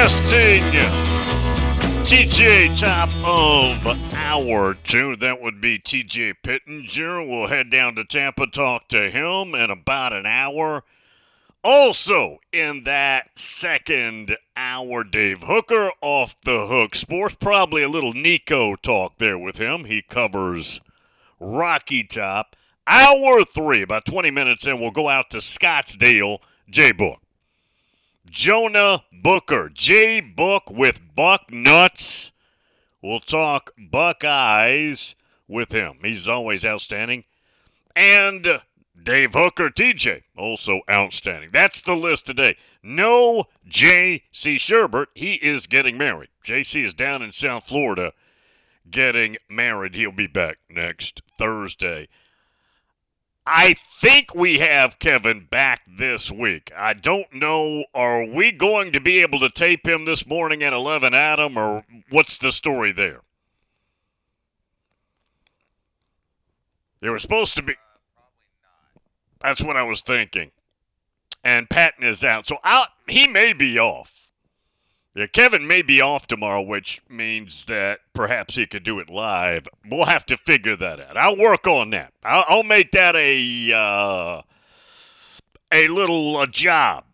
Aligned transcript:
Guesting 0.00 0.62
TJ 2.06 2.80
top 2.80 3.10
of 3.22 3.86
hour 4.14 4.72
two. 4.72 5.14
That 5.16 5.42
would 5.42 5.60
be 5.60 5.78
TJ 5.78 6.36
Pittenger. 6.42 7.22
We'll 7.22 7.48
head 7.48 7.68
down 7.68 7.96
to 7.96 8.04
Tampa, 8.06 8.46
talk 8.46 8.88
to 8.88 9.10
him 9.10 9.54
in 9.54 9.70
about 9.70 10.14
an 10.14 10.24
hour. 10.24 10.84
Also, 11.62 12.38
in 12.50 12.84
that 12.84 13.38
second 13.38 14.38
hour, 14.56 15.04
Dave 15.04 15.42
Hooker 15.42 15.90
off 16.00 16.34
the 16.46 16.66
hook 16.66 16.94
sports. 16.94 17.36
Probably 17.38 17.82
a 17.82 17.88
little 17.90 18.14
Nico 18.14 18.76
talk 18.76 19.18
there 19.18 19.36
with 19.36 19.58
him. 19.58 19.84
He 19.84 20.00
covers 20.00 20.80
Rocky 21.38 22.04
Top. 22.04 22.56
Hour 22.86 23.44
three, 23.44 23.82
about 23.82 24.06
20 24.06 24.30
minutes 24.30 24.66
in, 24.66 24.80
we'll 24.80 24.92
go 24.92 25.10
out 25.10 25.28
to 25.28 25.38
Scottsdale, 25.38 26.38
J 26.70 26.90
Book. 26.92 27.20
Jonah 28.30 29.02
Booker, 29.12 29.68
J 29.68 30.20
Book 30.20 30.70
with 30.70 31.00
Buck 31.16 31.50
Nuts. 31.50 32.30
We'll 33.02 33.20
talk 33.20 33.72
Buckeyes 33.76 35.16
with 35.48 35.72
him. 35.72 35.98
He's 36.02 36.28
always 36.28 36.64
outstanding. 36.64 37.24
And 37.96 38.60
Dave 39.02 39.32
Hooker, 39.34 39.68
TJ, 39.68 40.22
also 40.36 40.82
outstanding. 40.90 41.50
That's 41.52 41.82
the 41.82 41.96
list 41.96 42.26
today. 42.26 42.56
No 42.82 43.44
J.C. 43.66 44.56
Sherbert. 44.56 45.06
He 45.14 45.34
is 45.34 45.66
getting 45.66 45.98
married. 45.98 46.28
J.C. 46.44 46.82
is 46.82 46.94
down 46.94 47.22
in 47.22 47.32
South 47.32 47.66
Florida 47.66 48.12
getting 48.90 49.36
married. 49.48 49.94
He'll 49.94 50.12
be 50.12 50.26
back 50.26 50.58
next 50.68 51.22
Thursday. 51.36 52.08
I 53.46 53.74
think 54.00 54.34
we 54.34 54.58
have 54.58 54.98
Kevin 54.98 55.46
back 55.50 55.82
this 55.86 56.30
week. 56.30 56.70
I 56.76 56.92
don't 56.92 57.32
know. 57.32 57.84
Are 57.94 58.24
we 58.24 58.52
going 58.52 58.92
to 58.92 59.00
be 59.00 59.20
able 59.20 59.40
to 59.40 59.50
tape 59.50 59.88
him 59.88 60.04
this 60.04 60.26
morning 60.26 60.62
at 60.62 60.72
11, 60.72 61.14
Adam, 61.14 61.56
or 61.56 61.84
what's 62.10 62.38
the 62.38 62.52
story 62.52 62.92
there? 62.92 63.22
They 67.00 67.08
were 67.08 67.18
supposed 67.18 67.54
to 67.56 67.62
be. 67.62 67.74
That's 69.40 69.62
what 69.62 69.76
I 69.76 69.82
was 69.82 70.02
thinking. 70.02 70.50
And 71.42 71.70
Patton 71.70 72.04
is 72.04 72.22
out. 72.22 72.46
So 72.46 72.58
I'll, 72.62 72.88
he 73.08 73.26
may 73.26 73.54
be 73.54 73.78
off. 73.78 74.19
Yeah, 75.14 75.26
Kevin 75.26 75.66
may 75.66 75.82
be 75.82 76.00
off 76.00 76.28
tomorrow, 76.28 76.62
which 76.62 77.02
means 77.08 77.64
that 77.64 77.98
perhaps 78.14 78.54
he 78.54 78.66
could 78.66 78.84
do 78.84 79.00
it 79.00 79.10
live. 79.10 79.66
We'll 79.88 80.06
have 80.06 80.24
to 80.26 80.36
figure 80.36 80.76
that 80.76 81.00
out. 81.00 81.16
I'll 81.16 81.36
work 81.36 81.66
on 81.66 81.90
that. 81.90 82.12
I'll, 82.22 82.44
I'll 82.48 82.62
make 82.62 82.92
that 82.92 83.16
a 83.16 83.72
uh, 83.72 84.42
a 85.72 85.88
little 85.88 86.36
uh, 86.36 86.46
job 86.46 87.04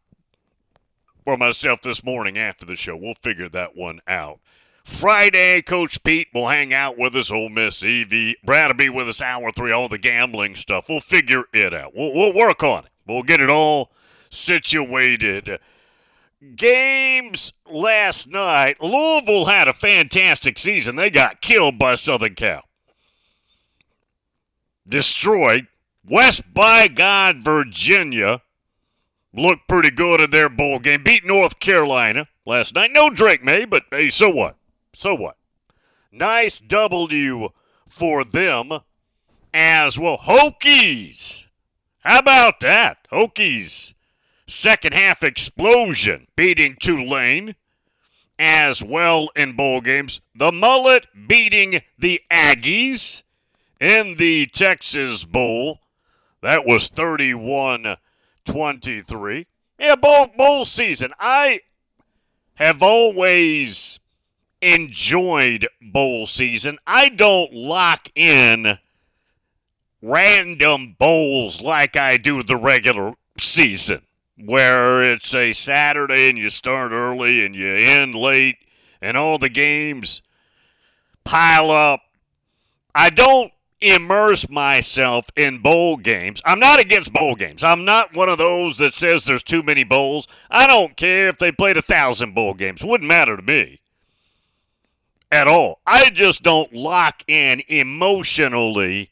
for 1.24 1.38
myself 1.38 1.80
this 1.80 2.04
morning 2.04 2.36
after 2.36 2.66
the 2.66 2.76
show. 2.76 2.96
We'll 2.96 3.14
figure 3.14 3.48
that 3.48 3.74
one 3.74 4.00
out. 4.06 4.40
Friday, 4.84 5.62
Coach 5.62 6.04
Pete 6.04 6.28
will 6.34 6.48
hang 6.48 6.74
out 6.74 6.98
with 6.98 7.16
us. 7.16 7.30
Ole 7.30 7.48
Miss 7.48 7.82
Evie. 7.82 8.36
Brad 8.44 8.68
will 8.68 8.76
be 8.76 8.90
with 8.90 9.08
us 9.08 9.22
hour 9.22 9.50
three. 9.50 9.72
All 9.72 9.88
the 9.88 9.98
gambling 9.98 10.54
stuff. 10.54 10.84
We'll 10.88 11.00
figure 11.00 11.44
it 11.54 11.72
out. 11.72 11.92
We'll, 11.96 12.12
we'll 12.12 12.34
work 12.34 12.62
on 12.62 12.84
it. 12.84 12.90
We'll 13.06 13.22
get 13.22 13.40
it 13.40 13.50
all 13.50 13.90
situated 14.30 15.58
games 16.54 17.52
last 17.68 18.28
night. 18.28 18.80
Louisville 18.80 19.46
had 19.46 19.68
a 19.68 19.72
fantastic 19.72 20.58
season. 20.58 20.96
They 20.96 21.10
got 21.10 21.40
killed 21.40 21.78
by 21.78 21.94
Southern 21.96 22.34
Cal. 22.34 22.62
Destroyed. 24.88 25.66
West 26.08 26.42
by 26.54 26.86
God, 26.86 27.42
Virginia 27.42 28.42
looked 29.34 29.66
pretty 29.68 29.90
good 29.90 30.20
in 30.20 30.30
their 30.30 30.48
bowl 30.48 30.78
game. 30.78 31.02
Beat 31.02 31.24
North 31.24 31.58
Carolina 31.58 32.28
last 32.46 32.74
night. 32.74 32.90
No 32.92 33.10
Drake 33.10 33.42
Maye, 33.42 33.64
but 33.64 33.82
hey, 33.90 34.08
so 34.10 34.30
what? 34.30 34.56
So 34.94 35.14
what? 35.14 35.36
Nice 36.12 36.60
W 36.60 37.48
for 37.88 38.24
them 38.24 38.70
as 39.52 39.98
well. 39.98 40.18
Hokies. 40.18 41.44
How 42.00 42.20
about 42.20 42.60
that? 42.60 42.98
Hokies 43.12 43.94
second 44.46 44.94
half 44.94 45.22
explosion, 45.22 46.26
beating 46.36 46.76
Tulane 46.80 47.54
as 48.38 48.82
well 48.82 49.30
in 49.34 49.56
bowl 49.56 49.80
games. 49.80 50.20
The 50.34 50.52
Mullet 50.52 51.06
beating 51.26 51.82
the 51.98 52.20
Aggies 52.30 53.22
in 53.80 54.16
the 54.16 54.46
Texas 54.46 55.24
Bowl. 55.24 55.80
That 56.42 56.66
was 56.66 56.88
31 56.88 57.96
23. 58.44 59.46
Yeah, 59.78 59.96
bowl, 59.96 60.28
bowl 60.36 60.64
season. 60.64 61.12
I 61.18 61.60
have 62.54 62.82
always 62.82 64.00
enjoyed 64.62 65.66
bowl 65.80 66.26
season. 66.26 66.78
I 66.86 67.08
don't 67.08 67.52
lock 67.52 68.08
in 68.14 68.78
random 70.00 70.94
bowls 70.98 71.60
like 71.60 71.96
I 71.96 72.16
do 72.16 72.42
the 72.42 72.56
regular 72.56 73.14
season 73.38 74.05
where 74.38 75.02
it's 75.02 75.34
a 75.34 75.52
Saturday 75.52 76.28
and 76.28 76.38
you 76.38 76.50
start 76.50 76.92
early 76.92 77.44
and 77.44 77.54
you 77.54 77.74
end 77.74 78.14
late 78.14 78.58
and 79.00 79.16
all 79.16 79.38
the 79.38 79.48
games 79.48 80.22
pile 81.24 81.70
up. 81.70 82.00
I 82.94 83.10
don't 83.10 83.52
immerse 83.80 84.48
myself 84.48 85.26
in 85.36 85.60
bowl 85.60 85.96
games. 85.96 86.40
I'm 86.44 86.58
not 86.58 86.80
against 86.80 87.12
bowl 87.12 87.34
games. 87.34 87.62
I'm 87.62 87.84
not 87.84 88.16
one 88.16 88.28
of 88.28 88.38
those 88.38 88.78
that 88.78 88.94
says 88.94 89.24
there's 89.24 89.42
too 89.42 89.62
many 89.62 89.84
bowls. 89.84 90.26
I 90.50 90.66
don't 90.66 90.96
care 90.96 91.28
if 91.28 91.38
they 91.38 91.52
played 91.52 91.76
a 91.76 91.82
thousand 91.82 92.34
bowl 92.34 92.54
games. 92.54 92.84
Wouldn't 92.84 93.08
matter 93.08 93.36
to 93.36 93.42
me 93.42 93.80
at 95.30 95.48
all. 95.48 95.80
I 95.86 96.10
just 96.10 96.42
don't 96.42 96.72
lock 96.72 97.22
in 97.26 97.62
emotionally 97.68 99.10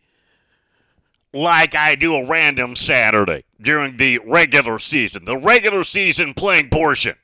like 1.32 1.74
I 1.74 1.94
do 1.94 2.14
a 2.14 2.26
random 2.26 2.76
Saturday. 2.76 3.44
During 3.64 3.96
the 3.96 4.18
regular 4.18 4.78
season, 4.78 5.24
the 5.24 5.36
regular 5.36 5.84
season 5.84 6.34
playing 6.34 6.68
portion. 6.70 7.16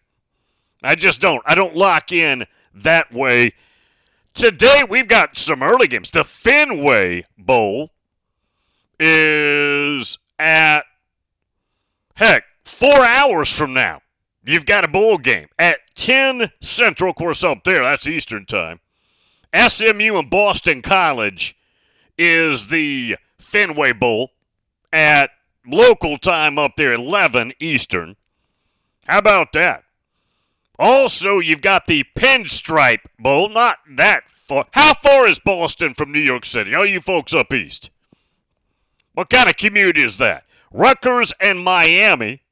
I 0.82 0.94
just 0.94 1.20
don't. 1.20 1.42
I 1.46 1.54
don't 1.54 1.76
lock 1.76 2.10
in 2.10 2.46
that 2.74 3.12
way. 3.12 3.52
Today 4.32 4.82
we've 4.88 5.08
got 5.08 5.36
some 5.36 5.62
early 5.62 5.86
games. 5.86 6.10
The 6.10 6.24
Fenway 6.24 7.24
Bowl 7.36 7.90
is 8.98 10.18
at 10.38 10.84
heck 12.14 12.44
four 12.64 13.04
hours 13.04 13.50
from 13.52 13.72
now. 13.72 14.00
You've 14.44 14.66
got 14.66 14.84
a 14.84 14.88
bowl 14.88 15.18
game 15.18 15.48
at 15.58 15.78
10 15.96 16.50
Central, 16.62 17.10
of 17.10 17.16
course, 17.16 17.44
up 17.44 17.64
there. 17.64 17.82
That's 17.82 18.06
Eastern 18.06 18.46
time. 18.46 18.80
SMU 19.54 20.16
and 20.18 20.30
Boston 20.30 20.80
College 20.80 21.56
is 22.16 22.68
the 22.68 23.16
Fenway 23.38 23.92
Bowl 23.92 24.30
at 24.92 25.30
local 25.66 26.18
time 26.18 26.58
up 26.58 26.72
there, 26.76 26.92
11 26.92 27.52
Eastern. 27.60 28.16
How 29.06 29.18
about 29.18 29.52
that? 29.52 29.84
Also, 30.78 31.38
you've 31.38 31.60
got 31.60 31.86
the 31.86 32.04
Pinstripe 32.16 33.04
Bowl, 33.18 33.48
not 33.48 33.78
that 33.96 34.22
far. 34.30 34.66
How 34.72 34.94
far 34.94 35.26
is 35.26 35.38
Boston 35.38 35.94
from 35.94 36.10
New 36.10 36.20
York 36.20 36.44
City? 36.44 36.74
All 36.74 36.86
you 36.86 37.00
folks 37.00 37.34
up 37.34 37.52
east. 37.52 37.90
What 39.12 39.28
kind 39.28 39.48
of 39.48 39.56
commute 39.56 39.98
is 39.98 40.16
that? 40.16 40.44
Rutgers 40.72 41.32
and 41.40 41.62
Miami 41.62 42.42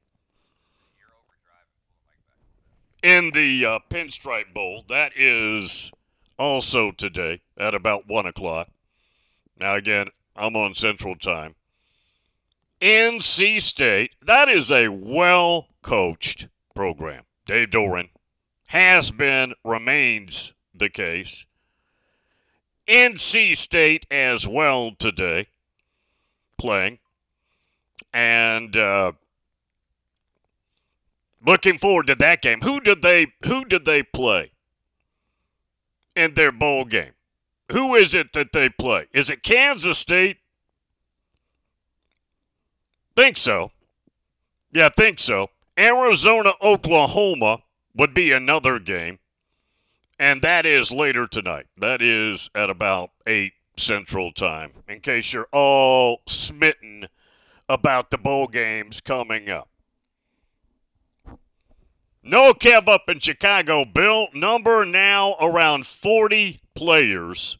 in 3.01 3.31
the 3.31 3.65
uh, 3.65 3.79
Pinstripe 3.89 4.53
Bowl. 4.53 4.83
That 4.87 5.13
is 5.15 5.91
also 6.37 6.91
today 6.91 7.41
at 7.57 7.73
about 7.73 8.07
1 8.07 8.25
o'clock. 8.25 8.69
Now, 9.59 9.75
again, 9.75 10.07
I'm 10.35 10.55
on 10.55 10.75
Central 10.75 11.15
Time. 11.15 11.55
NC 12.81 13.61
State, 13.61 14.11
that 14.25 14.47
is 14.47 14.71
a 14.71 14.87
well 14.87 15.67
coached 15.81 16.47
program. 16.73 17.23
Dave 17.45 17.71
Doeren 17.71 18.09
has 18.67 19.11
been, 19.11 19.53
remains 19.63 20.53
the 20.73 20.89
case. 20.89 21.45
NC 22.87 23.55
State 23.57 24.05
as 24.09 24.47
well 24.47 24.91
today 24.97 25.47
playing. 26.57 26.99
And 28.13 28.75
uh, 28.75 29.11
looking 31.45 31.77
forward 31.77 32.07
to 32.07 32.15
that 32.15 32.41
game. 32.41 32.61
Who 32.61 32.79
did 32.79 33.01
they 33.01 33.27
who 33.45 33.65
did 33.65 33.85
they 33.85 34.03
play 34.03 34.51
in 36.15 36.33
their 36.33 36.51
bowl 36.51 36.85
game? 36.85 37.13
Who 37.71 37.95
is 37.95 38.15
it 38.15 38.33
that 38.33 38.51
they 38.51 38.69
play? 38.69 39.07
Is 39.13 39.29
it 39.29 39.43
Kansas 39.43 39.97
State? 39.97 40.37
Think 43.19 43.35
so. 43.35 43.71
Yeah, 44.71 44.87
think 44.87 45.19
so. 45.19 45.49
Arizona, 45.77 46.53
Oklahoma 46.61 47.57
would 47.93 48.13
be 48.13 48.31
another 48.31 48.79
game. 48.79 49.19
And 50.17 50.41
that 50.41 50.65
is 50.65 50.89
later 50.89 51.27
tonight. 51.27 51.65
That 51.77 52.01
is 52.01 52.49
at 52.55 52.69
about 52.69 53.09
8 53.27 53.51
Central 53.75 54.31
Time, 54.31 54.71
in 54.87 55.01
case 55.01 55.33
you're 55.33 55.49
all 55.51 56.21
smitten 56.29 57.09
about 57.67 58.09
the 58.09 58.17
bowl 58.17 58.47
games 58.47 59.01
coming 59.01 59.49
up. 59.49 59.67
No 62.23 62.53
Kev 62.53 62.87
up 62.87 63.09
in 63.09 63.19
Chicago. 63.19 63.83
Bill, 63.83 64.29
number 64.33 64.85
now 64.85 65.35
around 65.41 65.85
40 65.85 66.57
players 66.73 67.57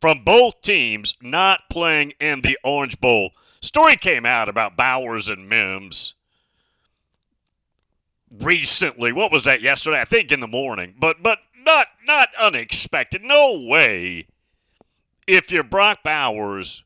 from 0.00 0.24
both 0.24 0.62
teams 0.62 1.14
not 1.22 1.60
playing 1.70 2.14
in 2.20 2.40
the 2.40 2.58
Orange 2.64 3.00
Bowl. 3.00 3.30
Story 3.68 3.96
came 3.96 4.24
out 4.24 4.48
about 4.48 4.78
Bowers 4.78 5.28
and 5.28 5.46
Mims 5.46 6.14
recently. 8.30 9.12
What 9.12 9.30
was 9.30 9.44
that 9.44 9.60
yesterday? 9.60 10.00
I 10.00 10.06
think 10.06 10.32
in 10.32 10.40
the 10.40 10.46
morning. 10.46 10.94
But 10.98 11.22
but 11.22 11.40
not 11.66 11.88
not 12.02 12.30
unexpected. 12.38 13.22
No 13.22 13.60
way. 13.60 14.26
If 15.26 15.52
you're 15.52 15.64
Brock 15.64 15.98
Bowers, 16.02 16.82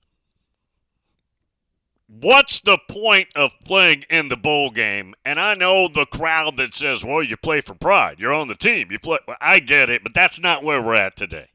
what's 2.09 2.61
the 2.61 2.79
point 2.91 3.29
of 3.37 3.53
playing 3.65 4.05
in 4.11 4.27
the 4.27 4.37
bowl 4.37 4.71
game? 4.71 5.15
And 5.25 5.39
I 5.39 5.55
know 5.55 5.87
the 5.87 6.05
crowd 6.05 6.57
that 6.57 6.75
says, 6.75 7.05
"Well, 7.05 7.23
you 7.23 7.37
play 7.37 7.61
for 7.61 7.75
pride. 7.75 8.19
You're 8.19 8.35
on 8.35 8.49
the 8.49 8.57
team. 8.57 8.91
You 8.91 8.99
play." 8.99 9.21
Well, 9.29 9.37
I 9.41 9.61
get 9.61 9.89
it, 9.89 10.03
but 10.03 10.15
that's 10.15 10.41
not 10.41 10.65
where 10.65 10.83
we're 10.83 10.97
at 10.97 11.15
today. 11.15 11.51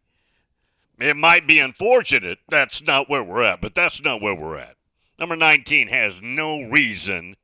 It 0.98 1.18
might 1.18 1.46
be 1.46 1.60
unfortunate. 1.60 2.40
That's 2.48 2.82
not 2.82 3.10
where 3.10 3.26
we're 3.26 3.44
at, 3.44 3.60
but 3.60 3.76
that's 3.76 4.02
not 4.02 4.22
where 4.22 4.34
we're 4.34 4.58
at. 4.58 4.77
Number 5.20 5.36
19 5.36 5.88
has 5.88 6.22
no 6.22 6.62
reason, 6.62 7.36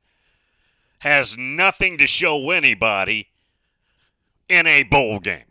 has 1.00 1.36
nothing 1.36 1.98
to 1.98 2.06
show 2.06 2.50
anybody 2.50 3.28
in 4.48 4.66
a 4.66 4.84
bowl 4.84 5.18
game. 5.18 5.44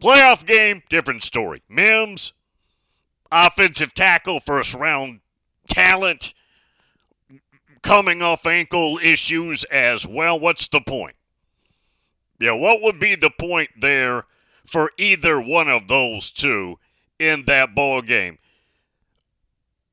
Playoff 0.00 0.46
game, 0.46 0.82
different 0.88 1.22
story. 1.22 1.62
Mims, 1.68 2.32
offensive 3.30 3.94
tackle, 3.94 4.40
first 4.40 4.74
round 4.74 5.20
talent, 5.68 6.34
coming 7.82 8.22
off 8.22 8.46
ankle 8.46 8.98
issues 9.02 9.64
as 9.64 10.06
well. 10.06 10.40
What's 10.40 10.68
the 10.68 10.80
point? 10.80 11.16
Yeah, 12.40 12.52
what 12.52 12.80
would 12.82 12.98
be 12.98 13.14
the 13.14 13.30
point 13.30 13.70
there 13.80 14.24
for 14.66 14.90
either 14.98 15.40
one 15.40 15.68
of 15.68 15.86
those 15.86 16.30
two 16.30 16.78
in 17.18 17.44
that 17.46 17.74
ball 17.74 18.02
game? 18.02 18.38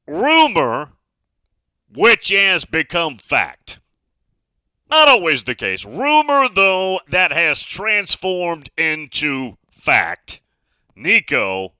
Rumor 0.08 0.90
which 1.94 2.30
has 2.30 2.65
become 2.65 3.18
fact. 3.18 3.80
Not 4.89 5.09
always 5.09 5.44
the 5.44 5.56
case. 5.56 5.86
Rumor, 5.86 6.50
though, 6.50 7.00
that 7.07 7.31
has 7.31 7.62
transformed 7.63 8.71
into 8.77 9.57
fact. 9.71 10.41
Nico 10.95 11.74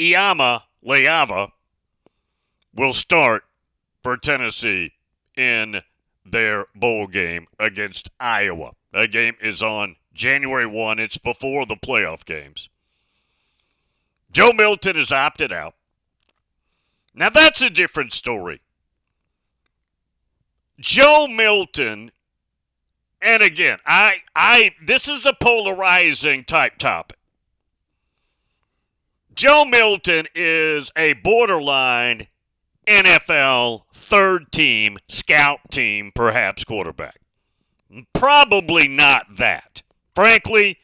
Iama 0.00 0.64
Leava 0.82 1.52
will 2.74 2.92
start 2.92 3.44
for 4.02 4.16
Tennessee 4.16 4.92
in 5.36 5.82
their 6.26 6.66
bowl 6.74 7.06
game 7.06 7.46
against 7.58 8.10
Iowa. 8.18 8.72
That 8.92 9.12
game 9.12 9.34
is 9.40 9.62
on 9.62 9.96
January 10.12 10.66
1. 10.66 10.98
It's 10.98 11.18
before 11.18 11.66
the 11.66 11.76
playoff 11.76 12.24
games. 12.24 12.68
Joe 14.32 14.50
Milton 14.52 14.96
has 14.96 15.12
opted 15.12 15.52
out. 15.52 15.74
Now 17.14 17.30
that's 17.30 17.62
a 17.62 17.70
different 17.70 18.12
story. 18.12 18.60
Joe 20.80 21.28
Milton, 21.28 22.10
and 23.22 23.42
again, 23.42 23.78
I 23.86 24.22
I 24.34 24.72
this 24.84 25.08
is 25.08 25.24
a 25.24 25.32
polarizing 25.32 26.44
type 26.44 26.78
topic. 26.78 27.18
Joe 29.34 29.64
Milton 29.64 30.26
is 30.34 30.90
a 30.96 31.14
borderline 31.14 32.28
NFL 32.86 33.82
third 33.92 34.52
team, 34.52 34.98
scout 35.08 35.60
team, 35.70 36.12
perhaps 36.14 36.64
quarterback. 36.64 37.20
Probably 38.12 38.88
not 38.88 39.36
that. 39.38 39.82
Frankly, 40.14 40.78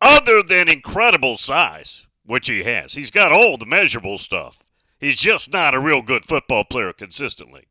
other 0.00 0.42
than 0.42 0.68
incredible 0.68 1.38
size, 1.38 2.06
which 2.32 2.48
he 2.48 2.62
has. 2.62 2.94
He's 2.94 3.10
got 3.10 3.30
all 3.30 3.58
the 3.58 3.66
measurable 3.66 4.16
stuff. 4.16 4.60
He's 4.98 5.18
just 5.18 5.52
not 5.52 5.74
a 5.74 5.78
real 5.78 6.00
good 6.00 6.24
football 6.24 6.64
player 6.64 6.94
consistently. 6.94 7.66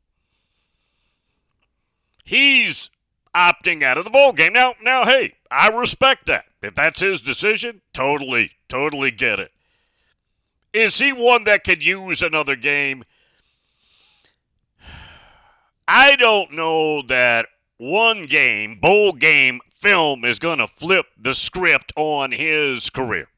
He's 2.24 2.92
opting 3.36 3.82
out 3.82 3.98
of 3.98 4.04
the 4.04 4.12
bowl 4.12 4.34
game. 4.34 4.54
Now, 4.54 4.76
now, 4.80 5.04
hey, 5.06 5.34
I 5.50 5.70
respect 5.70 6.28
that. 6.28 6.46
If 6.62 6.76
that's 6.76 7.00
his 7.00 7.24
decision, 7.24 7.82
totally, 7.92 8.52
totally 8.70 9.10
get 9.10 9.40
it. 9.40 9.52
Is 10.74 11.00
he 11.00 11.12
one 11.12 11.46
that 11.46 11.64
could 11.64 11.82
use 11.82 12.22
another 12.22 12.56
game? 12.56 13.04
I 15.88 16.16
don't 16.16 16.52
know 16.52 17.02
that 17.08 17.48
one 17.78 18.28
game, 18.28 18.80
bowl 18.80 19.14
game 19.14 19.60
film 19.74 20.24
is 20.24 20.38
going 20.38 20.60
to 20.60 20.68
flip 20.68 21.08
the 21.20 21.34
script 21.34 21.92
on 21.96 22.32
his 22.32 22.92
career. 22.92 23.31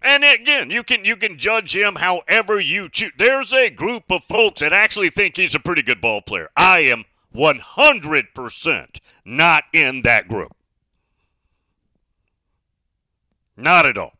And 0.00 0.24
again, 0.24 0.70
you 0.70 0.82
can 0.84 1.04
you 1.04 1.16
can 1.16 1.38
judge 1.38 1.74
him 1.74 1.96
however 1.96 2.60
you 2.60 2.88
choose. 2.88 3.12
There's 3.18 3.52
a 3.52 3.70
group 3.70 4.04
of 4.10 4.24
folks 4.24 4.60
that 4.60 4.72
actually 4.72 5.10
think 5.10 5.36
he's 5.36 5.54
a 5.54 5.60
pretty 5.60 5.82
good 5.82 6.00
ball 6.00 6.22
player. 6.22 6.50
I 6.56 6.80
am 6.82 7.04
100% 7.34 9.00
not 9.24 9.64
in 9.72 10.02
that 10.02 10.28
group. 10.28 10.52
Not 13.56 13.86
at 13.86 13.98
all. 13.98 14.12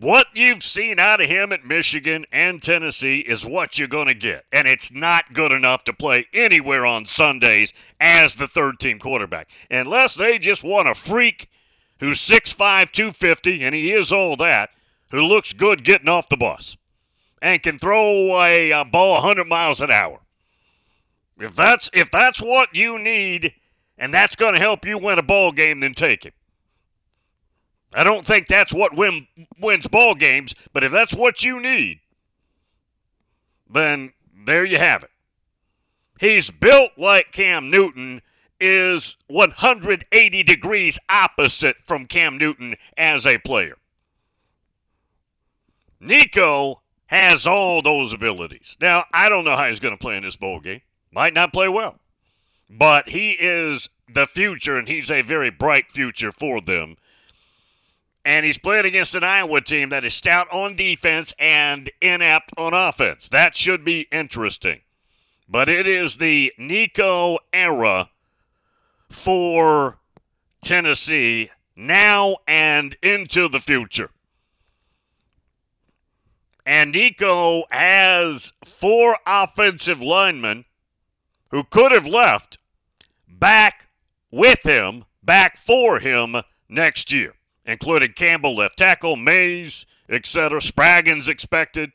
What 0.00 0.28
you've 0.32 0.62
seen 0.62 0.98
out 0.98 1.20
of 1.20 1.28
him 1.28 1.52
at 1.52 1.66
Michigan 1.66 2.24
and 2.32 2.62
Tennessee 2.62 3.18
is 3.18 3.44
what 3.44 3.78
you're 3.78 3.86
going 3.86 4.08
to 4.08 4.14
get. 4.14 4.46
And 4.50 4.66
it's 4.66 4.90
not 4.90 5.34
good 5.34 5.52
enough 5.52 5.84
to 5.84 5.92
play 5.92 6.26
anywhere 6.32 6.86
on 6.86 7.04
Sundays 7.04 7.74
as 8.00 8.34
the 8.34 8.48
third 8.48 8.80
team 8.80 8.98
quarterback. 8.98 9.48
Unless 9.70 10.14
they 10.14 10.38
just 10.38 10.64
want 10.64 10.88
a 10.88 10.94
freak 10.94 11.50
who's 12.00 12.18
6'5, 12.20 12.92
250, 12.92 13.62
and 13.62 13.74
he 13.74 13.92
is 13.92 14.12
all 14.12 14.36
that, 14.36 14.70
who 15.10 15.20
looks 15.20 15.52
good 15.52 15.84
getting 15.84 16.08
off 16.08 16.28
the 16.28 16.36
bus 16.36 16.76
and 17.40 17.62
can 17.62 17.78
throw 17.78 18.42
a, 18.42 18.70
a 18.70 18.84
ball 18.84 19.14
100 19.14 19.46
miles 19.46 19.80
an 19.80 19.90
hour. 19.90 20.20
If 21.38 21.54
that's 21.54 21.88
if 21.94 22.10
that's 22.10 22.40
what 22.40 22.74
you 22.74 22.98
need 22.98 23.54
and 23.96 24.12
that's 24.12 24.36
going 24.36 24.54
to 24.54 24.60
help 24.60 24.84
you 24.84 24.98
win 24.98 25.18
a 25.18 25.22
ball 25.22 25.52
game, 25.52 25.80
then 25.80 25.94
take 25.94 26.26
it. 26.26 26.34
I 27.94 28.04
don't 28.04 28.24
think 28.24 28.46
that's 28.46 28.72
what 28.72 28.94
win, 28.94 29.26
wins 29.58 29.88
ball 29.88 30.14
games, 30.14 30.54
but 30.72 30.84
if 30.84 30.92
that's 30.92 31.14
what 31.14 31.42
you 31.42 31.60
need, 31.60 32.00
then 33.68 34.12
there 34.46 34.64
you 34.64 34.78
have 34.78 35.02
it. 35.02 35.10
He's 36.20 36.50
built 36.50 36.92
like 36.96 37.32
Cam 37.32 37.70
Newton 37.70 38.20
is 38.60 39.16
180 39.28 40.42
degrees 40.42 40.98
opposite 41.08 41.76
from 41.86 42.06
Cam 42.06 42.36
Newton 42.36 42.76
as 42.96 43.26
a 43.26 43.38
player. 43.38 43.76
Nico 45.98 46.82
has 47.06 47.46
all 47.46 47.82
those 47.82 48.12
abilities. 48.12 48.76
Now, 48.80 49.04
I 49.12 49.28
don't 49.28 49.44
know 49.44 49.56
how 49.56 49.68
he's 49.68 49.80
going 49.80 49.96
to 49.96 50.00
play 50.00 50.16
in 50.16 50.22
this 50.22 50.36
bowl 50.36 50.60
game. 50.60 50.80
Might 51.12 51.34
not 51.34 51.52
play 51.52 51.68
well. 51.68 51.98
But 52.68 53.08
he 53.08 53.32
is 53.32 53.88
the 54.08 54.26
future, 54.26 54.76
and 54.76 54.86
he's 54.86 55.10
a 55.10 55.22
very 55.22 55.50
bright 55.50 55.90
future 55.92 56.30
for 56.30 56.60
them. 56.60 56.96
And 58.24 58.46
he's 58.46 58.58
playing 58.58 58.84
against 58.84 59.14
an 59.14 59.24
Iowa 59.24 59.60
team 59.60 59.88
that 59.88 60.04
is 60.04 60.14
stout 60.14 60.46
on 60.52 60.76
defense 60.76 61.34
and 61.38 61.90
inept 62.00 62.52
on 62.56 62.74
offense. 62.74 63.28
That 63.28 63.56
should 63.56 63.84
be 63.84 64.06
interesting. 64.12 64.82
But 65.48 65.68
it 65.68 65.88
is 65.88 66.18
the 66.18 66.52
Nico 66.56 67.38
era 67.52 68.10
for 69.10 69.98
Tennessee 70.62 71.50
now 71.76 72.36
and 72.46 72.96
into 73.02 73.48
the 73.48 73.60
future. 73.60 74.10
And 76.64 76.92
Nico 76.92 77.64
has 77.70 78.52
four 78.64 79.18
offensive 79.26 80.00
linemen 80.00 80.66
who 81.50 81.64
could 81.64 81.90
have 81.92 82.06
left 82.06 82.58
back 83.28 83.88
with 84.30 84.62
him, 84.62 85.04
back 85.22 85.56
for 85.56 85.98
him 85.98 86.36
next 86.68 87.10
year, 87.10 87.34
including 87.64 88.12
Campbell 88.12 88.56
left 88.56 88.78
tackle, 88.78 89.16
Mays, 89.16 89.86
etc. 90.08 90.60
Spraggins 90.60 91.28
expected. 91.28 91.92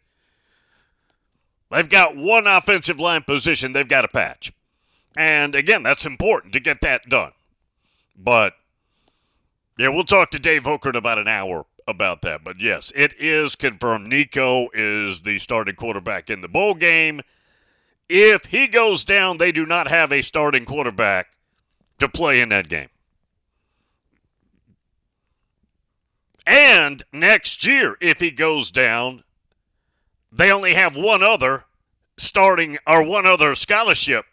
They've 1.71 1.89
got 1.89 2.15
one 2.15 2.47
offensive 2.47 2.99
line 2.99 3.23
position 3.23 3.73
they've 3.73 3.87
got 3.87 4.01
to 4.01 4.07
patch. 4.07 4.51
And 5.15 5.55
again, 5.55 5.83
that's 5.83 6.05
important 6.05 6.53
to 6.53 6.59
get 6.59 6.81
that 6.81 7.07
done. 7.09 7.31
But 8.17 8.53
yeah, 9.77 9.89
we'll 9.89 10.03
talk 10.03 10.31
to 10.31 10.39
Dave 10.39 10.65
Hooker 10.65 10.89
in 10.89 10.95
about 10.95 11.17
an 11.17 11.27
hour 11.27 11.65
about 11.87 12.21
that. 12.23 12.43
But 12.43 12.59
yes, 12.59 12.91
it 12.95 13.13
is 13.19 13.55
confirmed. 13.55 14.07
Nico 14.07 14.67
is 14.73 15.21
the 15.21 15.37
starting 15.39 15.75
quarterback 15.75 16.29
in 16.29 16.41
the 16.41 16.47
bowl 16.47 16.73
game. 16.73 17.21
If 18.07 18.45
he 18.45 18.67
goes 18.67 19.03
down, 19.03 19.37
they 19.37 19.51
do 19.51 19.65
not 19.65 19.87
have 19.87 20.11
a 20.11 20.21
starting 20.21 20.65
quarterback 20.65 21.27
to 21.99 22.07
play 22.07 22.39
in 22.39 22.49
that 22.49 22.69
game. 22.69 22.89
And 26.45 27.03
next 27.11 27.65
year, 27.65 27.97
if 27.99 28.19
he 28.19 28.29
goes 28.29 28.69
down, 28.69 29.23
they 30.31 30.51
only 30.51 30.75
have 30.75 30.95
one 30.95 31.23
other 31.23 31.63
starting 32.17 32.77
or 32.85 33.01
one 33.01 33.25
other 33.25 33.55
scholarship 33.55 34.25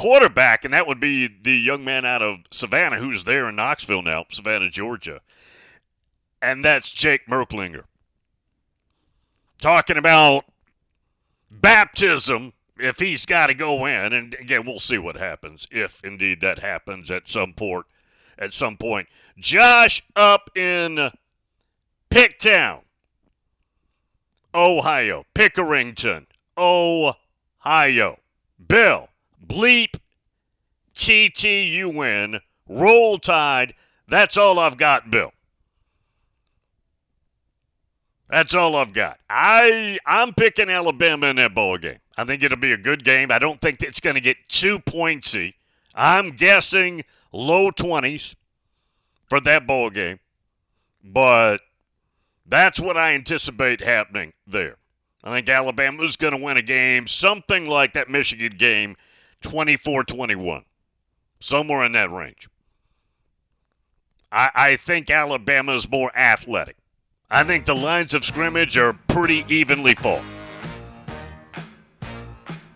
quarterback, 0.00 0.64
and 0.64 0.72
that 0.72 0.86
would 0.86 0.98
be 0.98 1.28
the 1.28 1.54
young 1.54 1.84
man 1.84 2.06
out 2.06 2.22
of 2.22 2.38
Savannah 2.50 2.98
who's 2.98 3.24
there 3.24 3.50
in 3.50 3.56
Knoxville 3.56 4.00
now, 4.00 4.24
Savannah, 4.30 4.70
Georgia. 4.70 5.20
And 6.40 6.64
that's 6.64 6.90
Jake 6.90 7.26
Merklinger. 7.26 7.82
Talking 9.60 9.98
about 9.98 10.46
baptism 11.50 12.54
if 12.78 12.98
he's 12.98 13.26
got 13.26 13.48
to 13.48 13.54
go 13.54 13.84
in, 13.84 14.14
and 14.14 14.32
again, 14.40 14.64
we'll 14.64 14.80
see 14.80 14.96
what 14.96 15.16
happens 15.16 15.68
if 15.70 16.00
indeed 16.02 16.40
that 16.40 16.60
happens 16.60 17.10
at 17.10 17.28
some 17.28 17.52
port, 17.52 17.84
at 18.38 18.54
some 18.54 18.78
point. 18.78 19.06
Josh 19.38 20.02
up 20.16 20.48
in 20.56 21.10
Picktown, 22.10 22.80
Ohio, 24.54 25.26
Pickerington, 25.34 26.24
Ohio. 26.56 28.16
Bill, 28.66 29.09
bleep, 29.44 29.96
T 30.94 31.30
you 31.62 31.88
win, 31.88 32.40
roll 32.68 33.18
tide. 33.18 33.74
That's 34.08 34.36
all 34.36 34.58
I've 34.58 34.76
got, 34.76 35.10
Bill. 35.10 35.32
That's 38.28 38.54
all 38.54 38.76
I've 38.76 38.92
got. 38.92 39.18
I 39.28 39.98
I'm 40.06 40.34
picking 40.34 40.70
Alabama 40.70 41.26
in 41.26 41.36
that 41.36 41.54
bowl 41.54 41.78
game. 41.78 41.98
I 42.16 42.24
think 42.24 42.42
it'll 42.42 42.58
be 42.58 42.72
a 42.72 42.76
good 42.76 43.04
game. 43.04 43.32
I 43.32 43.38
don't 43.38 43.60
think 43.60 43.82
it's 43.82 43.98
going 43.98 44.14
to 44.14 44.20
get 44.20 44.36
too 44.48 44.78
pointsy. 44.78 45.54
I'm 45.94 46.36
guessing 46.36 47.04
low 47.32 47.70
20s 47.70 48.34
for 49.28 49.40
that 49.40 49.66
bowl 49.66 49.90
game. 49.90 50.20
But 51.02 51.58
that's 52.46 52.78
what 52.78 52.96
I 52.96 53.14
anticipate 53.14 53.80
happening 53.80 54.32
there. 54.46 54.76
I 55.24 55.32
think 55.32 55.48
Alabama's 55.48 56.16
going 56.16 56.32
to 56.32 56.42
win 56.42 56.56
a 56.56 56.62
game, 56.62 57.06
something 57.06 57.66
like 57.66 57.92
that 57.94 58.08
Michigan 58.08 58.54
game, 58.56 58.96
24 59.42 60.04
21. 60.04 60.64
Somewhere 61.40 61.84
in 61.84 61.92
that 61.92 62.12
range. 62.12 62.48
I, 64.30 64.50
I 64.54 64.76
think 64.76 65.10
Alabama's 65.10 65.88
more 65.90 66.14
athletic. 66.16 66.76
I 67.30 67.44
think 67.44 67.64
the 67.64 67.74
lines 67.74 68.12
of 68.14 68.24
scrimmage 68.24 68.76
are 68.76 68.92
pretty 69.08 69.44
evenly 69.48 69.94
full. 69.94 70.22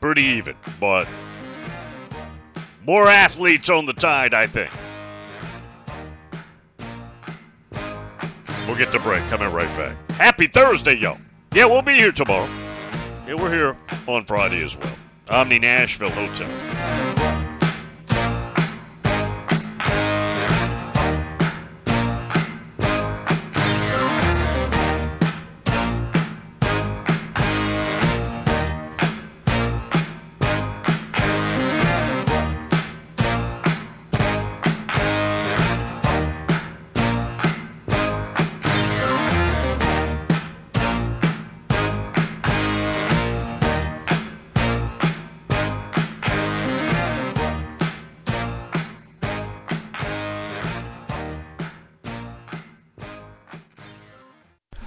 Pretty 0.00 0.22
even, 0.22 0.56
but 0.78 1.08
more 2.84 3.08
athletes 3.08 3.68
on 3.68 3.86
the 3.86 3.92
tide, 3.92 4.34
I 4.34 4.46
think. 4.46 4.70
We'll 8.66 8.76
get 8.76 8.92
the 8.92 8.98
break. 8.98 9.22
Coming 9.24 9.52
right 9.52 9.68
back. 9.76 10.10
Happy 10.12 10.46
Thursday, 10.46 10.96
y'all. 10.96 11.18
Yeah, 11.52 11.66
we'll 11.66 11.82
be 11.82 11.96
here 11.96 12.12
tomorrow. 12.12 12.48
Yeah, 13.26 13.34
we're 13.34 13.52
here 13.52 13.76
on 14.06 14.24
Friday 14.24 14.62
as 14.64 14.76
well. 14.76 14.94
Omni 15.30 15.58
Nashville 15.58 16.10
Hotel. 16.10 17.13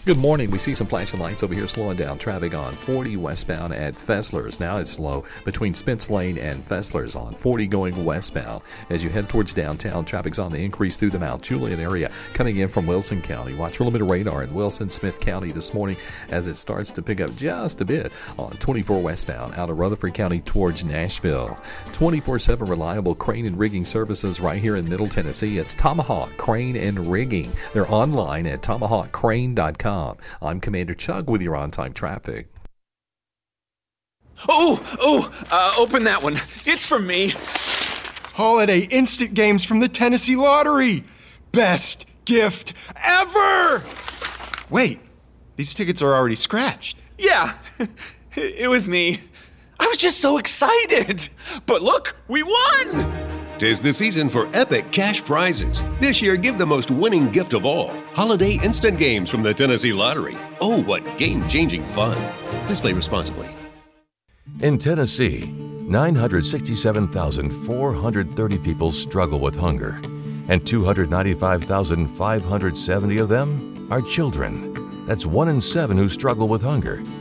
Good 0.08 0.18
morning. 0.18 0.50
We 0.52 0.60
see 0.60 0.74
some 0.74 0.88
flashing 0.88 1.20
lights 1.20 1.44
over 1.44 1.54
here 1.54 1.68
slowing 1.68 1.98
down 1.98 2.18
traffic 2.18 2.54
on 2.54 2.72
40 2.72 3.18
westbound 3.18 3.74
at 3.74 3.94
Fessler's. 3.94 4.58
Now 4.58 4.78
it's 4.78 4.92
slow 4.92 5.26
between 5.44 5.74
Spence 5.74 6.10
Lane 6.10 6.38
and 6.38 6.66
Fessler's 6.66 7.14
on 7.14 7.34
40 7.34 7.68
going 7.68 8.06
westbound. 8.06 8.64
As 8.90 9.04
you 9.04 9.10
head 9.10 9.28
towards 9.28 9.52
downtown, 9.52 10.06
traffic's 10.06 10.40
on 10.40 10.50
the 10.50 10.64
increase 10.64 10.96
through 10.96 11.10
the 11.10 11.20
Mount 11.20 11.42
Juliet 11.42 11.80
area 11.80 12.10
coming 12.34 12.56
in 12.56 12.70
from 12.70 12.88
Wilson 12.88 13.22
County. 13.22 13.54
Watch 13.54 13.76
for 13.76 13.84
limited 13.84 14.06
radar 14.06 14.44
in 14.44 14.54
Wilson 14.54 14.90
Smith 14.90 15.20
County 15.20 15.52
this 15.52 15.74
morning 15.74 15.98
as 16.30 16.48
it 16.48 16.56
starts 16.56 16.94
to 16.94 17.02
pick 17.02 17.20
up 17.20 17.36
just 17.36 17.82
a 17.82 17.86
bit 17.86 18.14
on 18.40 18.52
24 18.52 19.02
westbound 19.02 19.56
out 19.56 19.70
of 19.70 19.78
Rutherford 19.78 20.14
County 20.14 20.40
towards 20.40 20.86
Nashville. 20.86 21.60
24 21.92 22.40
7 22.40 22.66
reliable 22.66 23.14
crane 23.14 23.46
and 23.46 23.60
rigging 23.60 23.84
services 23.84 24.40
right 24.40 24.62
here 24.62 24.78
in 24.78 24.88
Middle 24.88 25.10
Tennessee. 25.10 25.58
It's 25.58 25.76
Tomahawk 25.76 26.38
Crane 26.38 26.78
and 26.78 27.12
Rigging. 27.12 27.52
They're 27.74 27.92
online 27.92 28.48
at 28.48 28.62
tomahawkcrane.com. 28.62 29.97
I'm 30.42 30.60
Commander 30.62 30.94
Chug 30.94 31.30
with 31.30 31.42
your 31.42 31.56
on 31.56 31.72
time 31.72 31.94
traffic. 31.94 32.48
Oh, 34.48 34.80
oh, 35.02 35.46
uh, 35.50 35.74
open 35.78 36.04
that 36.04 36.22
one. 36.22 36.34
It's 36.36 36.86
for 36.86 37.00
me. 37.00 37.34
Holiday 38.36 38.82
instant 38.82 39.34
games 39.34 39.64
from 39.64 39.80
the 39.80 39.88
Tennessee 39.88 40.36
Lottery. 40.36 41.04
Best 41.52 42.06
gift 42.26 42.74
ever! 43.04 43.84
Wait, 44.70 45.00
these 45.56 45.74
tickets 45.74 46.04
are 46.04 46.14
already 46.14 46.36
scratched. 46.36 46.98
Yeah, 47.18 47.58
it 48.36 48.70
was 48.70 48.88
me. 48.88 49.22
I 49.80 49.88
was 49.88 49.98
just 49.98 50.20
so 50.20 50.38
excited. 50.38 51.30
But 51.66 51.82
look, 51.82 52.16
we 52.28 52.44
won! 52.44 53.37
Tis 53.58 53.82
the 53.82 53.92
season 53.92 54.30
for 54.30 54.48
epic 54.54 54.92
cash 54.92 55.26
prizes. 55.26 55.82
This 56.00 56.22
year, 56.22 56.38
give 56.38 56.60
the 56.60 56.66
most 56.66 56.92
winning 56.92 57.32
gift 57.32 57.56
of 57.56 57.66
all 57.66 57.90
holiday 58.14 58.60
instant 58.64 59.00
games 59.00 59.32
from 59.32 59.42
the 59.42 59.52
Tennessee 59.52 59.94
Lottery. 59.94 60.38
Oh, 60.62 60.84
what 60.84 61.02
game 61.18 61.48
changing 61.48 61.82
fun! 61.86 62.16
Please 62.68 62.80
play 62.80 62.94
responsibly. 62.94 63.50
In 64.62 64.78
Tennessee, 64.78 65.52
967,430 65.88 68.58
people 68.60 68.92
struggle 68.92 69.40
with 69.40 69.56
hunger, 69.56 70.00
and 70.50 70.64
295,570 70.66 73.18
of 73.18 73.30
them 73.30 73.88
are 73.90 74.04
children. 74.04 75.06
That's 75.08 75.26
one 75.26 75.50
in 75.50 75.62
seven 75.62 75.98
who 75.98 76.10
struggle 76.10 76.48
with 76.48 76.62
hunger, 76.62 77.02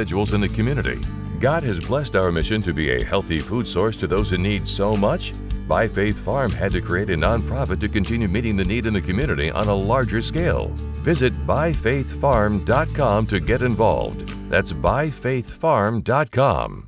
in 0.00 0.40
the 0.40 0.48
community. 0.48 1.00
God 1.40 1.64
has 1.64 1.80
blessed 1.80 2.14
our 2.14 2.30
mission 2.30 2.62
to 2.62 2.72
be 2.72 2.90
a 2.90 3.04
healthy 3.04 3.40
food 3.40 3.66
source 3.66 3.96
to 3.96 4.06
those 4.06 4.32
in 4.32 4.42
need 4.42 4.68
so 4.68 4.94
much. 4.94 5.32
By 5.66 5.88
Faith 5.88 6.20
Farm 6.20 6.50
had 6.50 6.72
to 6.72 6.80
create 6.80 7.10
a 7.10 7.16
nonprofit 7.16 7.80
to 7.80 7.88
continue 7.88 8.28
meeting 8.28 8.56
the 8.56 8.64
need 8.64 8.86
in 8.86 8.94
the 8.94 9.00
community 9.00 9.50
on 9.50 9.68
a 9.68 9.74
larger 9.74 10.22
scale. 10.22 10.68
Visit 11.02 11.46
byfaithfarm.com 11.46 13.26
to 13.26 13.40
get 13.40 13.62
involved. 13.62 14.28
That's 14.48 14.72
byfaithfarm.com. 14.72 16.87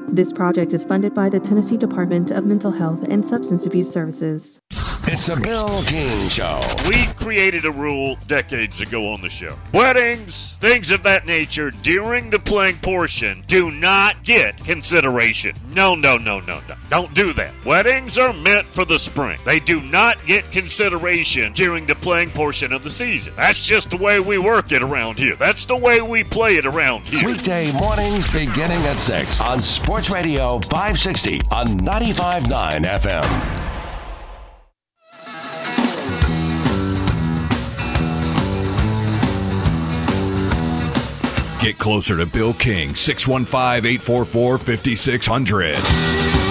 This 0.13 0.33
project 0.33 0.73
is 0.73 0.83
funded 0.83 1.13
by 1.13 1.29
the 1.29 1.39
Tennessee 1.39 1.77
Department 1.77 2.31
of 2.31 2.43
Mental 2.43 2.71
Health 2.71 3.07
and 3.07 3.25
Substance 3.25 3.65
Abuse 3.65 3.89
Services. 3.89 4.59
It's 5.07 5.29
a 5.29 5.35
Bill 5.35 5.83
King 5.83 6.29
Show. 6.29 6.61
We 6.87 7.07
created 7.15 7.65
a 7.65 7.71
rule 7.71 8.17
decades 8.27 8.81
ago 8.81 9.11
on 9.11 9.21
the 9.21 9.29
show. 9.29 9.57
Weddings, 9.73 10.53
things 10.61 10.91
of 10.91 11.01
that 11.03 11.25
nature, 11.25 11.71
during 11.71 12.29
the 12.29 12.39
playing 12.39 12.77
portion, 12.77 13.43
do 13.47 13.71
not 13.71 14.23
get 14.23 14.57
consideration. 14.63 15.55
No, 15.73 15.95
no, 15.95 16.17
no, 16.17 16.39
no, 16.39 16.61
no. 16.69 16.75
Don't 16.89 17.13
do 17.13 17.33
that. 17.33 17.51
Weddings 17.65 18.17
are 18.17 18.31
meant 18.31 18.67
for 18.67 18.85
the 18.85 18.99
spring. 18.99 19.39
They 19.43 19.59
do 19.59 19.81
not 19.81 20.17
get 20.27 20.49
consideration 20.51 21.51
during 21.53 21.87
the 21.87 21.95
playing 21.95 22.29
portion 22.31 22.71
of 22.71 22.83
the 22.83 22.91
season. 22.91 23.33
That's 23.35 23.63
just 23.63 23.89
the 23.89 23.97
way 23.97 24.19
we 24.19 24.37
work 24.37 24.71
it 24.71 24.83
around 24.83 25.17
here. 25.17 25.35
That's 25.35 25.65
the 25.65 25.77
way 25.77 25.99
we 26.01 26.23
play 26.23 26.57
it 26.57 26.65
around 26.65 27.05
here. 27.07 27.27
Weekday 27.27 27.71
mornings 27.73 28.29
beginning 28.31 28.81
at 28.83 28.99
6 28.99 29.41
on 29.41 29.59
Sports 29.59 30.00
Radio 30.09 30.59
560 30.59 31.41
on 31.51 31.67
95.9 31.67 32.83
FM. 32.85 33.61
Get 41.61 41.77
closer 41.77 42.17
to 42.17 42.25
Bill 42.25 42.53
King, 42.55 42.95
615 42.95 43.85
844 43.85 44.57
5600. 44.57 46.50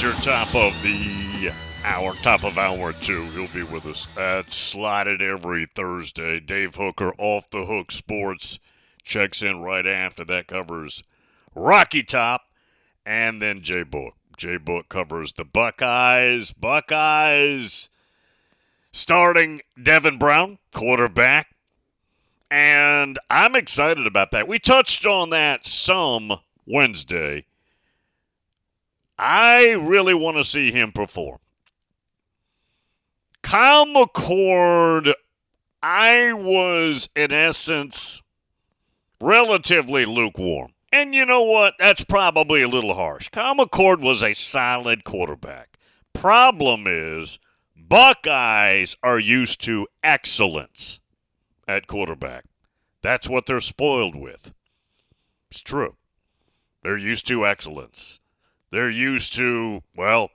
Pittenger, 0.00 0.22
top 0.22 0.54
of 0.54 0.82
the 0.82 1.52
hour, 1.84 2.14
top 2.22 2.42
of 2.42 2.56
hour 2.56 2.94
two. 2.94 3.24
He'll 3.32 3.48
be 3.48 3.62
with 3.62 3.84
us 3.84 4.06
at 4.16 4.50
Slotted 4.50 5.20
every 5.20 5.66
Thursday. 5.66 6.40
Dave 6.40 6.76
Hooker, 6.76 7.12
Off 7.18 7.50
the 7.50 7.66
Hook 7.66 7.92
Sports, 7.92 8.58
checks 9.04 9.42
in 9.42 9.60
right 9.60 9.86
after 9.86 10.24
that, 10.24 10.46
covers 10.46 11.02
Rocky 11.54 12.02
Top, 12.02 12.44
and 13.04 13.42
then 13.42 13.60
J 13.60 13.82
Book. 13.82 14.14
J 14.38 14.56
Book 14.56 14.88
covers 14.88 15.34
the 15.34 15.44
Buckeyes. 15.44 16.52
Buckeyes 16.52 17.90
starting 18.92 19.60
Devin 19.82 20.18
Brown, 20.18 20.56
quarterback. 20.72 21.54
And 22.50 23.18
I'm 23.28 23.54
excited 23.54 24.06
about 24.06 24.30
that. 24.30 24.48
We 24.48 24.58
touched 24.58 25.04
on 25.04 25.28
that 25.28 25.66
some 25.66 26.40
Wednesday. 26.64 27.44
I 29.22 29.72
really 29.72 30.14
want 30.14 30.38
to 30.38 30.44
see 30.44 30.72
him 30.72 30.92
perform. 30.92 31.40
Kyle 33.42 33.84
McCord, 33.84 35.12
I 35.82 36.32
was, 36.32 37.10
in 37.14 37.30
essence, 37.30 38.22
relatively 39.20 40.06
lukewarm. 40.06 40.72
And 40.90 41.14
you 41.14 41.26
know 41.26 41.42
what? 41.42 41.74
That's 41.78 42.02
probably 42.02 42.62
a 42.62 42.68
little 42.68 42.94
harsh. 42.94 43.28
Kyle 43.28 43.54
McCord 43.54 44.00
was 44.00 44.22
a 44.22 44.32
solid 44.32 45.04
quarterback. 45.04 45.78
Problem 46.14 46.86
is, 46.86 47.38
Buckeyes 47.76 48.96
are 49.02 49.18
used 49.18 49.60
to 49.64 49.86
excellence 50.02 50.98
at 51.68 51.86
quarterback. 51.86 52.44
That's 53.02 53.28
what 53.28 53.44
they're 53.44 53.60
spoiled 53.60 54.16
with. 54.16 54.54
It's 55.50 55.60
true. 55.60 55.96
They're 56.82 56.96
used 56.96 57.26
to 57.28 57.46
excellence. 57.46 58.18
They're 58.70 58.90
used 58.90 59.34
to, 59.34 59.82
well, 59.96 60.30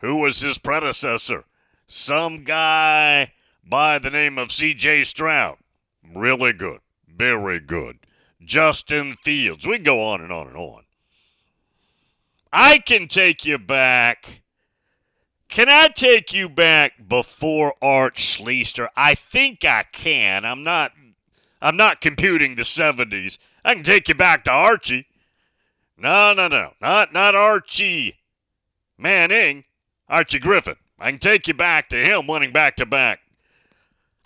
who 0.00 0.16
was 0.16 0.40
his 0.40 0.58
predecessor? 0.58 1.44
Some 1.86 2.44
guy 2.44 3.32
by 3.64 3.98
the 3.98 4.10
name 4.10 4.38
of 4.38 4.52
C.J. 4.52 5.04
Stroud. 5.04 5.58
Really 6.14 6.52
good. 6.52 6.80
Very 7.08 7.60
good. 7.60 7.98
Justin 8.44 9.16
Fields. 9.22 9.66
We 9.66 9.78
go 9.78 10.02
on 10.02 10.20
and 10.20 10.32
on 10.32 10.48
and 10.48 10.56
on. 10.56 10.82
I 12.52 12.78
can 12.78 13.08
take 13.08 13.44
you 13.44 13.58
back. 13.58 14.42
Can 15.48 15.68
I 15.68 15.88
take 15.88 16.32
you 16.32 16.48
back 16.48 17.08
before 17.08 17.74
Art 17.80 18.16
Schlichter? 18.16 18.88
I 18.96 19.14
think 19.14 19.64
I 19.64 19.84
can. 19.84 20.44
I'm 20.44 20.62
not 20.62 20.92
I'm 21.60 21.76
not 21.76 22.00
computing 22.00 22.56
the 22.56 22.62
70s. 22.62 23.38
I 23.64 23.74
can 23.74 23.84
take 23.84 24.08
you 24.08 24.14
back 24.14 24.44
to 24.44 24.50
Archie. 24.50 25.06
No, 25.96 26.32
no, 26.32 26.48
no. 26.48 26.72
Not 26.80 27.12
not 27.12 27.34
Archie 27.34 28.16
Manning. 28.98 29.64
Archie 30.08 30.38
Griffin. 30.38 30.76
I 30.98 31.10
can 31.10 31.18
take 31.18 31.48
you 31.48 31.54
back 31.54 31.88
to 31.88 32.04
him 32.04 32.26
winning 32.26 32.52
back 32.52 32.76
to 32.76 32.86
back. 32.86 33.20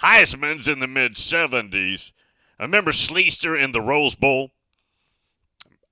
Heisman's 0.03 0.69
in 0.69 0.81
the 0.81 0.87
mid 0.87 1.15
70s. 1.15 2.13
I 2.59 2.65
remember 2.65 2.93
Schlichter 2.93 3.61
in 3.63 3.73
the 3.73 3.81
Rose 3.81 4.15
Bowl. 4.15 4.51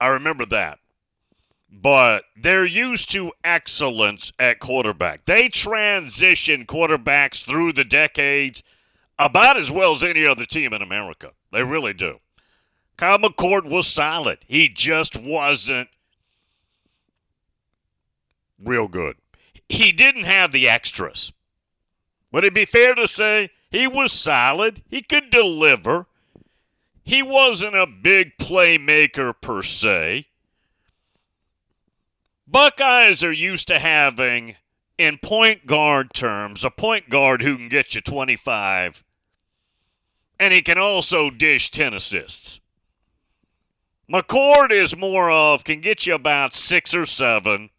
I 0.00 0.08
remember 0.08 0.44
that. 0.46 0.78
But 1.70 2.24
they're 2.36 2.64
used 2.64 3.10
to 3.12 3.32
excellence 3.42 4.32
at 4.38 4.60
quarterback. 4.60 5.24
They 5.24 5.48
transition 5.48 6.66
quarterbacks 6.66 7.44
through 7.44 7.72
the 7.72 7.84
decades 7.84 8.62
about 9.18 9.56
as 9.56 9.70
well 9.70 9.94
as 9.94 10.04
any 10.04 10.26
other 10.26 10.44
team 10.44 10.72
in 10.72 10.82
America. 10.82 11.32
They 11.52 11.62
really 11.62 11.92
do. 11.92 12.18
Kyle 12.96 13.18
McCord 13.18 13.68
was 13.68 13.86
solid. 13.86 14.38
He 14.46 14.68
just 14.68 15.16
wasn't 15.16 15.88
real 18.62 18.88
good. 18.88 19.16
He 19.68 19.92
didn't 19.92 20.24
have 20.24 20.52
the 20.52 20.68
extras. 20.68 21.32
Would 22.32 22.44
it 22.44 22.54
be 22.54 22.64
fair 22.64 22.94
to 22.94 23.06
say 23.06 23.50
He 23.70 23.86
was 23.88 24.12
solid. 24.12 24.82
He 24.88 25.02
could 25.02 25.30
deliver. 25.30 26.06
He 27.02 27.22
wasn't 27.22 27.76
a 27.76 27.86
big 27.86 28.38
playmaker 28.38 29.34
per 29.40 29.62
se. 29.62 30.26
Buckeyes 32.46 33.24
are 33.24 33.32
used 33.32 33.68
to 33.68 33.78
having, 33.78 34.56
in 34.96 35.18
point 35.18 35.66
guard 35.66 36.14
terms, 36.14 36.64
a 36.64 36.70
point 36.70 37.10
guard 37.10 37.42
who 37.42 37.56
can 37.56 37.68
get 37.68 37.94
you 37.94 38.00
25, 38.00 39.02
and 40.38 40.52
he 40.52 40.62
can 40.62 40.78
also 40.78 41.30
dish 41.30 41.70
10 41.70 41.94
assists. 41.94 42.60
McCord 44.14 44.70
is 44.70 44.96
more 44.96 45.28
of 45.28 45.64
can 45.64 45.80
get 45.80 46.06
you 46.06 46.14
about 46.14 46.54
six 46.54 46.94
or 46.94 47.04
seven 47.04 47.70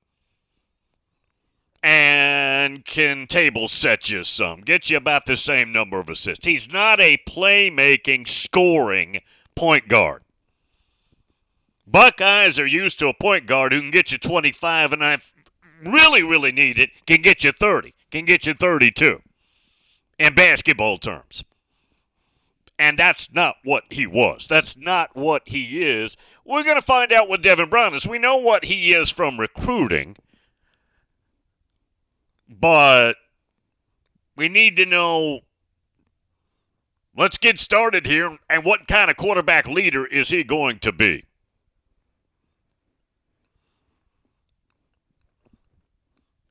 and 1.81 2.83
can 2.83 3.25
table 3.25 3.69
set 3.69 4.09
you 4.09 4.21
some, 4.21 4.59
get 4.59 4.89
you 4.89 4.97
about 4.97 5.27
the 5.27 5.37
same 5.37 5.71
number 5.71 5.97
of 5.97 6.09
assists. 6.09 6.45
He's 6.45 6.69
not 6.69 6.99
a 6.99 7.17
playmaking, 7.25 8.27
scoring 8.27 9.21
point 9.55 9.87
guard. 9.87 10.23
Buckeyes 11.87 12.59
are 12.59 12.67
used 12.67 12.99
to 12.99 13.07
a 13.07 13.13
point 13.13 13.47
guard 13.47 13.71
who 13.71 13.79
can 13.79 13.91
get 13.91 14.11
you 14.11 14.17
25, 14.17 14.91
and 14.91 15.05
I 15.05 15.19
really, 15.85 16.21
really 16.21 16.51
need 16.51 16.77
it, 16.79 16.89
can 17.07 17.21
get 17.21 17.45
you 17.45 17.53
30, 17.53 17.93
can 18.11 18.25
get 18.25 18.45
you 18.45 18.53
32 18.53 19.21
in 20.19 20.35
basketball 20.35 20.97
terms. 20.97 21.45
And 22.77 22.99
that's 22.99 23.29
not 23.31 23.55
what 23.63 23.83
he 23.89 24.05
was. 24.05 24.47
That's 24.49 24.75
not 24.75 25.15
what 25.15 25.43
he 25.45 25.83
is. 25.83 26.17
We're 26.43 26.63
going 26.63 26.75
to 26.75 26.81
find 26.81 27.13
out 27.13 27.29
what 27.29 27.41
Devin 27.41 27.69
Brown 27.69 27.95
is. 27.95 28.05
We 28.05 28.19
know 28.19 28.35
what 28.35 28.65
he 28.65 28.93
is 28.93 29.09
from 29.09 29.39
recruiting, 29.39 30.17
but 32.49 33.13
we 34.35 34.49
need 34.49 34.75
to 34.75 34.85
know. 34.85 35.41
Let's 37.17 37.37
get 37.37 37.57
started 37.57 38.05
here. 38.05 38.37
And 38.49 38.65
what 38.65 38.89
kind 38.89 39.09
of 39.09 39.15
quarterback 39.15 39.67
leader 39.67 40.05
is 40.05 40.27
he 40.27 40.43
going 40.43 40.79
to 40.79 40.91
be? 40.91 41.23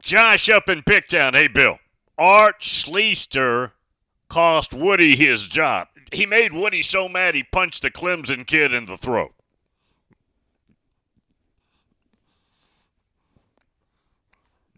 Josh 0.00 0.48
up 0.48 0.70
in 0.70 0.82
Picktown. 0.82 1.36
Hey, 1.36 1.48
Bill. 1.48 1.78
Art 2.16 2.60
Schlichter 2.60 3.72
cost 4.28 4.72
Woody 4.72 5.16
his 5.16 5.46
job. 5.48 5.88
He 6.14 6.26
made 6.26 6.52
Woody 6.52 6.82
so 6.82 7.08
mad 7.08 7.34
he 7.34 7.42
punched 7.42 7.82
the 7.82 7.90
Clemson 7.90 8.46
kid 8.46 8.72
in 8.72 8.86
the 8.86 8.96
throat. 8.96 9.34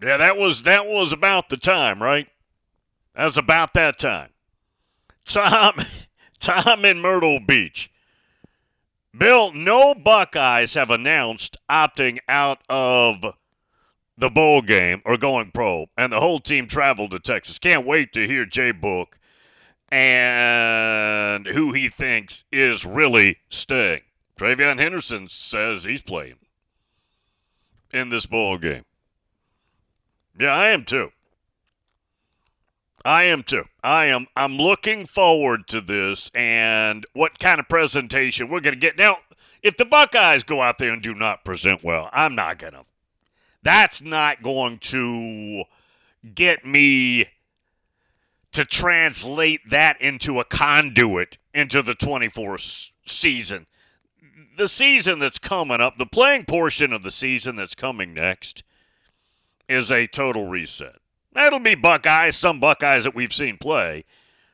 Yeah, 0.02 0.18
that 0.18 0.36
was 0.36 0.62
that 0.64 0.86
was 0.86 1.12
about 1.12 1.48
the 1.48 1.56
time, 1.56 2.02
right? 2.02 2.28
That's 3.14 3.36
about 3.36 3.72
that 3.74 3.98
time. 3.98 4.30
Tom, 5.24 5.74
Tom 6.38 6.84
in 6.84 7.00
Myrtle 7.00 7.40
Beach. 7.40 7.90
Bill, 9.16 9.52
no 9.52 9.94
Buckeyes 9.94 10.74
have 10.74 10.90
announced 10.90 11.56
opting 11.70 12.18
out 12.28 12.58
of 12.68 13.24
the 14.18 14.28
bowl 14.28 14.60
game 14.60 15.00
or 15.06 15.16
going 15.16 15.50
pro, 15.52 15.86
and 15.96 16.12
the 16.12 16.20
whole 16.20 16.40
team 16.40 16.66
traveled 16.66 17.12
to 17.12 17.18
Texas. 17.18 17.58
Can't 17.58 17.86
wait 17.86 18.12
to 18.12 18.26
hear 18.26 18.44
J 18.44 18.72
Book 18.72 19.18
and 19.88 21.46
who 21.46 21.72
he 21.72 21.88
thinks 21.88 22.44
is 22.50 22.84
really 22.84 23.38
staying. 23.48 24.02
TreVeyon 24.38 24.78
Henderson 24.78 25.28
says 25.28 25.84
he's 25.84 26.02
playing 26.02 26.36
in 27.92 28.10
this 28.10 28.26
bowl 28.26 28.58
game. 28.58 28.84
Yeah, 30.38 30.54
I 30.54 30.68
am 30.68 30.84
too. 30.84 31.10
I 33.04 33.24
am 33.24 33.44
too. 33.44 33.64
I 33.84 34.06
am 34.06 34.26
I'm 34.34 34.56
looking 34.56 35.06
forward 35.06 35.68
to 35.68 35.80
this 35.80 36.30
and 36.34 37.06
what 37.12 37.38
kind 37.38 37.60
of 37.60 37.68
presentation 37.68 38.48
we're 38.48 38.60
going 38.60 38.74
to 38.74 38.80
get. 38.80 38.98
Now, 38.98 39.18
if 39.62 39.76
the 39.76 39.84
Buckeyes 39.84 40.42
go 40.42 40.60
out 40.60 40.78
there 40.78 40.92
and 40.92 41.02
do 41.02 41.14
not 41.14 41.44
present 41.44 41.84
well, 41.84 42.10
I'm 42.12 42.34
not 42.34 42.58
going 42.58 42.72
to 42.72 42.84
that's 43.62 44.00
not 44.00 44.42
going 44.42 44.78
to 44.78 45.64
get 46.34 46.64
me 46.64 47.24
to 48.56 48.64
translate 48.64 49.68
that 49.68 50.00
into 50.00 50.40
a 50.40 50.44
conduit 50.44 51.36
into 51.52 51.82
the 51.82 51.94
24 51.94 52.56
season. 53.06 53.66
The 54.56 54.66
season 54.66 55.18
that's 55.18 55.38
coming 55.38 55.82
up, 55.82 55.98
the 55.98 56.06
playing 56.06 56.46
portion 56.46 56.94
of 56.94 57.02
the 57.02 57.10
season 57.10 57.56
that's 57.56 57.74
coming 57.74 58.14
next, 58.14 58.62
is 59.68 59.92
a 59.92 60.06
total 60.06 60.46
reset. 60.46 60.96
That'll 61.34 61.58
be 61.58 61.74
Buckeyes, 61.74 62.34
some 62.34 62.58
Buckeyes 62.58 63.04
that 63.04 63.14
we've 63.14 63.34
seen 63.34 63.58
play, 63.58 64.06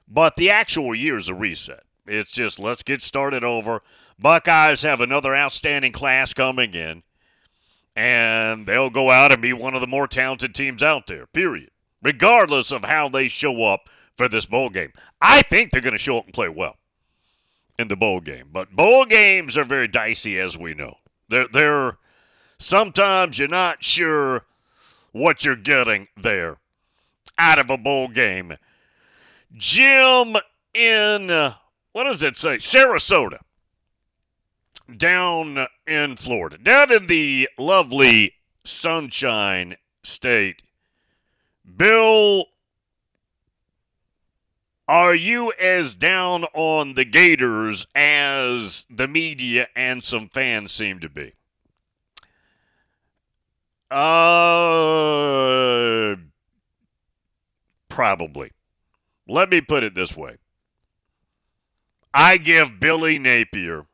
but 0.08 0.34
the 0.34 0.50
actual 0.50 0.96
year 0.96 1.16
is 1.16 1.28
a 1.28 1.34
reset. 1.34 1.84
It's 2.04 2.32
just 2.32 2.58
let's 2.58 2.82
get 2.82 3.02
started 3.02 3.44
over. 3.44 3.82
Buckeyes 4.18 4.82
have 4.82 5.00
another 5.00 5.36
outstanding 5.36 5.92
class 5.92 6.34
coming 6.34 6.74
in 6.74 7.04
and 7.94 8.66
they'll 8.66 8.90
go 8.90 9.10
out 9.10 9.32
and 9.32 9.40
be 9.40 9.52
one 9.52 9.76
of 9.76 9.80
the 9.80 9.86
more 9.86 10.08
talented 10.08 10.56
teams 10.56 10.82
out 10.82 11.06
there, 11.06 11.26
period. 11.26 11.70
Regardless 12.02 12.70
of 12.70 12.84
how 12.84 13.08
they 13.08 13.28
show 13.28 13.64
up 13.64 13.88
for 14.16 14.28
this 14.28 14.46
bowl 14.46 14.70
game. 14.70 14.92
I 15.20 15.42
think 15.42 15.70
they're 15.70 15.80
going 15.80 15.92
to 15.92 15.98
show 15.98 16.18
up 16.18 16.24
and 16.24 16.34
play 16.34 16.48
well 16.48 16.76
in 17.78 17.88
the 17.88 17.96
bowl 17.96 18.20
game. 18.20 18.48
But 18.52 18.74
bowl 18.74 19.04
games 19.04 19.56
are 19.56 19.64
very 19.64 19.88
dicey, 19.88 20.38
as 20.38 20.56
we 20.56 20.74
know. 20.74 20.96
They're, 21.28 21.48
they're 21.52 21.98
sometimes 22.58 23.38
you're 23.38 23.48
not 23.48 23.82
sure 23.82 24.44
what 25.12 25.44
you're 25.44 25.56
getting 25.56 26.08
there 26.16 26.58
out 27.38 27.58
of 27.58 27.70
a 27.70 27.76
bowl 27.76 28.08
game. 28.08 28.56
Jim 29.54 30.36
in, 30.74 31.30
uh, 31.30 31.54
what 31.92 32.04
does 32.04 32.22
it 32.22 32.36
say? 32.36 32.56
Sarasota 32.56 33.38
down 34.96 35.66
in 35.86 36.16
Florida, 36.16 36.58
down 36.58 36.92
in 36.92 37.06
the 37.06 37.48
lovely 37.58 38.34
Sunshine 38.64 39.76
State. 40.02 40.62
Bill, 41.76 42.46
are 44.88 45.14
you 45.14 45.52
as 45.52 45.94
down 45.94 46.44
on 46.54 46.94
the 46.94 47.04
Gators 47.04 47.86
as 47.94 48.84
the 48.90 49.08
media 49.08 49.68
and 49.74 50.02
some 50.02 50.28
fans 50.28 50.72
seem 50.72 51.00
to 51.00 51.08
be? 51.08 51.34
Uh, 53.90 54.56
probably. 57.88 58.52
Let 59.28 59.50
me 59.50 59.60
put 59.60 59.82
it 59.84 59.94
this 59.94 60.16
way. 60.16 60.36
I 62.12 62.36
give 62.36 62.80
Billy 62.80 63.18
Napier 63.18 63.86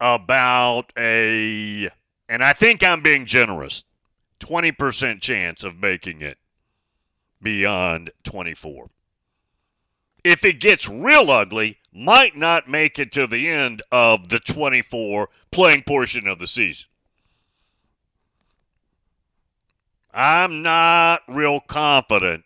about 0.00 0.92
a, 0.96 1.90
and 2.28 2.42
I 2.42 2.52
think 2.52 2.82
I'm 2.82 3.02
being 3.02 3.26
generous, 3.26 3.84
20% 4.40 5.20
chance 5.20 5.64
of 5.64 5.76
making 5.76 6.22
it 6.22 6.38
beyond 7.46 8.10
24. 8.24 8.90
If 10.24 10.44
it 10.44 10.58
gets 10.58 10.88
real 10.88 11.30
ugly, 11.30 11.78
might 11.94 12.36
not 12.36 12.68
make 12.68 12.98
it 12.98 13.12
to 13.12 13.28
the 13.28 13.48
end 13.48 13.82
of 13.92 14.30
the 14.30 14.40
24 14.40 15.28
playing 15.52 15.84
portion 15.86 16.26
of 16.26 16.40
the 16.40 16.48
season. 16.48 16.88
I'm 20.12 20.60
not 20.60 21.20
real 21.28 21.60
confident 21.60 22.42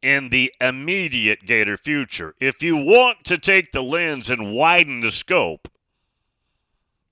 in 0.00 0.28
the 0.28 0.52
immediate 0.60 1.44
Gator 1.44 1.76
future. 1.76 2.36
If 2.38 2.62
you 2.62 2.76
want 2.76 3.24
to 3.24 3.36
take 3.36 3.72
the 3.72 3.82
lens 3.82 4.30
and 4.30 4.54
widen 4.54 5.00
the 5.00 5.10
scope, 5.10 5.66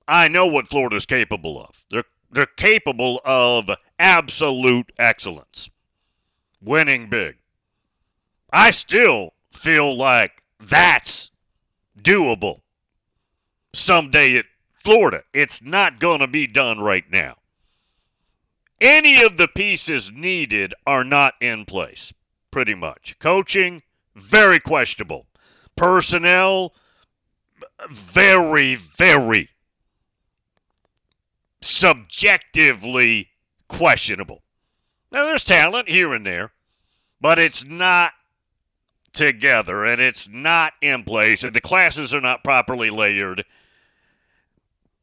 I 0.06 0.28
know 0.28 0.46
what 0.46 0.68
Florida's 0.68 1.06
capable 1.06 1.60
of. 1.60 1.82
They're 1.90 2.04
they're 2.30 2.46
capable 2.46 3.20
of 3.24 3.70
absolute 3.98 4.92
excellence. 5.00 5.68
Winning 6.62 7.08
big. 7.08 7.36
I 8.52 8.70
still 8.70 9.34
feel 9.52 9.96
like 9.96 10.42
that's 10.60 11.30
doable 12.00 12.60
someday 13.72 14.36
at 14.36 14.44
Florida. 14.84 15.22
It's 15.32 15.62
not 15.62 15.98
going 15.98 16.20
to 16.20 16.26
be 16.26 16.46
done 16.46 16.78
right 16.78 17.04
now. 17.10 17.36
Any 18.80 19.22
of 19.22 19.36
the 19.36 19.48
pieces 19.48 20.10
needed 20.12 20.74
are 20.86 21.04
not 21.04 21.34
in 21.40 21.64
place, 21.64 22.12
pretty 22.50 22.74
much. 22.74 23.16
Coaching, 23.20 23.82
very 24.14 24.58
questionable. 24.58 25.26
Personnel, 25.76 26.72
very, 27.88 28.74
very 28.74 29.48
subjectively 31.60 33.28
questionable. 33.68 34.42
Now, 35.12 35.26
there's 35.26 35.44
talent 35.44 35.90
here 35.90 36.14
and 36.14 36.24
there, 36.24 36.52
but 37.20 37.38
it's 37.38 37.64
not 37.64 38.12
together 39.12 39.84
and 39.84 40.00
it's 40.00 40.26
not 40.26 40.72
in 40.80 41.04
place, 41.04 41.42
the 41.42 41.60
classes 41.60 42.14
are 42.14 42.20
not 42.20 42.42
properly 42.42 42.88
layered. 42.88 43.44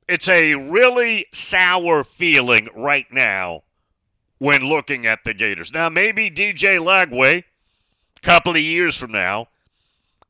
It's 0.08 0.28
a 0.28 0.56
really 0.56 1.28
sour 1.32 2.04
feeling 2.04 2.68
right 2.76 3.06
now 3.12 3.62
when 4.40 4.64
looking 4.64 5.06
at 5.06 5.24
the 5.24 5.36
Gators. 5.36 5.72
Now, 5.72 5.90
maybe 5.90 6.32
DJ 6.32 6.80
Lagway 6.80 7.44
a 8.18 8.22
couple 8.22 8.56
of 8.56 8.62
years 8.62 8.98
from 8.98 9.12
now, 9.12 9.48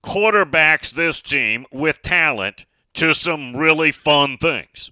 quarterbacks 0.04 0.92
this 0.92 1.22
team 1.22 1.65
with 1.72 2.02
talent 2.02 2.65
to 2.96 3.13
some 3.13 3.56
really 3.56 3.92
fun 3.92 4.38
things. 4.38 4.92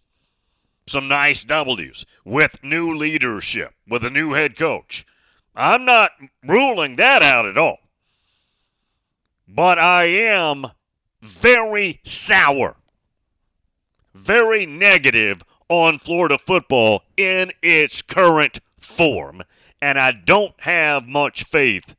Some 0.87 1.09
nice 1.09 1.43
W's 1.43 2.05
with 2.23 2.63
new 2.63 2.95
leadership, 2.95 3.73
with 3.87 4.05
a 4.05 4.09
new 4.09 4.33
head 4.33 4.57
coach. 4.57 5.05
I'm 5.53 5.83
not 5.83 6.11
ruling 6.45 6.95
that 6.95 7.21
out 7.21 7.45
at 7.45 7.57
all. 7.57 7.79
But 9.47 9.79
I 9.79 10.05
am 10.05 10.67
very 11.21 11.99
sour, 12.03 12.77
very 14.13 14.65
negative 14.65 15.43
on 15.67 15.99
Florida 15.99 16.37
football 16.37 17.03
in 17.17 17.51
its 17.61 18.01
current 18.01 18.59
form. 18.79 19.43
And 19.81 19.99
I 19.99 20.11
don't 20.11 20.55
have 20.61 21.05
much 21.05 21.43
faith 21.43 21.95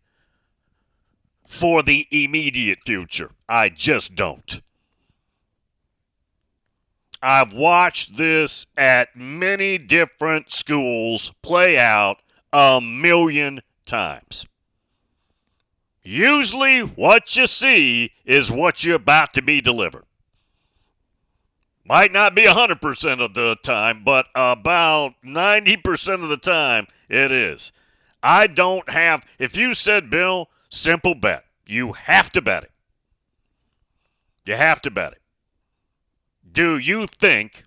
for 1.47 1.83
the 1.83 2.07
immediate 2.11 2.79
future. 2.85 3.33
I 3.49 3.69
just 3.69 4.15
don't. 4.15 4.63
I've 7.23 7.53
watched 7.53 8.17
this 8.17 8.67
at 8.77 9.17
many 9.17 9.79
different 9.79 10.53
schools 10.53 11.33
play 11.43 11.77
out 11.77 12.19
a 12.53 12.81
million 12.81 13.61
times. 13.87 14.47
Usually, 16.03 16.81
what 16.81 17.37
you 17.37 17.47
see 17.47 18.13
is 18.25 18.51
what 18.51 18.85
you're 18.85 18.97
about 18.97 19.35
to 19.35 19.43
be 19.43 19.61
delivered. 19.61 20.05
Might 21.85 22.13
not 22.13 22.35
be 22.35 22.43
100% 22.43 23.25
of 23.25 23.35
the 23.35 23.57
time, 23.63 24.03
but 24.05 24.27
about 24.35 25.15
90% 25.25 26.23
of 26.23 26.29
the 26.29 26.37
time, 26.37 26.87
it 27.09 27.33
is. 27.33 27.73
I 28.23 28.47
don't 28.47 28.91
have, 28.91 29.25
if 29.39 29.57
you 29.57 29.75
said, 29.75 30.11
Bill, 30.11 30.49
simple 30.69 31.15
bet, 31.15 31.45
you 31.67 31.93
have 31.93 32.31
to 32.33 32.43
bet 32.43 32.65
it. 32.65 32.73
You 34.45 34.57
have 34.57 34.81
to 34.83 34.91
bet 34.91 35.13
it. 35.13 35.23
Do 36.59 36.77
you 36.77 37.07
think 37.07 37.63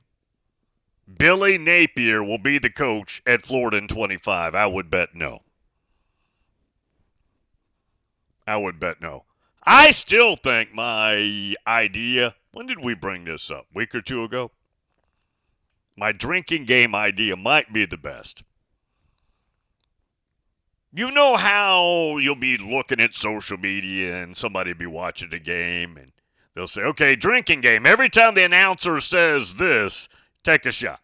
Billy 1.08 1.58
Napier 1.58 2.22
will 2.22 2.38
be 2.38 2.60
the 2.60 2.70
coach 2.70 3.22
at 3.26 3.46
Florida 3.46 3.78
in 3.78 3.88
25? 3.88 4.54
I 4.54 4.66
would 4.66 4.90
bet 4.90 5.16
no. 5.16 5.44
I 8.46 8.58
would 8.58 8.82
bet 8.82 9.00
no. 9.02 9.24
I 9.64 9.92
still 9.92 10.36
think 10.36 10.74
my 10.74 11.56
idea. 11.66 12.36
When 12.52 12.68
did 12.68 12.84
we 12.84 12.94
bring 12.94 13.24
this 13.24 13.50
up? 13.50 13.66
Week 13.74 13.96
or 13.96 14.02
two 14.02 14.26
ago? 14.26 14.52
My 15.96 16.12
drinking 16.12 16.66
game 16.66 16.94
idea 16.94 17.38
might 17.38 17.72
be 17.72 17.86
the 17.86 17.96
best. 17.96 18.44
You 20.92 21.12
know 21.12 21.38
how 21.38 22.18
you'll 22.18 22.36
be 22.36 22.58
looking 22.58 23.00
at 23.00 23.14
social 23.14 23.58
media 23.58 24.22
and 24.22 24.36
somebody 24.36 24.74
be 24.74 24.86
watching 24.86 25.30
the 25.30 25.40
game 25.40 25.96
and 25.96 26.12
they'll 26.56 26.68
say, 26.68 26.82
okay, 26.82 27.16
drinking 27.16 27.62
game. 27.62 27.86
Every 27.86 28.10
time 28.10 28.36
the 28.36 28.44
announcer 28.44 29.00
says 29.00 29.56
this, 29.56 30.08
take 30.44 30.66
a 30.66 30.72
shot. 30.72 31.02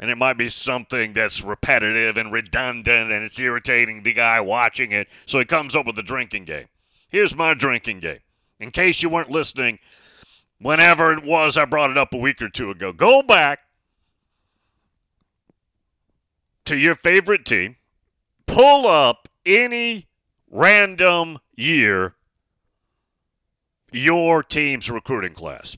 And 0.00 0.10
it 0.10 0.16
might 0.16 0.38
be 0.38 0.48
something 0.48 1.12
that's 1.12 1.42
repetitive 1.42 2.16
and 2.16 2.32
redundant 2.32 3.10
and 3.10 3.24
it's 3.24 3.40
irritating 3.40 4.02
the 4.02 4.12
guy 4.12 4.40
watching 4.40 4.92
it. 4.92 5.08
So 5.26 5.38
he 5.40 5.44
comes 5.44 5.74
up 5.74 5.86
with 5.86 5.98
a 5.98 6.04
drinking 6.04 6.44
game. 6.44 6.68
Here's 7.10 7.34
my 7.34 7.54
drinking 7.54 8.00
game. 8.00 8.20
In 8.60 8.70
case 8.70 9.02
you 9.02 9.08
weren't 9.08 9.30
listening, 9.30 9.78
whenever 10.60 11.12
it 11.12 11.24
was 11.24 11.56
I 11.56 11.64
brought 11.64 11.90
it 11.90 11.98
up 11.98 12.12
a 12.12 12.18
week 12.18 12.40
or 12.42 12.48
two 12.48 12.70
ago, 12.70 12.92
go 12.92 13.22
back 13.22 13.60
to 16.66 16.76
your 16.76 16.94
favorite 16.94 17.44
team, 17.44 17.76
pull 18.46 18.86
up 18.86 19.28
any 19.46 20.06
random 20.50 21.38
year 21.56 22.14
your 23.92 24.42
team's 24.42 24.90
recruiting 24.90 25.34
class. 25.34 25.76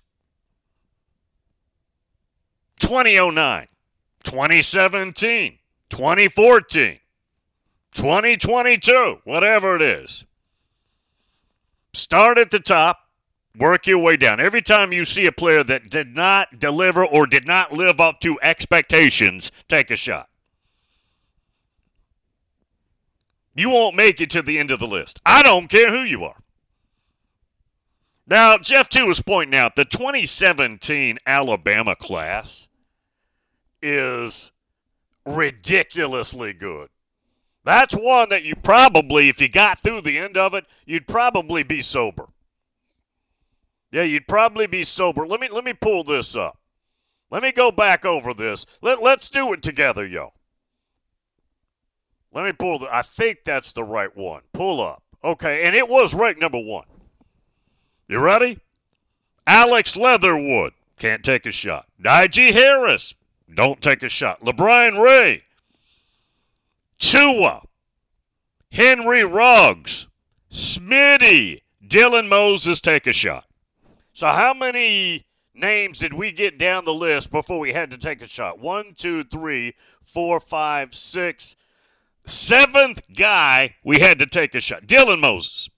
2009. 2.80 3.66
2017, 4.24 5.58
2014, 5.88 6.98
2022, 7.94 9.18
whatever 9.24 9.76
it 9.76 9.82
is. 9.82 10.24
Start 11.92 12.38
at 12.38 12.50
the 12.50 12.60
top, 12.60 12.98
work 13.56 13.86
your 13.86 13.98
way 13.98 14.16
down. 14.16 14.40
Every 14.40 14.62
time 14.62 14.92
you 14.92 15.04
see 15.04 15.26
a 15.26 15.32
player 15.32 15.64
that 15.64 15.90
did 15.90 16.14
not 16.14 16.58
deliver 16.58 17.04
or 17.04 17.26
did 17.26 17.46
not 17.46 17.72
live 17.72 17.98
up 17.98 18.20
to 18.20 18.38
expectations, 18.42 19.50
take 19.68 19.90
a 19.90 19.96
shot. 19.96 20.28
You 23.54 23.70
won't 23.70 23.96
make 23.96 24.20
it 24.20 24.30
to 24.30 24.42
the 24.42 24.58
end 24.58 24.70
of 24.70 24.78
the 24.78 24.86
list. 24.86 25.20
I 25.26 25.42
don't 25.42 25.68
care 25.68 25.90
who 25.90 26.04
you 26.04 26.24
are. 26.24 26.36
Now, 28.30 28.56
Jeff, 28.58 28.88
too, 28.88 29.06
was 29.06 29.20
pointing 29.20 29.58
out 29.58 29.74
the 29.74 29.84
2017 29.84 31.18
Alabama 31.26 31.96
class 31.96 32.68
is 33.82 34.52
ridiculously 35.26 36.52
good. 36.52 36.90
That's 37.64 37.92
one 37.92 38.28
that 38.28 38.44
you 38.44 38.54
probably, 38.54 39.28
if 39.28 39.40
you 39.40 39.48
got 39.48 39.80
through 39.80 40.02
the 40.02 40.16
end 40.16 40.36
of 40.36 40.54
it, 40.54 40.64
you'd 40.86 41.08
probably 41.08 41.64
be 41.64 41.82
sober. 41.82 42.28
Yeah, 43.90 44.04
you'd 44.04 44.28
probably 44.28 44.68
be 44.68 44.84
sober. 44.84 45.26
Let 45.26 45.40
me 45.40 45.48
let 45.48 45.64
me 45.64 45.72
pull 45.72 46.04
this 46.04 46.36
up. 46.36 46.58
Let 47.28 47.42
me 47.42 47.50
go 47.50 47.72
back 47.72 48.04
over 48.04 48.32
this. 48.32 48.64
Let 48.80 49.02
let's 49.02 49.28
do 49.28 49.52
it 49.52 49.62
together, 49.62 50.06
yo. 50.06 50.32
Let 52.32 52.44
me 52.44 52.52
pull 52.52 52.78
the 52.78 52.94
I 52.94 53.02
think 53.02 53.38
that's 53.44 53.72
the 53.72 53.82
right 53.82 54.16
one. 54.16 54.42
Pull 54.52 54.80
up. 54.80 55.02
Okay, 55.24 55.64
and 55.64 55.74
it 55.74 55.88
was 55.88 56.14
ranked 56.14 56.40
number 56.40 56.60
one. 56.60 56.84
You 58.10 58.18
ready? 58.18 58.58
Alex 59.46 59.94
Leatherwood 59.94 60.72
can't 60.98 61.22
take 61.22 61.46
a 61.46 61.52
shot. 61.52 61.86
Najee 62.02 62.52
Harris 62.52 63.14
don't 63.54 63.80
take 63.80 64.02
a 64.02 64.08
shot. 64.08 64.44
LaBryan 64.44 65.00
Ray. 65.00 65.44
Tua. 66.98 67.62
Henry 68.72 69.22
Ruggs. 69.22 70.08
Smitty. 70.50 71.60
Dylan 71.86 72.28
Moses 72.28 72.80
take 72.80 73.06
a 73.06 73.12
shot. 73.12 73.44
So 74.12 74.26
how 74.26 74.54
many 74.54 75.26
names 75.54 76.00
did 76.00 76.12
we 76.12 76.32
get 76.32 76.58
down 76.58 76.86
the 76.86 76.92
list 76.92 77.30
before 77.30 77.60
we 77.60 77.74
had 77.74 77.92
to 77.92 77.96
take 77.96 78.20
a 78.20 78.26
shot? 78.26 78.58
One, 78.58 78.92
two, 78.98 79.22
three, 79.22 79.76
four, 80.02 80.40
five, 80.40 80.96
six. 80.96 81.54
Seventh 82.26 83.02
guy 83.16 83.76
we 83.84 84.00
had 84.00 84.18
to 84.18 84.26
take 84.26 84.56
a 84.56 84.60
shot. 84.60 84.88
Dylan 84.88 85.20
Moses 85.20 85.69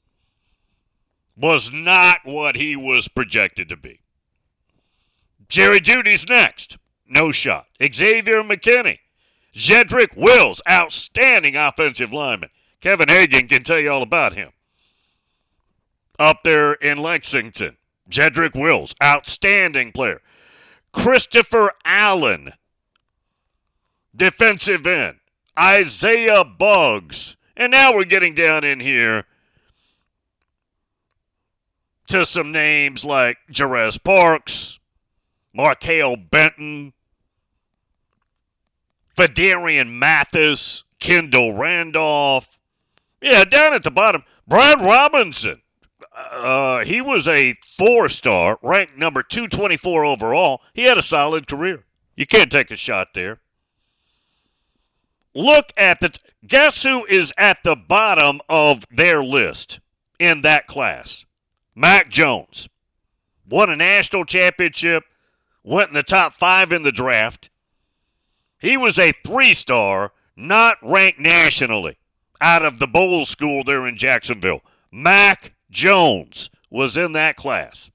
was 1.43 1.73
not 1.73 2.19
what 2.25 2.55
he 2.55 2.77
was 2.77 3.09
projected 3.09 3.69
to 3.69 3.77
be. 3.77 4.01
Jerry 5.49 5.81
Jeudy's 5.81 6.29
next 6.29 6.79
no 7.13 7.31
shot. 7.31 7.67
Xavier 7.83 8.43
McKinney. 8.43 9.01
Jedrick 9.55 10.17
Wills, 10.17 10.63
outstanding 10.71 11.57
offensive 11.57 12.13
lineman. 12.13 12.49
Kevin 12.81 13.09
Hagan 13.09 13.49
can 13.49 13.63
tell 13.63 13.79
you 13.79 13.91
all 13.91 14.03
about 14.03 14.33
him. 14.33 14.51
Up 16.19 16.39
there 16.43 16.73
in 16.75 16.97
Lexington, 16.99 17.77
Jedrick 18.09 18.55
Wills, 18.55 18.95
outstanding 19.03 19.93
player. 19.93 20.23
Christopher 20.91 21.73
Allen, 21.85 22.55
defensive 24.17 24.87
end. 24.87 25.19
Isaiah 25.59 26.45
Buggs. 26.45 27.37
And 27.55 27.73
now 27.73 27.93
we're 27.93 28.05
getting 28.05 28.35
down 28.35 28.65
in 28.65 28.81
here 28.81 29.27
to 32.09 32.27
some 32.27 32.53
names 32.53 33.05
like 33.05 33.39
Jarez 33.51 34.03
Parks, 34.03 34.79
Markail 35.57 36.31
Benton, 36.31 36.93
Phidarian 39.17 39.91
Mathis, 39.99 40.85
Kendall 40.99 41.55
Randolph. 41.55 42.59
Yeah, 43.21 43.45
down 43.45 43.75
at 43.75 43.83
the 43.83 43.91
bottom, 43.91 44.25
Brad 44.47 44.81
Robinson. 44.81 45.63
Uh, 46.15 46.85
he 46.85 47.01
was 47.01 47.27
a 47.27 47.57
four 47.79 48.09
star, 48.09 48.59
ranked 48.63 48.99
number 48.99 49.23
224 49.23 50.05
overall. 50.05 50.61
He 50.75 50.83
had 50.83 50.99
a 50.99 51.03
solid 51.03 51.47
career. 51.47 51.85
You 52.17 52.27
can't 52.27 52.53
take 52.53 52.71
a 52.71 52.77
shot 52.77 53.09
there. 53.15 53.41
Look 55.35 55.73
at 55.77 56.01
the. 56.01 56.11
T- 56.11 56.21
guess 56.47 56.83
who 56.83 57.07
is 57.07 57.33
at 57.39 57.59
the 57.65 57.75
bottom 57.77 58.41
of 58.49 58.85
their 58.91 59.25
list 59.25 59.81
in 60.19 60.43
that 60.43 60.67
class? 60.67 61.25
Mac 61.75 62.09
Jones. 62.11 62.69
Won 63.49 63.71
a 63.71 63.77
national 63.77 64.25
championship, 64.25 65.05
went 65.63 65.89
in 65.89 65.95
the 65.95 66.03
top 66.03 66.35
five 66.35 66.73
in 66.73 66.83
the 66.83 66.93
draft. 66.93 67.51
He 68.59 68.77
was 68.77 68.99
a 68.99 69.13
three 69.25 69.55
star, 69.55 70.13
not 70.37 70.79
ranked 70.83 71.19
nationally, 71.19 71.99
out 72.41 72.65
of 72.65 72.79
the 72.79 72.87
Bolles 72.87 73.29
School 73.29 73.65
there 73.65 73.87
in 73.87 73.97
Jacksonville. 73.97 74.61
Mac 74.91 75.55
Jones 75.71 76.51
was 76.71 76.97
in 76.97 77.13
that 77.13 77.37
class. 77.37 77.91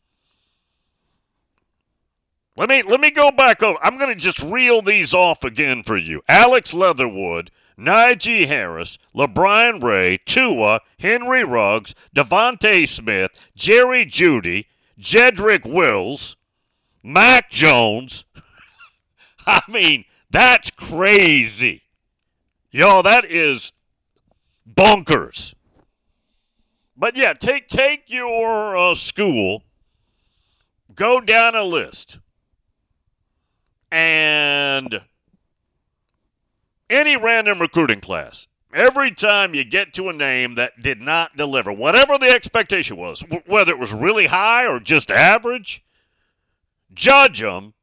Let 2.57 2.69
me 2.69 2.81
let 2.81 2.99
me 2.99 3.11
go 3.11 3.29
back 3.29 3.61
over. 3.61 3.77
I'm 3.83 3.97
going 3.97 4.09
to 4.09 4.15
just 4.15 4.41
reel 4.41 4.81
these 4.81 5.13
off 5.13 5.43
again 5.43 5.83
for 5.83 5.95
you. 5.95 6.23
Alex 6.27 6.73
Leatherwood, 6.73 7.51
Najee 7.77 8.47
Harris, 8.47 8.97
LaBryan 9.15 9.81
Ray, 9.83 10.19
Tua, 10.25 10.81
Henry 10.99 11.43
Ruggs, 11.43 11.93
DeVonta 12.15 12.87
Smith, 12.87 13.31
Jerry 13.55 14.05
Jeudy, 14.05 14.65
Jedrick 14.99 15.65
Wills, 15.65 16.35
Mac 17.03 17.51
Jones. 17.51 18.25
I 19.47 19.61
mean, 19.67 20.05
that's 20.31 20.71
crazy. 20.71 21.83
Y'all, 22.71 23.03
that 23.03 23.25
is 23.25 23.71
bonkers. 24.69 25.53
But 26.95 27.15
yeah, 27.15 27.33
take 27.33 27.67
take 27.67 28.09
your 28.09 28.75
uh, 28.75 28.95
school, 28.95 29.63
go 30.95 31.21
down 31.21 31.53
a 31.53 31.63
list, 31.63 32.17
and 33.91 35.01
any 36.89 37.15
random 37.15 37.59
recruiting 37.59 38.01
class. 38.01 38.47
Every 38.73 39.11
time 39.11 39.55
you 39.55 39.63
get 39.63 39.93
to 39.93 40.09
a 40.09 40.13
name 40.13 40.55
that 40.55 40.81
did 40.81 40.99
not 40.99 41.37
deliver, 41.37 41.71
whatever 41.71 42.17
the 42.17 42.27
expectation 42.27 42.97
was, 42.97 43.23
whether 43.45 43.71
it 43.71 43.79
was 43.79 43.93
really 43.93 44.27
high 44.27 44.65
or 44.65 44.79
just 44.79 45.09
average, 45.09 45.83
judge 46.93 47.39
them, 47.39 47.73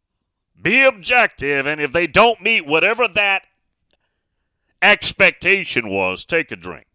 be 0.61 0.83
objective, 0.83 1.67
and 1.67 1.81
if 1.81 1.93
they 1.93 2.07
don't 2.07 2.43
meet 2.43 2.67
whatever 2.67 3.09
that 3.09 3.47
expectation 4.83 5.89
was, 5.89 6.25
take 6.25 6.53
a 6.53 6.57
drink. 6.57 6.87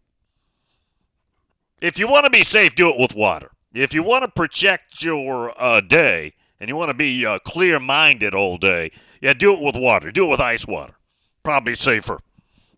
If 1.80 1.98
you 1.98 2.06
want 2.06 2.26
to 2.26 2.30
be 2.30 2.42
safe, 2.42 2.74
do 2.74 2.90
it 2.90 2.98
with 2.98 3.14
water. 3.14 3.50
If 3.72 3.94
you 3.94 4.02
want 4.02 4.24
to 4.24 4.28
project 4.28 5.02
your 5.02 5.60
uh, 5.60 5.80
day 5.80 6.34
and 6.58 6.68
you 6.68 6.76
want 6.76 6.90
to 6.90 6.94
be 6.94 7.24
uh, 7.24 7.38
clear 7.40 7.80
minded 7.80 8.34
all 8.34 8.58
day, 8.58 8.92
yeah, 9.20 9.32
do 9.32 9.52
it 9.52 9.60
with 9.60 9.76
water. 9.76 10.10
Do 10.10 10.26
it 10.26 10.28
with 10.28 10.40
ice 10.40 10.66
water. 10.66 10.94
Probably 11.42 11.74
safer. 11.74 12.18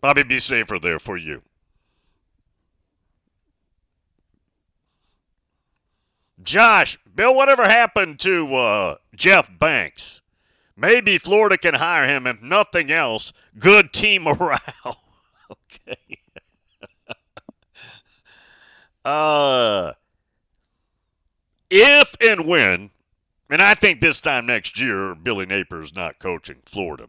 Probably 0.01 0.23
be 0.23 0.39
safer 0.39 0.79
there 0.79 0.99
for 0.99 1.17
you. 1.17 1.41
Josh, 6.41 6.97
Bill, 7.15 7.33
whatever 7.33 7.63
happened 7.63 8.19
to 8.21 8.53
uh, 8.53 8.95
Jeff 9.15 9.49
Banks? 9.59 10.21
Maybe 10.75 11.17
Florida 11.17 11.57
can 11.57 11.75
hire 11.75 12.07
him, 12.07 12.25
if 12.27 12.41
nothing 12.41 12.91
else, 12.91 13.31
good 13.57 13.93
team 13.93 14.23
morale. 14.39 14.59
okay. 15.49 16.19
uh, 19.05 19.93
if 21.69 22.15
and 22.19 22.45
when, 22.45 22.89
and 23.49 23.61
I 23.61 23.75
think 23.75 24.01
this 24.01 24.19
time 24.19 24.45
next 24.45 24.79
year, 24.79 25.15
Billy 25.15 25.45
Napier's 25.45 25.95
not 25.95 26.19
coaching 26.19 26.57
Florida. 26.65 27.07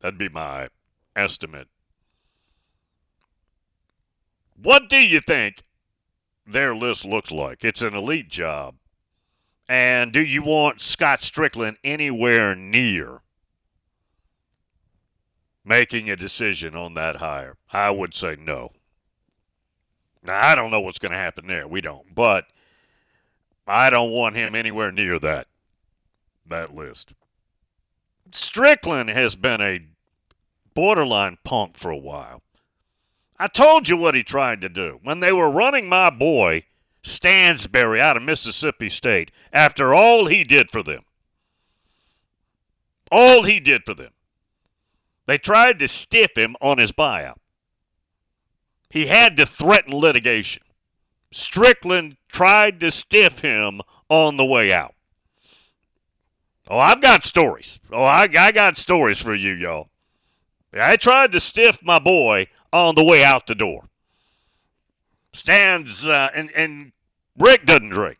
That'd 0.00 0.18
be 0.18 0.28
my 0.28 0.68
estimate. 1.14 1.68
What 4.56 4.88
do 4.88 4.98
you 4.98 5.20
think 5.20 5.62
their 6.46 6.74
list 6.74 7.04
looks 7.04 7.30
like? 7.30 7.64
It's 7.64 7.82
an 7.82 7.94
elite 7.94 8.28
job. 8.28 8.74
And 9.68 10.12
do 10.12 10.22
you 10.22 10.42
want 10.42 10.80
Scott 10.80 11.20
Stricklin 11.20 11.76
anywhere 11.84 12.54
near 12.54 13.20
making 15.64 16.10
a 16.10 16.16
decision 16.16 16.74
on 16.74 16.94
that 16.94 17.16
hire? 17.16 17.56
I 17.72 17.90
would 17.90 18.14
say 18.14 18.36
no. 18.38 18.72
Now, 20.22 20.44
I 20.44 20.54
don't 20.54 20.70
know 20.70 20.80
what's 20.80 20.98
going 20.98 21.12
to 21.12 21.18
happen 21.18 21.46
there. 21.46 21.66
We 21.66 21.80
don't. 21.80 22.14
But 22.14 22.46
I 23.66 23.90
don't 23.90 24.10
want 24.10 24.36
him 24.36 24.54
anywhere 24.54 24.90
near 24.90 25.18
that 25.20 25.46
that 26.46 26.74
list. 26.74 27.14
Stricklin 28.32 29.12
has 29.12 29.36
been 29.36 29.60
a 29.60 29.80
borderline 30.74 31.38
punk 31.44 31.76
for 31.76 31.90
a 31.90 31.96
while. 31.96 32.42
I 33.38 33.48
told 33.48 33.88
you 33.88 33.96
what 33.96 34.14
he 34.14 34.22
tried 34.22 34.60
to 34.60 34.68
do. 34.68 35.00
When 35.02 35.20
they 35.20 35.32
were 35.32 35.50
running 35.50 35.88
my 35.88 36.10
boy 36.10 36.64
Stansbury 37.02 38.00
out 38.00 38.16
of 38.16 38.22
Mississippi 38.22 38.90
State, 38.90 39.30
after 39.52 39.94
all 39.94 40.26
he 40.26 40.44
did 40.44 40.70
for 40.70 40.82
them, 40.82 41.04
all 43.10 43.44
he 43.44 43.58
did 43.58 43.84
for 43.84 43.94
them, 43.94 44.12
they 45.26 45.38
tried 45.38 45.78
to 45.78 45.88
stiff 45.88 46.36
him 46.36 46.56
on 46.60 46.78
his 46.78 46.92
buyout. 46.92 47.38
He 48.90 49.06
had 49.06 49.36
to 49.36 49.46
threaten 49.46 49.94
litigation. 49.94 50.62
Stricklin 51.32 52.16
tried 52.28 52.80
to 52.80 52.90
stiff 52.90 53.38
him 53.38 53.80
on 54.08 54.36
the 54.36 54.44
way 54.44 54.72
out. 54.72 54.94
Oh, 56.68 56.78
I've 56.78 57.00
got 57.00 57.24
stories. 57.24 57.80
Oh, 57.92 58.02
I, 58.02 58.28
I 58.38 58.52
got 58.52 58.76
stories 58.76 59.18
for 59.18 59.34
you, 59.34 59.52
y'all. 59.52 59.88
I 60.72 60.96
tried 60.96 61.32
to 61.32 61.40
stiff 61.40 61.82
my 61.82 61.98
boy 61.98 62.46
on 62.72 62.94
the 62.94 63.04
way 63.04 63.24
out 63.24 63.46
the 63.46 63.54
door. 63.54 63.88
Stands, 65.32 66.06
uh, 66.06 66.28
and, 66.34 66.50
and 66.52 66.92
Rick 67.36 67.66
doesn't 67.66 67.90
drink, 67.90 68.18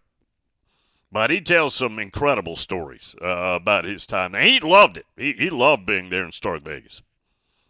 but 1.13 1.31
he 1.31 1.41
tells 1.41 1.75
some 1.75 1.99
incredible 1.99 2.57
stories 2.57 3.15
uh, 3.21 3.27
about 3.27 3.85
his 3.85 4.07
time. 4.07 4.35
He 4.35 4.61
loved 4.61 4.97
it. 4.97 5.07
He, 5.17 5.33
he 5.33 5.51
loved 5.51 5.87
being 5.87 6.11
there 6.11 6.25
in 6.25 6.33
Stark 6.33 6.63
Vegas. 6.63 7.03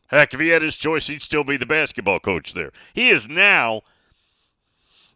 Heck, 0.08 0.34
if 0.34 0.40
he 0.40 0.48
had 0.48 0.62
his 0.62 0.76
choice, 0.76 1.06
he'd 1.06 1.22
still 1.22 1.44
be 1.44 1.56
the 1.56 1.66
basketball 1.66 2.20
coach 2.20 2.52
there. 2.52 2.72
He 2.92 3.10
is 3.10 3.28
now, 3.28 3.82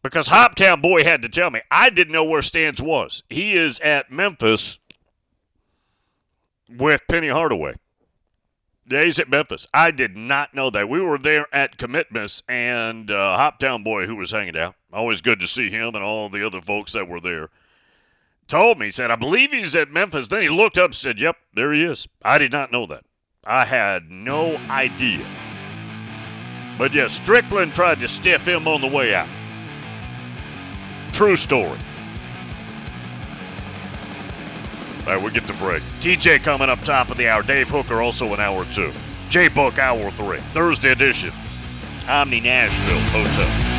because 0.03 0.29
Hoptown 0.29 0.81
Boy 0.81 1.05
had 1.05 1.21
to 1.23 1.29
tell 1.29 1.51
me, 1.51 1.61
I 1.71 1.91
didn't 1.91 2.13
know 2.13 2.25
where 2.25 2.43
Stans 2.43 2.81
was. 2.81 3.23
He 3.29 3.55
is 3.55 3.81
at 3.81 4.11
Memphis 4.11 4.79
with 6.69 7.03
Penny 7.09 7.29
Hardaway. 7.29 7.75
Yeah, 8.87 9.05
he's 9.05 9.19
at 9.19 9.31
Memphis. 9.31 9.67
I 9.73 9.91
did 9.91 10.17
not 10.17 10.55
know 10.55 10.69
that. 10.71 10.89
We 10.89 11.01
were 11.01 11.19
there 11.19 11.47
at 11.55 11.79
Commitments, 11.79 12.43
and 12.49 13.11
uh, 13.11 13.39
Hoptown 13.39 13.83
Boy, 13.83 14.07
who 14.07 14.17
was 14.17 14.31
hanging 14.31 14.57
out, 14.57 14.75
always 14.93 15.23
good 15.23 15.41
to 15.41 15.49
see 15.49 15.71
him 15.71 15.95
and 15.95 16.05
all 16.05 16.29
the 16.29 16.47
other 16.47 16.61
folks 16.61 16.93
that 16.93 17.09
were 17.09 17.21
there, 17.21 17.49
told 18.47 18.79
me, 18.79 18.91
said, 18.91 19.11
I 19.11 19.17
believe 19.17 19.53
he's 19.53 19.75
at 19.75 19.91
Memphis. 19.91 20.29
Then 20.29 20.43
he 20.43 20.51
looked 20.51 20.77
up 20.77 20.87
and 20.87 20.95
said, 20.95 21.19
Yep, 21.19 21.37
there 21.55 21.73
he 21.73 21.83
is. 21.83 22.07
I 22.23 22.37
did 22.37 22.53
not 22.53 22.71
know 22.71 22.87
that. 22.87 23.05
I 23.47 23.65
had 23.65 24.11
no 24.11 24.57
idea. 24.69 25.25
But 26.77 26.93
yes, 26.93 27.19
Stricklin 27.21 27.73
tried 27.75 28.01
to 28.01 28.09
stiff 28.09 28.47
him 28.47 28.67
on 28.67 28.81
the 28.81 28.87
way 28.87 29.15
out. 29.15 29.29
True 31.13 31.37
story. 31.37 31.79
All 35.07 35.13
right, 35.13 35.23
we'll 35.23 35.33
get 35.33 35.45
the 35.45 35.53
break. 35.55 35.83
TJ 36.01 36.43
coming 36.43 36.71
up 36.71 36.81
top 36.81 37.11
of 37.11 37.17
the 37.19 37.29
hour. 37.29 37.43
Dave 37.43 37.69
Hooker 37.69 38.01
also 38.01 38.33
in 38.33 38.41
hour 38.41 38.65
two. 38.65 38.91
J 39.29 39.49
Book 39.49 39.79
hour 39.79 40.11
three. 40.11 40.39
Thursday 40.39 40.93
edition. 40.93 41.31
Omni 42.09 42.41
Nashville 42.41 42.99
Hotel. 43.11 43.74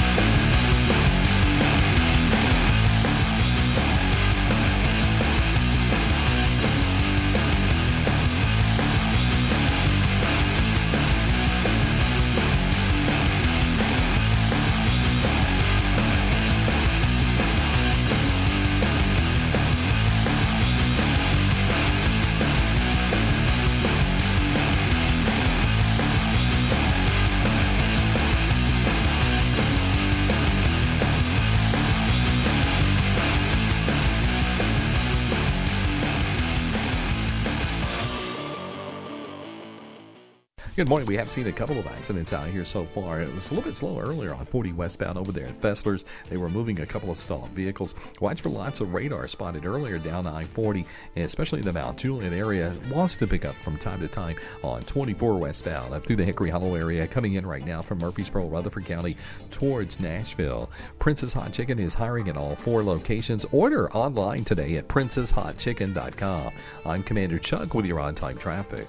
Good 40.86 40.90
morning. 40.90 41.08
We 41.08 41.16
have 41.16 41.32
seen 41.32 41.48
a 41.48 41.52
couple 41.52 41.80
of 41.80 41.88
accidents 41.88 42.32
out 42.32 42.48
here 42.48 42.64
so 42.64 42.86
far. 42.86 43.20
It 43.20 43.34
was 43.34 43.50
a 43.50 43.56
little 43.56 43.68
bit 43.68 43.76
slow 43.76 43.98
earlier 43.98 44.36
on 44.36 44.46
40 44.46 44.74
westbound 44.74 45.18
over 45.18 45.32
there 45.32 45.48
at 45.48 45.60
Fessler's. 45.60 46.06
They 46.30 46.38
were 46.38 46.48
moving 46.48 46.80
a 46.80 46.86
couple 46.86 47.10
of 47.10 47.18
stalled 47.18 47.50
vehicles. 47.50 47.96
Watch 48.22 48.42
for 48.42 48.50
lots 48.50 48.82
of 48.82 48.94
radar 48.94 49.28
spotted 49.28 49.66
earlier 49.66 49.98
down 49.98 50.28
I 50.28 50.44
40, 50.44 50.86
especially 51.16 51.58
in 51.58 51.66
the 51.66 51.74
Mount 51.74 51.98
Juliet 51.98 52.34
area. 52.34 52.72
Wants 52.92 53.16
to 53.16 53.26
pick 53.26 53.46
up 53.46 53.56
from 53.56 53.80
time 53.80 54.00
to 54.02 54.08
time 54.08 54.36
on 54.62 54.84
24 54.84 55.40
westbound 55.40 55.92
up 55.92 56.06
through 56.06 56.18
the 56.18 56.24
Hickory 56.24 56.52
Hollow 56.52 56.76
area. 56.76 57.08
Coming 57.08 57.34
in 57.34 57.48
right 57.48 57.66
now 57.66 57.82
from 57.82 57.98
Murfreesboro, 57.98 58.46
Rutherford 58.46 58.86
County 58.86 59.18
towards 59.50 60.00
Nashville. 60.00 60.70
Princess 61.00 61.34
Hot 61.34 61.52
Chicken 61.52 61.80
is 61.80 61.96
hiring 61.96 62.30
at 62.30 62.38
all 62.38 62.54
four 62.54 62.84
locations. 62.84 63.44
Order 63.52 63.92
online 63.94 64.44
today 64.44 64.78
at 64.78 64.88
princesshotchicken.com. 64.88 66.54
I'm 66.86 67.02
Commander 67.02 67.40
Chuck 67.40 67.74
with 67.74 67.88
your 67.88 68.00
on 68.00 68.14
time 68.14 68.38
traffic. 68.38 68.88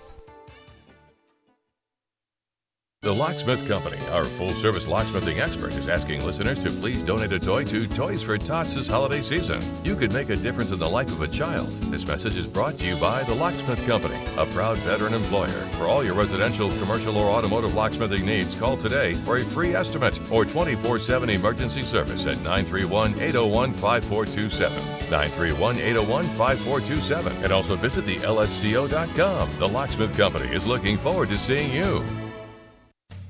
The 3.07 3.15
Locksmith 3.15 3.69
Company, 3.69 4.01
our 4.11 4.25
full 4.25 4.51
service 4.51 4.89
locksmithing 4.89 5.39
expert, 5.39 5.71
is 5.75 5.89
asking 5.89 6.27
listeners 6.27 6.61
to 6.65 6.73
please 6.73 7.05
donate 7.05 7.31
a 7.31 7.39
toy 7.39 7.63
to 7.67 7.87
Toys 7.87 8.21
for 8.21 8.37
Tots 8.37 8.75
this 8.75 8.89
holiday 8.89 9.23
season. 9.23 9.63
You 9.85 9.95
could 9.95 10.13
make 10.13 10.29
a 10.29 10.35
difference 10.35 10.73
in 10.73 10.81
the 10.81 10.89
life 10.89 11.07
of 11.13 11.23
a 11.23 11.29
child. 11.29 11.69
This 11.83 12.05
message 12.05 12.37
is 12.37 12.49
brought 12.49 12.77
to 12.79 12.85
you 12.85 12.97
by 12.97 13.23
The 13.23 13.35
Locksmith 13.37 13.87
Company, 13.87 14.19
a 14.37 14.45
proud 14.47 14.77
veteran 14.79 15.15
employer. 15.15 15.63
For 15.79 15.85
all 15.85 16.03
your 16.03 16.15
residential, 16.15 16.69
commercial, 16.81 17.17
or 17.17 17.31
automotive 17.31 17.77
locksmithing 17.77 18.27
needs, 18.27 18.57
call 18.57 18.77
today 18.77 19.15
for 19.15 19.37
a 19.37 19.45
free 19.45 19.77
estimate 19.77 20.19
or 20.33 20.45
24 20.45 20.99
7 20.99 21.31
emergency 21.31 21.85
service 21.85 22.27
at 22.27 22.39
931 22.39 23.13
801 23.21 23.73
5427. 23.73 24.77
931 25.13 25.77
801 25.77 26.25
5427. 26.25 27.45
And 27.45 27.53
also 27.53 27.77
visit 27.77 28.05
the 28.05 28.17
LSCO.com. 28.17 29.49
The 29.61 29.69
Locksmith 29.69 30.17
Company 30.17 30.53
is 30.53 30.67
looking 30.67 30.97
forward 30.97 31.29
to 31.29 31.39
seeing 31.39 31.73
you. 31.73 32.05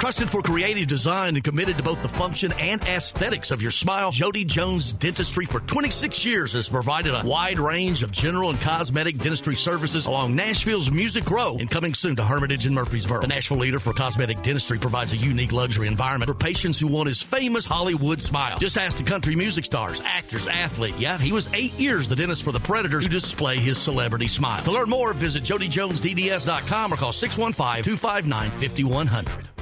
Trusted 0.00 0.30
for 0.30 0.40
creative 0.40 0.86
design 0.86 1.34
and 1.34 1.44
committed 1.44 1.76
to 1.76 1.82
both 1.82 2.00
the 2.00 2.08
function 2.08 2.54
and 2.58 2.82
aesthetics 2.84 3.50
of 3.50 3.60
your 3.60 3.70
smile, 3.70 4.10
Jody 4.10 4.46
Jones 4.46 4.94
Dentistry 4.94 5.44
for 5.44 5.60
26 5.60 6.24
years 6.24 6.54
has 6.54 6.70
provided 6.70 7.14
a 7.14 7.22
wide 7.22 7.58
range 7.58 8.02
of 8.02 8.10
general 8.10 8.48
and 8.48 8.58
cosmetic 8.62 9.18
dentistry 9.18 9.54
services 9.54 10.06
along 10.06 10.34
Nashville's 10.34 10.90
Music 10.90 11.30
Row 11.30 11.58
and 11.60 11.70
coming 11.70 11.92
soon 11.92 12.16
to 12.16 12.24
Hermitage 12.24 12.64
and 12.64 12.74
Murfreesboro. 12.74 13.20
The 13.20 13.26
Nashville 13.26 13.58
leader 13.58 13.78
for 13.78 13.92
cosmetic 13.92 14.40
dentistry 14.40 14.78
provides 14.78 15.12
a 15.12 15.18
unique 15.18 15.52
luxury 15.52 15.86
environment 15.86 16.30
for 16.30 16.34
patients 16.34 16.78
who 16.78 16.86
want 16.86 17.06
his 17.06 17.20
famous 17.20 17.66
Hollywood 17.66 18.22
smile. 18.22 18.56
Just 18.56 18.78
ask 18.78 18.96
the 18.96 19.04
country 19.04 19.36
music 19.36 19.66
stars, 19.66 20.00
actors, 20.06 20.46
athlete. 20.46 20.94
Yeah, 20.98 21.18
he 21.18 21.30
was 21.30 21.52
eight 21.52 21.78
years 21.78 22.08
the 22.08 22.16
dentist 22.16 22.42
for 22.42 22.52
the 22.52 22.60
Predators 22.60 23.04
to 23.04 23.10
display 23.10 23.58
his 23.58 23.76
celebrity 23.76 24.28
smile. 24.28 24.64
To 24.64 24.70
learn 24.70 24.88
more, 24.88 25.12
visit 25.12 25.42
jodyjonesdds.com 25.42 26.94
or 26.94 26.96
call 26.96 27.12
615 27.12 27.84
259 27.84 28.50
5100. 28.50 29.59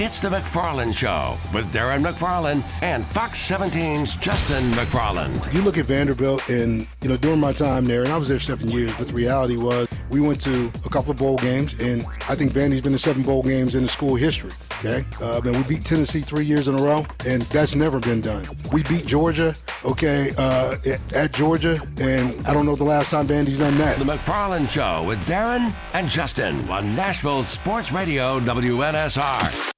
It's 0.00 0.20
the 0.20 0.28
McFarland 0.28 0.94
Show 0.94 1.36
with 1.52 1.72
Darren 1.72 2.06
McFarland 2.06 2.62
and 2.82 3.04
Fox 3.10 3.36
17's 3.48 4.16
Justin 4.18 4.62
McFarland. 4.70 5.52
You 5.52 5.60
look 5.60 5.76
at 5.76 5.86
Vanderbilt, 5.86 6.48
and 6.48 6.86
you 7.02 7.08
know 7.08 7.16
during 7.16 7.40
my 7.40 7.52
time 7.52 7.84
there, 7.84 8.04
and 8.04 8.12
I 8.12 8.16
was 8.16 8.28
there 8.28 8.38
seven 8.38 8.68
years. 8.68 8.92
But 8.96 9.08
the 9.08 9.12
reality 9.12 9.56
was, 9.56 9.88
we 10.08 10.20
went 10.20 10.40
to 10.42 10.70
a 10.86 10.88
couple 10.88 11.10
of 11.10 11.16
bowl 11.16 11.36
games, 11.38 11.74
and 11.80 12.06
I 12.28 12.36
think 12.36 12.52
Vandy's 12.52 12.80
been 12.80 12.92
to 12.92 12.98
seven 13.00 13.24
bowl 13.24 13.42
games 13.42 13.74
in 13.74 13.82
the 13.82 13.88
school 13.88 14.14
history. 14.14 14.52
Okay, 14.78 15.04
uh, 15.20 15.40
and 15.44 15.56
we 15.56 15.62
beat 15.64 15.84
Tennessee 15.84 16.20
three 16.20 16.44
years 16.44 16.68
in 16.68 16.76
a 16.76 16.80
row, 16.80 17.04
and 17.26 17.42
that's 17.42 17.74
never 17.74 17.98
been 17.98 18.20
done. 18.20 18.46
We 18.72 18.84
beat 18.84 19.04
Georgia, 19.04 19.56
okay, 19.84 20.32
uh, 20.38 20.76
at 21.12 21.32
Georgia, 21.32 21.80
and 22.00 22.46
I 22.46 22.54
don't 22.54 22.66
know 22.66 22.76
the 22.76 22.84
last 22.84 23.10
time 23.10 23.26
Vandy's 23.26 23.58
done 23.58 23.76
that. 23.78 23.98
The 23.98 24.04
McFarland 24.04 24.68
Show 24.68 25.02
with 25.08 25.18
Darren 25.26 25.74
and 25.92 26.08
Justin 26.08 26.68
on 26.68 26.94
Nashville 26.94 27.42
Sports 27.42 27.90
Radio 27.90 28.38
WNSR. 28.38 29.72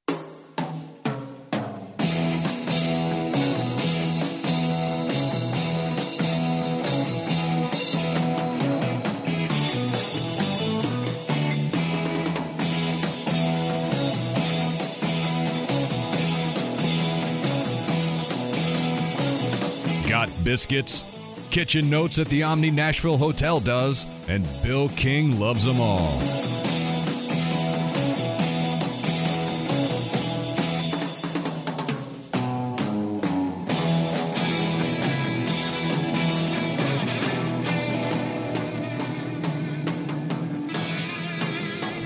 Biscuits. 20.50 21.04
Kitchen 21.52 21.88
Notes 21.88 22.18
at 22.18 22.26
the 22.26 22.42
Omni 22.42 22.72
Nashville 22.72 23.16
Hotel 23.16 23.60
does, 23.60 24.04
and 24.26 24.44
Bill 24.64 24.88
King 24.88 25.38
loves 25.38 25.64
them 25.64 25.80
all. 25.80 26.18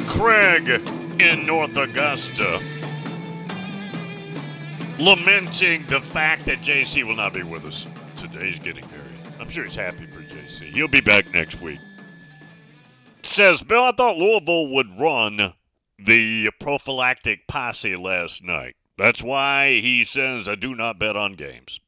Craig 0.07 0.69
in 1.19 1.47
North 1.47 1.75
Augusta 1.79 2.61
lamenting 4.99 5.87
the 5.87 5.99
fact 5.99 6.45
that 6.45 6.61
JC 6.61 7.05
will 7.05 7.17
not 7.17 7.33
be 7.33 7.43
with 7.43 7.65
us. 7.65 7.87
He's 8.41 8.59
getting 8.59 8.85
married. 8.91 9.35
I'm 9.41 9.49
sure 9.49 9.65
he's 9.65 9.75
happy 9.75 10.07
for 10.07 10.21
JC. 10.21 10.75
He'll 10.75 10.89
be 10.89 11.01
back 11.01 11.33
next 11.33 11.61
week. 11.61 11.81
Says 13.23 13.63
Bill, 13.63 13.85
I 13.85 13.93
thought 13.93 14.19
Louisville 14.19 14.69
would 14.69 14.99
run 14.99 15.55
the 15.99 16.51
prophylactic 16.61 17.47
posse 17.47 17.97
last 17.97 18.43
night. 18.43 18.77
That's 18.99 19.23
why 19.23 19.81
he 19.81 20.05
says 20.05 20.49
I 20.49 20.55
do 20.55 20.75
not 20.75 20.99
bet 20.99 21.17
on 21.17 21.35
games. 21.35 21.81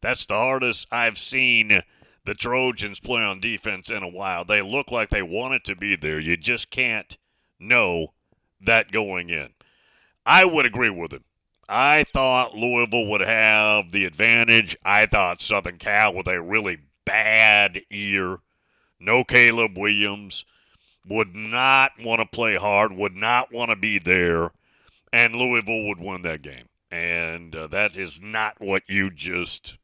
That's 0.00 0.24
the 0.26 0.34
hardest 0.34 0.86
I've 0.92 1.18
seen 1.18 1.82
the 2.24 2.34
Trojans 2.34 3.00
play 3.00 3.22
on 3.22 3.40
defense 3.40 3.90
in 3.90 4.02
a 4.02 4.08
while. 4.08 4.44
They 4.44 4.62
look 4.62 4.90
like 4.90 5.10
they 5.10 5.22
want 5.22 5.54
it 5.54 5.64
to 5.64 5.76
be 5.76 5.96
there. 5.96 6.20
You 6.20 6.36
just 6.36 6.70
can't 6.70 7.16
know 7.58 8.14
that 8.60 8.92
going 8.92 9.30
in. 9.30 9.50
I 10.24 10.44
would 10.44 10.66
agree 10.66 10.90
with 10.90 11.12
him. 11.12 11.24
I 11.68 12.04
thought 12.04 12.54
Louisville 12.54 13.06
would 13.06 13.22
have 13.22 13.90
the 13.90 14.04
advantage. 14.04 14.76
I 14.84 15.06
thought 15.06 15.42
Southern 15.42 15.78
Cal 15.78 16.14
with 16.14 16.28
a 16.28 16.40
really 16.40 16.78
bad 17.04 17.82
year, 17.90 18.38
no 19.00 19.24
Caleb 19.24 19.76
Williams, 19.76 20.44
would 21.08 21.34
not 21.34 21.92
want 22.00 22.20
to 22.20 22.26
play 22.26 22.56
hard, 22.56 22.92
would 22.92 23.16
not 23.16 23.52
want 23.52 23.70
to 23.70 23.76
be 23.76 23.98
there, 23.98 24.50
and 25.12 25.34
Louisville 25.34 25.86
would 25.86 25.98
win 25.98 26.22
that 26.22 26.42
game. 26.42 26.68
And 26.90 27.54
uh, 27.54 27.66
that 27.68 27.96
is 27.96 28.20
not 28.20 28.60
what 28.60 28.82
you 28.86 29.10
just 29.10 29.76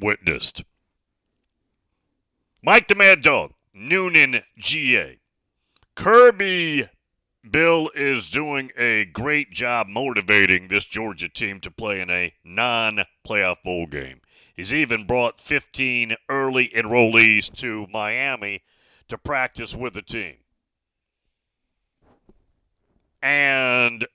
witnessed. 0.00 0.64
Mike 2.62 2.88
the 2.88 2.94
Mad 2.94 3.22
Dog, 3.22 3.52
Newnan 3.76 4.42
GA. 4.58 5.18
Kirby 5.94 6.88
Bill 7.48 7.90
is 7.94 8.30
doing 8.30 8.70
a 8.76 9.04
great 9.04 9.50
job 9.50 9.86
motivating 9.86 10.68
this 10.68 10.84
Georgia 10.84 11.28
team 11.28 11.60
to 11.60 11.70
play 11.70 12.00
in 12.00 12.10
a 12.10 12.32
non 12.42 13.04
playoff 13.26 13.62
bowl 13.62 13.86
game. 13.86 14.20
He's 14.54 14.72
even 14.72 15.06
brought 15.06 15.40
15 15.40 16.16
early 16.28 16.68
enrollees 16.68 17.52
to 17.56 17.86
Miami 17.92 18.62
to 19.08 19.18
practice 19.18 19.74
with 19.74 19.94
the 19.94 20.02
team. 20.02 20.36
And 23.20 24.06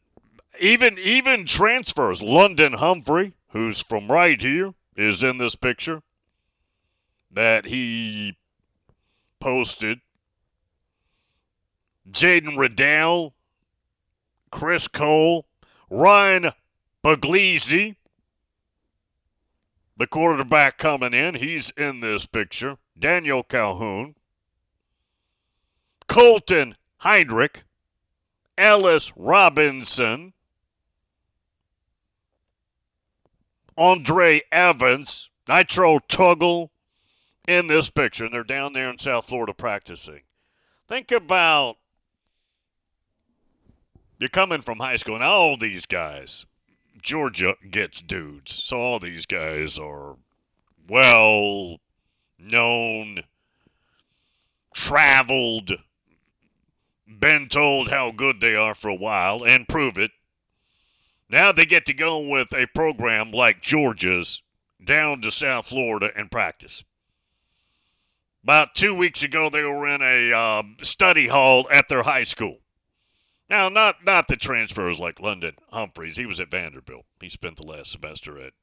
even 0.60 0.98
even 0.98 1.46
transfers, 1.46 2.22
London 2.22 2.74
Humphrey, 2.74 3.34
who's 3.50 3.80
from 3.80 4.12
right 4.12 4.42
here, 4.42 4.74
is 4.96 5.24
in 5.24 5.38
this 5.38 5.56
picture 5.56 6.02
that 7.32 7.66
he 7.66 8.38
posted 9.40 10.00
Jaden 12.12 12.58
Reddell, 12.58 13.34
Chris 14.52 14.88
Cole, 14.88 15.46
Ryan 15.90 16.52
Puglisi, 17.04 17.96
the 19.98 20.08
quarterback 20.08 20.78
coming 20.78 21.14
in. 21.14 21.36
He's 21.36 21.72
in 21.78 22.00
this 22.00 22.26
picture. 22.26 22.78
Daniel 22.98 23.44
Calhoun, 23.44 24.16
Colton 26.08 26.76
Heinrich, 26.98 27.64
Ellis 28.58 29.14
Robinson, 29.16 30.34
Andre 33.78 34.42
Evans, 34.52 35.30
Nitro 35.48 36.00
Tuggle 36.10 36.70
in 37.48 37.68
this 37.68 37.90
picture, 37.90 38.26
and 38.26 38.34
they're 38.34 38.44
down 38.44 38.74
there 38.74 38.90
in 38.90 38.98
South 38.98 39.28
Florida 39.28 39.54
practicing. 39.54 40.22
Think 40.88 41.12
about 41.12 41.78
you're 44.20 44.30
coming 44.30 44.62
from 44.62 44.80
high 44.80 44.98
school, 44.98 45.16
and 45.16 45.24
all 45.24 45.58
these 45.58 45.86
guys, 45.86 46.46
Georgia 47.02 47.56
gets 47.72 48.02
dudes. 48.02 48.54
So 48.54 48.78
all 48.78 49.00
these 49.00 49.26
guys 49.26 49.80
are 49.80 50.18
well 50.88 51.78
known, 52.38 53.24
traveled, 54.74 55.72
been 57.08 57.48
told 57.50 57.90
how 57.90 58.12
good 58.12 58.42
they 58.42 58.56
are 58.56 58.76
for 58.76 58.90
a 58.90 58.96
while, 58.96 59.44
and 59.44 59.68
prove 59.68 59.98
it. 59.98 60.12
Now 61.30 61.52
they 61.52 61.66
get 61.66 61.86
to 61.86 61.94
go 61.94 62.20
with 62.20 62.54
a 62.54 62.68
program 62.68 63.32
like 63.32 63.62
Georgia's 63.62 64.42
down 64.84 65.22
to 65.22 65.32
South 65.32 65.68
Florida 65.68 66.10
and 66.16 66.32
practice. 66.32 66.84
About 68.44 68.74
two 68.74 68.96
weeks 68.96 69.22
ago, 69.22 69.50
they 69.50 69.64
were 69.64 69.88
in 69.88 70.02
a 70.02 70.34
uh, 70.34 70.64
study 70.82 71.28
hall 71.28 71.68
at 71.72 71.88
their 71.90 72.04
high 72.04 72.24
school. 72.24 72.58
Now, 73.50 73.68
not 73.68 74.06
not 74.06 74.28
the 74.28 74.36
transfers 74.36 75.00
like 75.00 75.20
London 75.20 75.56
Humphreys. 75.72 76.18
He 76.18 76.26
was 76.26 76.40
at 76.40 76.52
Vanderbilt. 76.52 77.06
He 77.20 77.30
spent 77.30 77.58
the 77.58 77.64
last 77.64 77.92
semester 77.92 78.40
at. 78.40 78.54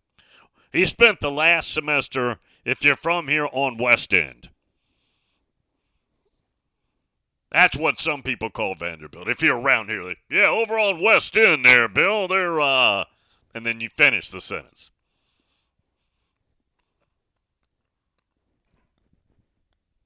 He 0.73 0.87
spent 0.87 1.21
the 1.21 1.31
last 1.31 1.73
semester, 1.73 2.39
if 2.65 2.85
you're 2.85 2.97
from 2.97 3.29
here, 3.29 3.49
on 3.51 3.79
West 3.79 4.13
End. 4.13 4.51
That's 7.51 7.77
what 7.77 8.01
some 8.01 8.23
people 8.23 8.51
call 8.51 8.75
Vanderbilt. 8.75 9.29
If 9.29 9.43
you're 9.43 9.59
around 9.59 9.89
here, 9.89 10.05
they, 10.05 10.17
yeah, 10.29 10.49
over 10.49 10.79
on 10.79 11.01
West 11.01 11.37
End 11.37 11.65
there, 11.65 11.89
Bill. 11.89 12.29
They're 12.29 12.61
uh, 12.61 13.05
and 13.55 13.65
then 13.65 13.81
you 13.81 13.89
finish 13.89 14.29
the 14.29 14.41
sentence. 14.41 14.91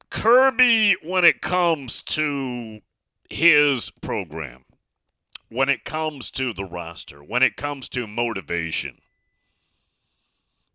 Kirby, 0.08 0.96
when 1.02 1.24
it 1.24 1.40
comes 1.40 2.02
to 2.02 2.80
his 3.28 3.90
program, 4.00 4.64
when 5.50 5.68
it 5.68 5.84
comes 5.84 6.30
to 6.30 6.52
the 6.52 6.64
roster, 6.64 7.22
when 7.22 7.42
it 7.42 7.56
comes 7.56 7.88
to 7.88 8.06
motivation, 8.06 8.98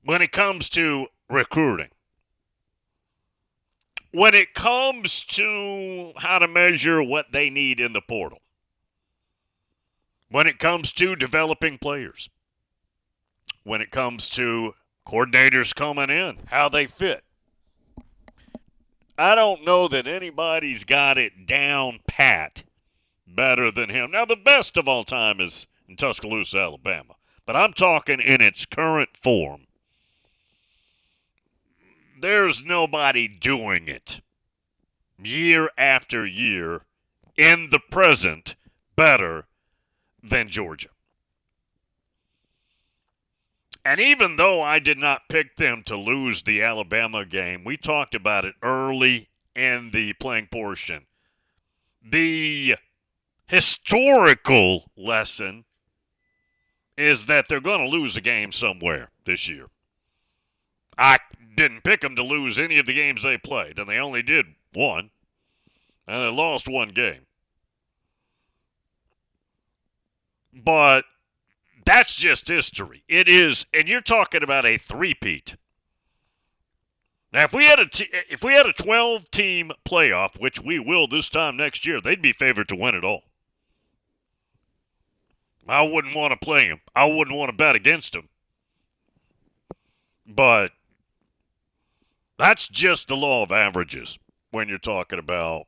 when 0.04 0.22
it 0.22 0.32
comes 0.32 0.70
to 0.70 1.08
recruiting, 1.30 1.90
when 4.12 4.36
it 4.36 4.54
comes 4.54 5.24
to 5.24 6.12
how 6.18 6.40
to 6.40 6.48
measure 6.48 7.02
what 7.02 7.28
they 7.32 7.50
need 7.50 7.80
in 7.80 7.94
the 7.94 8.02
portal, 8.02 8.40
when 10.30 10.46
it 10.46 10.60
comes 10.60 10.92
to 10.92 11.16
developing 11.16 11.78
players, 11.78 12.30
when 13.64 13.82
it 13.82 13.92
comes 13.92 14.30
to 14.30 14.74
coordinators 15.08 15.74
coming 15.74 16.10
in, 16.10 16.38
how 16.48 16.68
they 16.68 16.86
fit. 16.86 17.24
I 19.18 19.36
don't 19.36 19.64
know 19.64 19.88
that 19.88 20.08
anybody's 20.08 20.84
got 20.84 21.18
it 21.18 21.48
down 21.48 22.00
pat 22.06 22.64
better 23.28 23.72
than 23.72 23.90
him. 23.90 24.12
Now, 24.12 24.26
the 24.26 24.36
best 24.36 24.78
of 24.78 24.88
all 24.88 25.04
time 25.04 25.40
is 25.40 25.68
in 25.88 25.98
Tuscaloosa, 25.98 26.58
Alabama, 26.58 27.16
but 27.46 27.56
I'm 27.56 27.74
talking 27.74 28.20
in 28.20 28.42
its 28.42 28.66
current 28.66 29.10
form. 29.22 29.68
There's 32.20 32.64
nobody 32.64 33.28
doing 33.28 33.88
it 33.88 34.22
year 35.22 35.70
after 35.78 36.26
year 36.26 36.82
in 37.38 37.70
the 37.72 37.80
present 37.80 38.56
better 38.96 39.46
than 40.24 40.50
Georgia. 40.50 40.90
And 43.84 44.00
even 44.00 44.38
though 44.38 44.64
I 44.64 44.80
did 44.80 44.98
not 44.98 45.30
pick 45.30 45.58
them 45.58 45.84
to 45.86 45.96
lose 45.96 46.42
the 46.42 46.64
Alabama 46.64 47.24
game, 47.24 47.64
we 47.64 47.78
talked 47.78 48.16
about 48.16 48.44
it 48.44 48.56
early 48.64 49.30
in 49.56 49.92
the 49.92 50.14
playing 50.14 50.48
portion. 50.48 51.06
The 52.04 52.78
historical 53.48 54.90
lesson 54.98 55.66
is 56.98 57.26
that 57.26 57.48
they're 57.48 57.60
going 57.62 57.84
to 57.84 57.90
lose 57.90 58.16
a 58.16 58.22
game 58.22 58.52
somewhere 58.52 59.10
this 59.26 59.48
year. 59.48 59.68
I 60.98 61.18
didn't 61.56 61.84
pick 61.84 62.02
them 62.02 62.16
to 62.16 62.24
lose 62.24 62.58
any 62.58 62.78
of 62.78 62.86
the 62.86 62.94
games 62.94 63.24
they 63.24 63.38
played, 63.38 63.80
and 63.80 63.90
they 63.90 63.98
only 63.98 64.22
did 64.22 64.46
one, 64.74 65.10
and 66.08 66.22
they 66.22 66.30
lost 66.30 66.68
one 66.68 66.90
game. 66.90 67.26
But 70.54 71.04
that's 71.86 72.16
just 72.16 72.48
history. 72.48 73.04
It 73.08 73.28
is, 73.28 73.66
and 73.74 73.88
you're 73.88 74.02
talking 74.02 74.42
about 74.42 74.66
a 74.66 74.78
three-peat. 74.78 75.56
Now, 77.34 77.44
if 77.44 77.54
we 77.54 77.66
had 77.66 77.80
a 77.80 77.86
t- 77.86 78.10
if 78.30 78.44
we 78.44 78.54
had 78.54 78.66
a 78.66 78.72
12 78.72 79.30
team 79.30 79.72
playoff, 79.86 80.40
which 80.40 80.62
we 80.62 80.80
will 80.80 81.06
this 81.06 81.28
time 81.28 81.58
next 81.58 81.86
year, 81.86 82.00
they'd 82.00 82.22
be 82.22 82.32
favored 82.32 82.70
to 82.70 82.78
win 82.78 82.96
it 82.96 83.04
all. 83.04 83.24
I 85.68 85.84
wouldn't 85.84 86.16
want 86.16 86.32
to 86.32 86.46
play 86.46 86.66
him. 86.66 86.82
I 86.96 87.06
wouldn't 87.06 87.36
want 87.36 87.50
to 87.50 87.56
bet 87.56 87.76
against 87.76 88.16
him. 88.16 88.30
But 90.28 90.72
that's 92.38 92.68
just 92.68 93.08
the 93.08 93.16
law 93.16 93.44
of 93.44 93.52
averages 93.52 94.20
when 94.52 94.70
you're 94.70 94.78
talking 94.78 95.20
about 95.20 95.66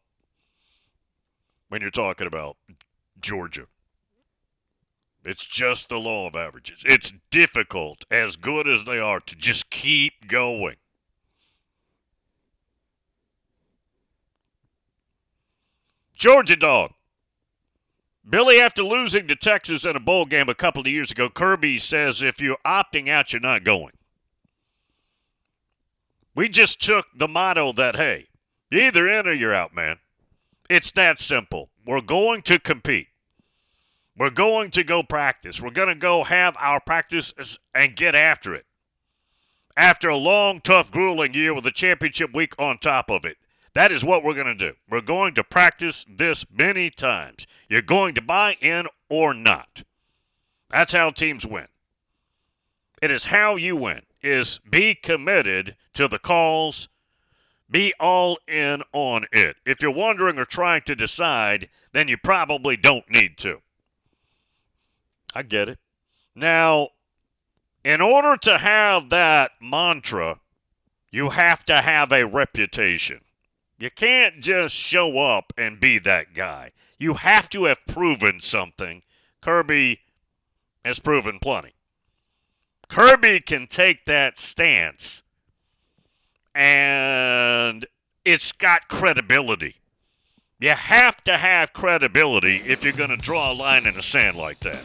when 1.70 1.82
you're 1.82 1.91
talking 1.91 2.28
about 2.28 2.58
Georgia. 3.20 3.66
It's 5.26 5.45
just 5.45 5.89
the 5.89 5.98
law 5.98 6.28
of 6.28 6.36
averages. 6.36 6.82
It's 6.86 7.12
difficult, 7.30 8.06
as 8.10 8.38
good 8.38 8.68
as 8.68 8.86
they 8.86 8.98
are, 8.98 9.20
to 9.20 9.36
just 9.36 9.70
keep 9.70 10.28
going. 10.28 10.78
Georgia 16.16 16.56
dog. 16.56 16.91
Billy, 18.30 18.60
after 18.60 18.84
losing 18.84 19.28
to 19.28 19.36
Texas 19.36 19.86
in 19.86 19.96
a 19.96 20.02
bowl 20.02 20.26
game 20.26 20.50
a 20.50 20.56
couple 20.56 20.82
of 20.82 20.88
years 20.88 21.12
ago, 21.12 21.30
Kirby 21.30 21.80
says 21.80 22.22
if 22.22 22.42
you're 22.42 22.58
opting 22.66 23.10
out, 23.10 23.32
you're 23.32 23.40
not 23.40 23.64
going. 23.64 23.94
We 26.36 26.50
just 26.50 26.82
took 26.82 27.06
the 27.16 27.28
motto 27.28 27.72
that, 27.74 27.96
hey, 27.96 28.28
you're 28.70 28.88
either 28.88 29.08
in 29.08 29.28
or 29.28 29.34
you're 29.34 29.56
out, 29.56 29.74
man. 29.74 30.00
It's 30.70 30.92
that 30.92 31.20
simple. 31.20 31.70
We're 31.86 32.02
going 32.02 32.42
to 32.44 32.60
compete. 32.60 33.08
We're 34.18 34.30
going 34.30 34.72
to 34.72 34.84
go 34.84 35.04
practice. 35.04 35.62
We're 35.62 35.70
going 35.70 35.88
to 35.88 35.96
go 35.96 36.26
have 36.26 36.56
our 36.60 36.82
practices 36.82 37.60
and 37.74 37.96
get 37.96 38.14
after 38.14 38.54
it. 38.54 38.66
After 39.78 40.10
a 40.10 40.18
long, 40.18 40.60
tough, 40.60 40.92
grueling 40.92 41.34
year 41.34 41.54
with 41.54 41.66
a 41.66 41.72
championship 41.72 42.34
week 42.34 42.54
on 42.60 42.80
top 42.80 43.10
of 43.10 43.24
it. 43.24 43.38
That 43.78 43.92
is 43.92 44.04
what 44.04 44.24
we're 44.24 44.34
going 44.34 44.48
to 44.48 44.56
do. 44.56 44.74
We're 44.90 45.02
going 45.02 45.36
to 45.36 45.44
practice 45.44 46.04
this 46.10 46.48
many 46.52 46.90
times. 46.90 47.46
You're 47.70 47.84
going 47.84 48.16
to 48.16 48.24
buy 48.24 48.54
in 48.60 48.88
or 49.08 49.36
not. 49.36 49.84
That's 50.72 50.94
how 50.94 51.12
teams 51.12 51.46
win. 51.46 51.68
It 53.04 53.12
is 53.12 53.26
how 53.26 53.56
you 53.56 53.76
win. 53.76 54.02
Is 54.24 54.60
be 54.68 54.96
committed 54.96 55.76
to 55.94 56.08
the 56.08 56.18
calls. 56.18 56.90
Be 57.70 57.94
all 58.00 58.40
in 58.48 58.82
on 58.94 59.28
it. 59.32 59.58
If 59.64 59.80
you're 59.80 59.92
wondering 59.92 60.40
or 60.40 60.46
trying 60.46 60.82
to 60.88 60.96
decide, 60.96 61.70
then 61.94 62.08
you 62.08 62.18
probably 62.18 62.78
don't 62.78 63.08
need 63.12 63.38
to. 63.38 63.60
I 65.36 65.44
get 65.44 65.70
it. 65.70 65.78
Now, 66.34 66.90
in 67.84 68.02
order 68.02 68.38
to 68.38 68.58
have 68.58 69.12
that 69.12 69.52
mantra, 69.62 70.40
you 71.12 71.30
have 71.30 71.64
to 71.66 71.84
have 71.84 72.12
a 72.12 72.26
reputation. 72.26 73.20
You 73.78 73.92
can't 73.92 74.40
just 74.40 74.76
show 74.76 75.20
up 75.20 75.54
and 75.58 75.80
be 75.80 76.00
that 76.00 76.34
guy. 76.34 76.72
You 76.98 77.16
have 77.16 77.50
to 77.52 77.66
have 77.66 77.86
proven 77.88 78.42
something. 78.42 79.04
Kirby 79.42 80.00
has 80.84 81.00
proven 81.00 81.40
plenty. 81.40 81.74
Kirby 82.90 83.42
can 83.42 83.68
take 83.68 84.06
that 84.06 84.40
stance 84.40 85.22
and 86.56 87.86
it's 88.26 88.52
got 88.52 88.88
credibility. 88.88 89.76
You 90.60 90.72
have 90.72 91.24
to 91.26 91.38
have 91.38 91.72
credibility 91.72 92.64
if 92.66 92.84
you're 92.84 92.94
going 92.94 93.12
to 93.12 93.18
draw 93.18 93.52
a 93.52 93.54
line 93.54 93.86
in 93.86 93.94
the 93.94 94.02
sand 94.02 94.36
like 94.38 94.60
that. 94.62 94.84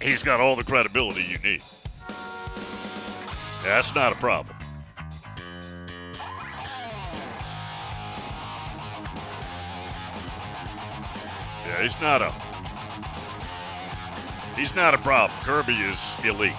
He's 0.00 0.22
got 0.22 0.38
all 0.38 0.54
the 0.54 0.62
credibility 0.62 1.24
you 1.24 1.38
need. 1.38 1.62
That's 3.64 3.92
not 3.96 4.12
a 4.12 4.16
problem. 4.16 4.53
Yeah, 11.66 11.82
he's 11.82 12.00
not 12.00 12.22
a 12.22 12.32
he's 14.56 14.74
not 14.74 14.94
a 14.94 14.98
problem. 14.98 15.38
Kirby 15.40 15.74
is 15.74 15.98
elite. 16.24 16.52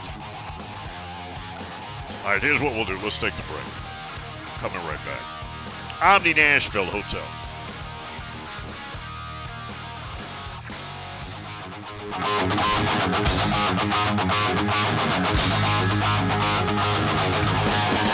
All 2.23 2.31
right, 2.31 2.41
here's 2.41 2.61
what 2.61 2.73
we'll 2.73 2.85
do. 2.85 2.97
Let's 3.03 3.17
take 3.17 3.35
the 3.35 3.43
break. 3.43 3.65
Coming 4.57 4.83
right 4.87 4.99
back. 5.05 5.21
Omni 6.01 6.33
Nashville 6.33 6.85
Hotel. 6.85 7.23
Thank 17.47 18.04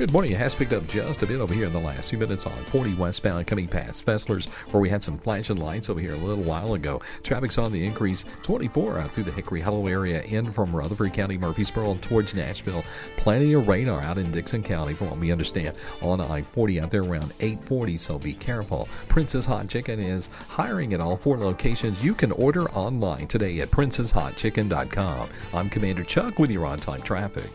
Good 0.00 0.14
morning. 0.14 0.32
It 0.32 0.38
has 0.38 0.54
picked 0.54 0.72
up 0.72 0.86
just 0.86 1.22
a 1.22 1.26
bit 1.26 1.42
over 1.42 1.52
here 1.52 1.66
in 1.66 1.74
the 1.74 1.78
last 1.78 2.08
few 2.08 2.18
minutes 2.18 2.46
on 2.46 2.52
40 2.52 2.94
westbound 2.94 3.46
coming 3.46 3.68
past 3.68 4.06
Fessler's, 4.06 4.46
where 4.72 4.80
we 4.80 4.88
had 4.88 5.02
some 5.02 5.14
flashing 5.14 5.58
lights 5.58 5.90
over 5.90 6.00
here 6.00 6.14
a 6.14 6.16
little 6.16 6.42
while 6.42 6.72
ago. 6.72 7.02
Traffic's 7.22 7.58
on 7.58 7.70
the 7.70 7.84
increase 7.84 8.24
24 8.40 8.98
out 8.98 9.10
through 9.10 9.24
the 9.24 9.30
Hickory 9.30 9.60
Hollow 9.60 9.88
area 9.88 10.22
in 10.22 10.50
from 10.50 10.74
Rutherford 10.74 11.12
County, 11.12 11.36
Murfreesboro 11.36 11.98
towards 12.00 12.34
Nashville. 12.34 12.82
Plenty 13.18 13.52
of 13.52 13.68
radar 13.68 14.00
out 14.00 14.16
in 14.16 14.32
Dickson 14.32 14.62
County, 14.62 14.94
from 14.94 15.10
what 15.10 15.18
we 15.18 15.32
understand, 15.32 15.76
on 16.00 16.18
I 16.18 16.40
40 16.40 16.80
out 16.80 16.90
there 16.90 17.02
around 17.02 17.34
840, 17.40 17.98
so 17.98 18.18
be 18.18 18.32
careful. 18.32 18.88
Princess 19.08 19.44
Hot 19.44 19.68
Chicken 19.68 20.00
is 20.00 20.28
hiring 20.48 20.94
at 20.94 21.00
all 21.00 21.18
four 21.18 21.36
locations. 21.36 22.02
You 22.02 22.14
can 22.14 22.32
order 22.32 22.70
online 22.70 23.26
today 23.26 23.60
at 23.60 23.70
princesshotchicken.com. 23.70 25.28
I'm 25.52 25.68
Commander 25.68 26.04
Chuck 26.04 26.38
with 26.38 26.50
your 26.50 26.64
on 26.64 26.78
time 26.78 27.02
traffic. 27.02 27.50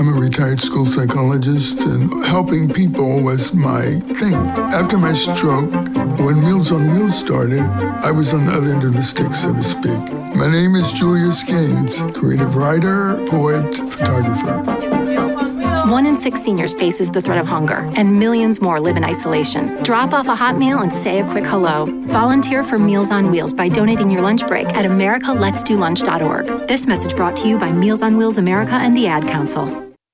I'm 0.00 0.08
a 0.08 0.12
retired 0.12 0.58
school 0.60 0.86
psychologist, 0.86 1.78
and 1.78 2.24
helping 2.24 2.70
people 2.70 3.22
was 3.22 3.52
my 3.52 3.82
thing. 4.14 4.34
After 4.72 4.96
my 4.96 5.12
stroke, 5.12 5.70
when 6.18 6.40
Meals 6.40 6.72
on 6.72 6.90
Wheels 6.90 7.18
started, 7.18 7.60
I 7.60 8.10
was 8.10 8.32
on 8.32 8.46
the 8.46 8.52
other 8.52 8.72
end 8.72 8.82
of 8.82 8.94
the 8.94 9.02
stick, 9.02 9.34
so 9.34 9.52
to 9.52 9.62
speak. 9.62 10.00
My 10.34 10.50
name 10.50 10.74
is 10.74 10.90
Julius 10.90 11.42
Gaines, 11.42 12.00
creative 12.18 12.56
writer, 12.56 13.22
poet, 13.26 13.74
photographer. 13.74 14.64
One 15.90 16.06
in 16.06 16.16
six 16.16 16.42
seniors 16.42 16.72
faces 16.72 17.10
the 17.10 17.20
threat 17.20 17.36
of 17.36 17.46
hunger, 17.46 17.90
and 17.94 18.18
millions 18.18 18.62
more 18.62 18.80
live 18.80 18.96
in 18.96 19.04
isolation. 19.04 19.82
Drop 19.82 20.14
off 20.14 20.28
a 20.28 20.34
hot 20.34 20.56
meal 20.56 20.78
and 20.78 20.90
say 20.90 21.20
a 21.20 21.30
quick 21.30 21.44
hello. 21.44 21.84
Volunteer 22.06 22.64
for 22.64 22.78
Meals 22.78 23.10
on 23.10 23.30
Wheels 23.30 23.52
by 23.52 23.68
donating 23.68 24.10
your 24.10 24.22
lunch 24.22 24.46
break 24.48 24.68
at 24.68 24.86
americaletsdolunch.org. 24.86 26.68
This 26.68 26.86
message 26.86 27.14
brought 27.14 27.36
to 27.36 27.48
you 27.48 27.58
by 27.58 27.70
Meals 27.70 28.00
on 28.00 28.16
Wheels 28.16 28.38
America 28.38 28.76
and 28.76 28.96
the 28.96 29.06
Ad 29.06 29.24
Council. 29.24 29.89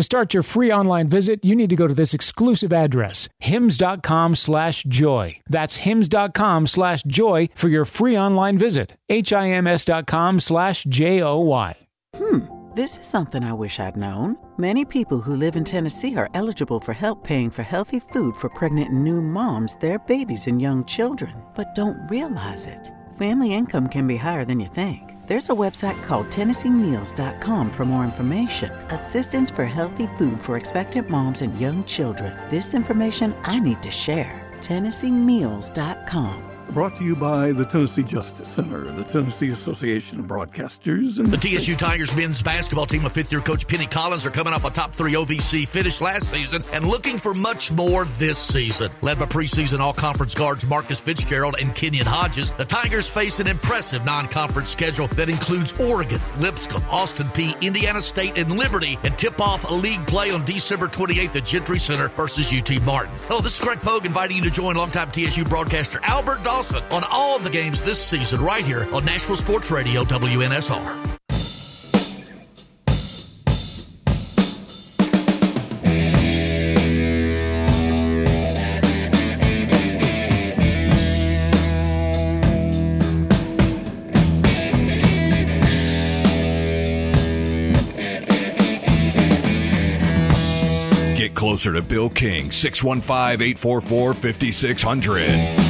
To 0.00 0.04
start 0.04 0.32
your 0.32 0.42
free 0.42 0.72
online 0.72 1.08
visit, 1.08 1.44
you 1.44 1.54
need 1.54 1.68
to 1.68 1.76
go 1.76 1.86
to 1.86 1.92
this 1.92 2.14
exclusive 2.14 2.72
address, 2.72 3.28
hims.com 3.38 4.34
slash 4.34 4.82
joy. 4.84 5.38
That's 5.46 5.76
hims.com 5.76 6.68
slash 6.68 7.02
joy 7.02 7.50
for 7.54 7.68
your 7.68 7.84
free 7.84 8.16
online 8.16 8.56
visit. 8.56 8.96
H-I-M-S.com 9.10 10.40
slash 10.40 10.84
J-O-Y. 10.84 11.74
Hmm, 12.16 12.40
this 12.74 12.96
is 12.96 13.04
something 13.04 13.44
I 13.44 13.52
wish 13.52 13.78
I'd 13.78 13.98
known. 13.98 14.38
Many 14.56 14.86
people 14.86 15.20
who 15.20 15.36
live 15.36 15.56
in 15.56 15.64
Tennessee 15.64 16.16
are 16.16 16.30
eligible 16.32 16.80
for 16.80 16.94
help 16.94 17.22
paying 17.22 17.50
for 17.50 17.62
healthy 17.62 18.00
food 18.00 18.34
for 18.34 18.48
pregnant 18.48 18.94
new 18.94 19.20
moms, 19.20 19.76
their 19.76 19.98
babies, 19.98 20.46
and 20.46 20.62
young 20.62 20.82
children, 20.86 21.34
but 21.54 21.74
don't 21.74 22.10
realize 22.10 22.66
it. 22.66 22.90
Family 23.18 23.52
income 23.52 23.86
can 23.86 24.06
be 24.06 24.16
higher 24.16 24.46
than 24.46 24.60
you 24.60 24.68
think. 24.68 25.12
There's 25.30 25.48
a 25.48 25.52
website 25.52 26.02
called 26.02 26.26
TennesseeMeals.com 26.30 27.70
for 27.70 27.84
more 27.84 28.02
information. 28.02 28.72
Assistance 28.90 29.48
for 29.48 29.64
healthy 29.64 30.08
food 30.18 30.40
for 30.40 30.56
expectant 30.56 31.08
moms 31.08 31.42
and 31.42 31.56
young 31.60 31.84
children. 31.84 32.36
This 32.48 32.74
information 32.74 33.32
I 33.44 33.60
need 33.60 33.80
to 33.84 33.92
share. 33.92 34.42
TennesseeMeals.com. 34.60 36.49
Brought 36.72 36.94
to 36.98 37.04
you 37.04 37.16
by 37.16 37.50
the 37.50 37.64
Tennessee 37.64 38.04
Justice 38.04 38.48
Center, 38.48 38.84
the 38.92 39.02
Tennessee 39.02 39.50
Association 39.50 40.20
of 40.20 40.26
Broadcasters, 40.26 41.18
and 41.18 41.26
the 41.26 41.36
TSU 41.36 41.74
Tigers 41.74 42.14
men's 42.14 42.40
basketball 42.40 42.86
team 42.86 43.04
of 43.04 43.10
fifth 43.10 43.32
year 43.32 43.40
coach 43.40 43.66
Penny 43.66 43.86
Collins 43.86 44.24
are 44.24 44.30
coming 44.30 44.52
off 44.52 44.64
a 44.64 44.70
top 44.70 44.92
three 44.92 45.14
OVC 45.14 45.66
finish 45.66 46.00
last 46.00 46.30
season 46.30 46.62
and 46.72 46.86
looking 46.86 47.18
for 47.18 47.34
much 47.34 47.72
more 47.72 48.04
this 48.18 48.38
season. 48.38 48.88
Led 49.02 49.18
by 49.18 49.26
preseason 49.26 49.80
all 49.80 49.92
conference 49.92 50.32
guards 50.32 50.64
Marcus 50.64 51.00
Fitzgerald 51.00 51.56
and 51.60 51.74
Kenyon 51.74 52.06
Hodges, 52.06 52.52
the 52.52 52.64
Tigers 52.64 53.08
face 53.08 53.40
an 53.40 53.48
impressive 53.48 54.04
non 54.04 54.28
conference 54.28 54.70
schedule 54.70 55.08
that 55.08 55.28
includes 55.28 55.78
Oregon, 55.80 56.20
Lipscomb, 56.38 56.84
Austin 56.88 57.26
Peay, 57.28 57.60
Indiana 57.60 58.00
State, 58.00 58.38
and 58.38 58.56
Liberty, 58.56 58.96
and 59.02 59.18
tip 59.18 59.40
off 59.40 59.68
a 59.68 59.74
league 59.74 60.06
play 60.06 60.30
on 60.30 60.44
December 60.44 60.86
28th 60.86 61.34
at 61.34 61.44
Gentry 61.44 61.80
Center 61.80 62.08
versus 62.10 62.52
UT 62.52 62.80
Martin. 62.86 63.12
Hello, 63.22 63.40
this 63.40 63.54
is 63.54 63.58
Greg 63.58 63.80
Pogue 63.80 64.06
inviting 64.06 64.36
you 64.36 64.42
to 64.44 64.50
join 64.50 64.76
longtime 64.76 65.10
TSU 65.10 65.44
broadcaster 65.44 65.98
Albert 66.04 66.44
On 66.60 67.02
all 67.10 67.38
the 67.38 67.48
games 67.48 67.80
this 67.80 67.98
season 67.98 68.38
right 68.42 68.62
here 68.62 68.86
on 68.92 69.02
Nashville 69.02 69.34
Sports 69.34 69.70
Radio 69.70 70.04
WNSR. 70.04 71.18
Get 91.16 91.34
closer 91.34 91.72
to 91.72 91.80
Bill 91.80 92.10
King, 92.10 92.50
615 92.50 93.40
844 93.40 94.12
5600. 94.12 95.69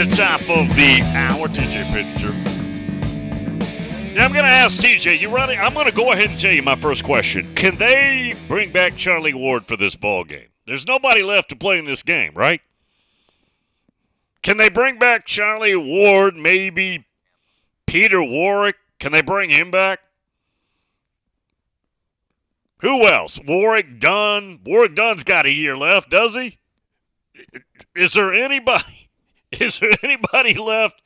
The 0.00 0.16
top 0.16 0.40
of 0.48 0.74
the 0.76 1.02
hour, 1.14 1.46
TJ 1.46 1.92
Pitcher. 1.92 2.32
Yeah, 4.14 4.24
I'm 4.24 4.32
going 4.32 4.46
to 4.46 4.50
ask 4.50 4.80
TJ, 4.80 5.20
you 5.20 5.28
ready? 5.28 5.58
I'm 5.58 5.74
going 5.74 5.84
to 5.84 5.92
go 5.92 6.12
ahead 6.12 6.30
and 6.30 6.40
tell 6.40 6.54
you 6.54 6.62
my 6.62 6.74
first 6.74 7.04
question. 7.04 7.54
Can 7.54 7.76
they 7.76 8.34
bring 8.48 8.72
back 8.72 8.96
Charlie 8.96 9.34
Ward 9.34 9.66
for 9.66 9.76
this 9.76 9.96
ball 9.96 10.24
game? 10.24 10.48
There's 10.66 10.86
nobody 10.86 11.22
left 11.22 11.50
to 11.50 11.54
play 11.54 11.78
in 11.78 11.84
this 11.84 12.02
game, 12.02 12.32
right? 12.34 12.62
Can 14.42 14.56
they 14.56 14.70
bring 14.70 14.98
back 14.98 15.26
Charlie 15.26 15.76
Ward, 15.76 16.34
maybe 16.34 17.04
Peter 17.84 18.22
Warrick? 18.22 18.76
Can 19.00 19.12
they 19.12 19.20
bring 19.20 19.50
him 19.50 19.70
back? 19.70 19.98
Who 22.78 23.06
else? 23.06 23.38
Warrick 23.46 24.00
Dunn. 24.00 24.60
Warrick 24.64 24.94
Dunn's 24.94 25.24
got 25.24 25.44
a 25.44 25.52
year 25.52 25.76
left, 25.76 26.08
does 26.08 26.36
he? 26.36 26.58
Is 27.94 28.14
there 28.14 28.32
anybody? 28.32 28.99
Is 29.58 29.78
there 29.80 29.90
anybody 30.02 30.54
left? 30.54 31.02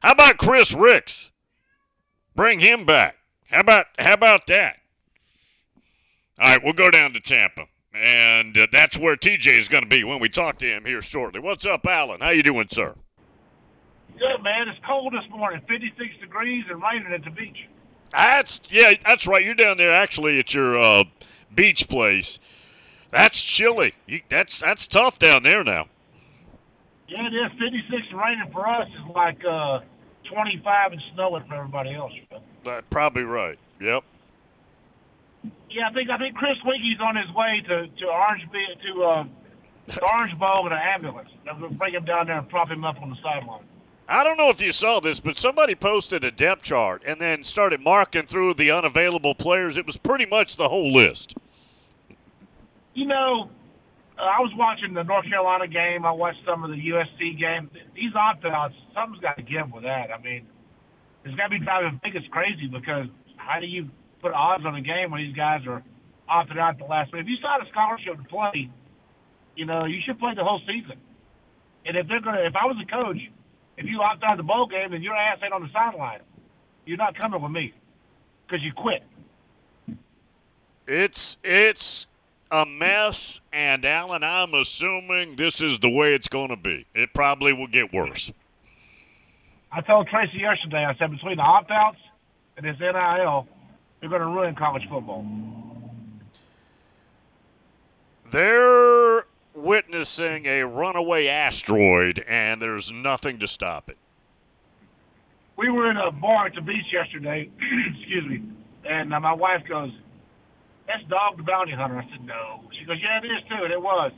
How 0.00 0.12
about 0.12 0.38
Chris 0.38 0.72
Rix? 0.72 1.30
Bring 2.34 2.60
him 2.60 2.86
back. 2.86 3.16
How 3.50 3.60
about 3.60 3.86
how 3.98 4.14
about 4.14 4.46
that? 4.46 4.76
All 6.38 6.50
right, 6.50 6.64
we'll 6.64 6.72
go 6.72 6.90
down 6.90 7.12
to 7.12 7.20
Tampa. 7.20 7.66
And 7.94 8.56
uh, 8.56 8.66
that's 8.72 8.96
where 8.96 9.16
TJ 9.16 9.58
is 9.58 9.68
going 9.68 9.84
to 9.84 9.88
be 9.88 10.02
when 10.02 10.18
we 10.18 10.30
talk 10.30 10.58
to 10.58 10.66
him 10.66 10.86
here 10.86 11.02
shortly. 11.02 11.40
What's 11.40 11.66
up, 11.66 11.86
Alan? 11.86 12.22
How 12.22 12.30
you 12.30 12.42
doing, 12.42 12.68
sir? 12.70 12.94
Good, 14.18 14.42
man. 14.42 14.68
It's 14.68 14.80
cold 14.86 15.12
this 15.12 15.30
morning, 15.30 15.60
56 15.68 16.16
degrees 16.20 16.64
and 16.70 16.82
raining 16.82 17.12
at 17.12 17.22
the 17.22 17.30
beach. 17.30 17.68
That's 18.12 18.60
yeah, 18.70 18.92
that's 19.04 19.26
right. 19.26 19.44
You're 19.44 19.54
down 19.54 19.76
there 19.76 19.92
actually 19.92 20.38
at 20.38 20.54
your 20.54 20.78
uh, 20.78 21.04
beach 21.54 21.88
place. 21.88 22.38
That's 23.10 23.42
chilly. 23.42 23.94
You, 24.06 24.22
that's 24.30 24.60
that's 24.60 24.86
tough 24.86 25.18
down 25.18 25.42
there 25.42 25.62
now. 25.62 25.88
Yeah, 27.12 27.26
it 27.26 27.34
is. 27.34 27.52
56 27.58 28.02
raining 28.14 28.50
for 28.52 28.66
us 28.66 28.88
is 28.88 29.14
like 29.14 29.44
uh, 29.44 29.80
25 30.32 30.92
and 30.92 31.02
snowing 31.14 31.44
for 31.46 31.54
everybody 31.56 31.94
else. 31.94 32.12
That's 32.64 32.86
probably 32.88 33.24
right. 33.24 33.58
Yep. 33.80 34.04
Yeah, 35.68 35.88
I 35.90 35.92
think 35.92 36.08
I 36.08 36.16
think 36.16 36.36
Chris 36.36 36.56
Weinke's 36.64 37.00
on 37.00 37.16
his 37.16 37.34
way 37.34 37.62
to 37.68 37.86
to 37.86 38.06
Orange 38.06 38.42
to 38.50 39.02
uh, 39.02 39.24
Orange 40.14 40.38
Bowl 40.38 40.66
in 40.66 40.72
an 40.72 40.78
ambulance. 40.78 41.28
They're 41.44 41.54
going 41.54 41.72
to 41.72 41.78
bring 41.78 41.94
him 41.94 42.04
down 42.04 42.26
there 42.28 42.38
and 42.38 42.48
prop 42.48 42.70
him 42.70 42.84
up 42.84 43.00
on 43.02 43.10
the 43.10 43.16
sideline. 43.22 43.64
I 44.08 44.24
don't 44.24 44.36
know 44.36 44.48
if 44.48 44.60
you 44.60 44.72
saw 44.72 45.00
this, 45.00 45.20
but 45.20 45.38
somebody 45.38 45.74
posted 45.74 46.24
a 46.24 46.30
depth 46.30 46.62
chart 46.62 47.02
and 47.04 47.20
then 47.20 47.44
started 47.44 47.80
marking 47.80 48.26
through 48.26 48.54
the 48.54 48.70
unavailable 48.70 49.34
players. 49.34 49.76
It 49.76 49.86
was 49.86 49.96
pretty 49.96 50.26
much 50.26 50.56
the 50.56 50.68
whole 50.68 50.92
list. 50.92 51.34
You 52.94 53.06
know, 53.06 53.50
I 54.18 54.40
was 54.40 54.52
watching 54.56 54.94
the 54.94 55.02
North 55.02 55.24
Carolina 55.26 55.66
game. 55.66 56.04
I 56.04 56.12
watched 56.12 56.40
some 56.46 56.64
of 56.64 56.70
the 56.70 56.76
USC 56.76 57.38
game. 57.38 57.70
These 57.94 58.14
opt-outs, 58.14 58.74
something's 58.94 59.20
got 59.20 59.36
to 59.36 59.42
give 59.42 59.72
with 59.72 59.84
that. 59.84 60.10
I 60.12 60.20
mean, 60.20 60.46
it's 61.24 61.34
got 61.34 61.48
to 61.48 61.58
be 61.58 61.64
driving 61.64 62.00
Vegas 62.02 62.22
crazy 62.30 62.66
because 62.66 63.06
how 63.36 63.60
do 63.60 63.66
you 63.66 63.88
put 64.20 64.32
odds 64.32 64.64
on 64.64 64.74
a 64.74 64.80
game 64.80 65.10
when 65.10 65.22
these 65.22 65.34
guys 65.34 65.62
are 65.66 65.82
opted 66.28 66.58
out 66.58 66.78
the 66.78 66.84
last 66.84 67.12
minute? 67.12 67.24
If 67.24 67.30
you 67.30 67.36
signed 67.42 67.66
a 67.66 67.70
scholarship 67.70 68.16
to 68.16 68.28
play, 68.28 68.70
you 69.56 69.66
know, 69.66 69.84
you 69.84 70.00
should 70.04 70.18
play 70.18 70.34
the 70.34 70.44
whole 70.44 70.60
season. 70.66 70.98
And 71.84 71.96
if 71.96 72.06
they're 72.06 72.20
gonna, 72.20 72.42
if 72.42 72.54
I 72.54 72.66
was 72.66 72.76
a 72.80 72.90
coach, 72.90 73.18
if 73.76 73.86
you 73.86 74.00
opt 74.00 74.22
out 74.22 74.36
the 74.36 74.42
bowl 74.42 74.66
game, 74.66 74.92
then 74.92 75.02
your 75.02 75.16
ass 75.16 75.38
ain't 75.42 75.52
on 75.52 75.62
the 75.62 75.70
sideline. 75.72 76.20
You're 76.86 76.98
not 76.98 77.16
coming 77.16 77.40
with 77.40 77.50
me 77.50 77.72
because 78.46 78.62
you 78.62 78.72
quit. 78.72 79.02
It's 80.86 81.36
it's 81.42 82.06
a 82.52 82.66
mess, 82.66 83.40
and 83.50 83.82
Alan, 83.84 84.22
I'm 84.22 84.52
assuming 84.52 85.36
this 85.36 85.62
is 85.62 85.78
the 85.78 85.88
way 85.88 86.14
it's 86.14 86.28
going 86.28 86.50
to 86.50 86.56
be. 86.56 86.86
It 86.94 87.14
probably 87.14 87.54
will 87.54 87.66
get 87.66 87.94
worse. 87.94 88.30
I 89.72 89.80
told 89.80 90.06
Tracy 90.08 90.36
yesterday. 90.36 90.84
I 90.84 90.94
said 90.98 91.10
between 91.10 91.38
the 91.38 91.42
opt-outs 91.42 91.96
and 92.58 92.66
this 92.66 92.76
NIL, 92.78 93.48
they're 93.98 94.10
going 94.10 94.20
to 94.20 94.26
ruin 94.26 94.54
college 94.54 94.82
football. 94.90 95.24
They're 98.30 99.24
witnessing 99.54 100.44
a 100.44 100.64
runaway 100.66 101.28
asteroid, 101.28 102.22
and 102.28 102.60
there's 102.60 102.92
nothing 102.92 103.38
to 103.38 103.48
stop 103.48 103.88
it. 103.88 103.96
We 105.56 105.70
were 105.70 105.90
in 105.90 105.96
a 105.96 106.10
bar 106.10 106.46
at 106.46 106.54
the 106.54 106.60
beach 106.60 106.86
yesterday. 106.92 107.48
excuse 107.98 108.26
me, 108.26 108.42
and 108.84 109.14
uh, 109.14 109.20
my 109.20 109.32
wife 109.32 109.62
goes, 109.66 109.90
"That's 110.86 111.02
Dog 111.08 111.36
the 111.36 111.42
Bounty 111.42 111.72
Hunter." 111.72 111.98
I 111.98 112.08
said, 112.10 112.24
"No." 112.24 112.64
She 112.78 112.84
goes, 112.84 112.98
"Yeah, 113.02 113.18
it 113.18 113.26
is 113.26 113.42
too." 113.48 113.64
And 113.64 113.72
it 113.72 113.80
was. 113.80 114.12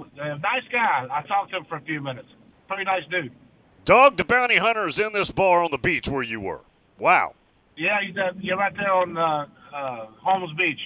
Uh, 0.00 0.36
nice 0.36 0.62
guy. 0.70 1.06
I 1.10 1.22
talked 1.26 1.50
to 1.50 1.56
him 1.58 1.64
for 1.64 1.76
a 1.76 1.80
few 1.80 2.00
minutes. 2.00 2.28
Pretty 2.68 2.84
nice 2.84 3.02
dude. 3.10 3.32
Dog 3.84 4.16
the 4.16 4.24
Bounty 4.24 4.58
Hunter 4.58 4.86
is 4.86 4.98
in 4.98 5.12
this 5.12 5.30
bar 5.30 5.62
on 5.62 5.70
the 5.70 5.78
beach 5.78 6.08
where 6.08 6.22
you 6.22 6.40
were. 6.40 6.60
Wow. 6.98 7.34
Yeah, 7.76 7.98
he's 8.06 8.16
uh, 8.16 8.32
yeah, 8.40 8.54
right 8.54 8.74
there 8.76 8.92
on 8.92 9.16
uh, 9.16 9.46
uh, 9.74 10.06
Holmes 10.22 10.50
Beach. 10.56 10.80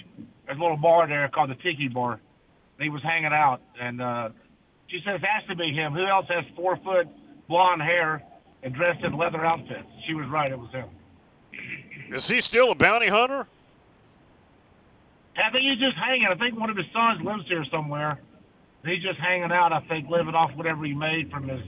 There's 0.46 0.58
a 0.58 0.60
little 0.60 0.76
bar 0.76 1.08
there 1.08 1.28
called 1.28 1.50
the 1.50 1.54
Tiki 1.56 1.88
Bar. 1.88 2.20
He 2.78 2.88
was 2.88 3.02
hanging 3.02 3.32
out, 3.32 3.60
and 3.80 4.02
uh, 4.02 4.28
she 4.88 4.98
says 5.04 5.20
it 5.22 5.26
has 5.26 5.48
to 5.48 5.56
be 5.56 5.72
him. 5.72 5.92
Who 5.92 6.06
else 6.06 6.26
has 6.28 6.44
four 6.54 6.76
foot 6.78 7.08
blonde 7.48 7.82
hair 7.82 8.22
and 8.62 8.74
dressed 8.74 9.04
in 9.04 9.16
leather 9.16 9.44
outfits? 9.44 9.88
She 10.06 10.14
was 10.14 10.28
right. 10.28 10.50
It 10.50 10.58
was 10.58 10.70
him. 10.70 10.88
Is 12.12 12.28
he 12.28 12.40
still 12.40 12.72
a 12.72 12.74
bounty 12.74 13.08
hunter? 13.08 13.46
I 15.36 15.50
think 15.50 15.64
he's 15.64 15.78
just 15.80 15.96
hanging. 15.96 16.26
I 16.30 16.34
think 16.36 16.58
one 16.58 16.70
of 16.70 16.76
his 16.76 16.86
sons 16.92 17.22
lives 17.24 17.44
here 17.48 17.64
somewhere. 17.70 18.18
He's 18.84 19.02
just 19.02 19.18
hanging 19.18 19.52
out. 19.52 19.72
I 19.72 19.80
think 19.88 20.08
living 20.10 20.34
off 20.34 20.50
whatever 20.56 20.84
he 20.84 20.92
made 20.94 21.30
from 21.30 21.48
his 21.48 21.60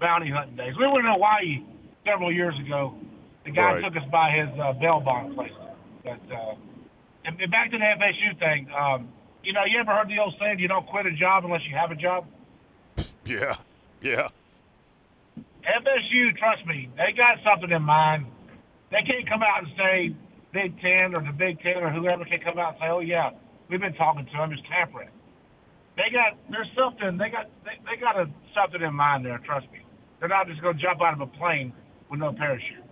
bounty 0.00 0.30
hunting 0.30 0.56
days. 0.56 0.74
We 0.78 0.86
were 0.86 1.00
in 1.00 1.06
Hawaii 1.06 1.62
several 2.04 2.32
years 2.32 2.54
ago. 2.58 2.94
The 3.44 3.50
guy 3.52 3.74
Right. 3.74 3.84
took 3.84 3.96
us 3.96 4.08
by 4.10 4.30
his 4.32 4.48
uh, 4.58 4.72
bail 4.72 5.00
bond 5.00 5.34
place. 5.34 5.52
But 6.02 6.18
uh, 6.34 6.54
and, 7.24 7.40
and 7.40 7.50
back 7.50 7.70
to 7.70 7.78
the 7.78 7.84
FSU 7.84 8.38
thing. 8.38 8.68
Um, 8.72 9.08
you 9.44 9.52
know, 9.52 9.64
you 9.64 9.78
ever 9.78 9.92
heard 9.92 10.08
the 10.08 10.18
old 10.18 10.34
saying, 10.40 10.58
"You 10.58 10.66
don't 10.68 10.86
quit 10.86 11.06
a 11.06 11.12
job 11.12 11.44
unless 11.44 11.62
you 11.68 11.76
have 11.76 11.90
a 11.90 11.96
job." 11.96 12.26
Yeah. 13.26 13.56
Yeah. 14.00 14.28
FSU, 15.64 16.36
trust 16.38 16.64
me, 16.66 16.88
they 16.96 17.12
got 17.16 17.38
something 17.44 17.70
in 17.74 17.82
mind. 17.82 18.26
They 18.92 19.02
can't 19.02 19.28
come 19.28 19.42
out 19.42 19.64
and 19.64 19.68
say 19.76 20.14
Big 20.52 20.80
Ten 20.80 21.14
or 21.14 21.22
the 21.22 21.32
Big 21.32 21.60
Ten 21.60 21.82
or 21.82 21.90
whoever 21.90 22.24
can 22.24 22.40
come 22.40 22.58
out 22.58 22.74
and 22.74 22.80
say, 22.80 22.88
"Oh 22.88 23.00
yeah, 23.00 23.30
we've 23.68 23.80
been 23.80 23.94
talking 23.94 24.26
to 24.26 24.32
them, 24.32 24.52
it's 24.52 24.62
tampering." 24.68 25.10
They 25.96 26.10
got 26.12 26.36
there's 26.50 26.68
something 26.76 27.16
they 27.16 27.30
got 27.30 27.48
they, 27.64 27.78
they 27.84 28.00
got 28.00 28.16
a 28.16 28.28
something 28.54 28.82
in 28.82 28.94
mind 28.94 29.24
there. 29.24 29.38
Trust 29.38 29.66
me, 29.72 29.80
they're 30.20 30.28
not 30.28 30.46
just 30.46 30.60
going 30.60 30.76
to 30.76 30.82
jump 30.82 31.00
out 31.00 31.14
of 31.14 31.20
a 31.20 31.26
plane 31.26 31.72
with 32.10 32.20
no 32.20 32.32
parachute. 32.32 32.84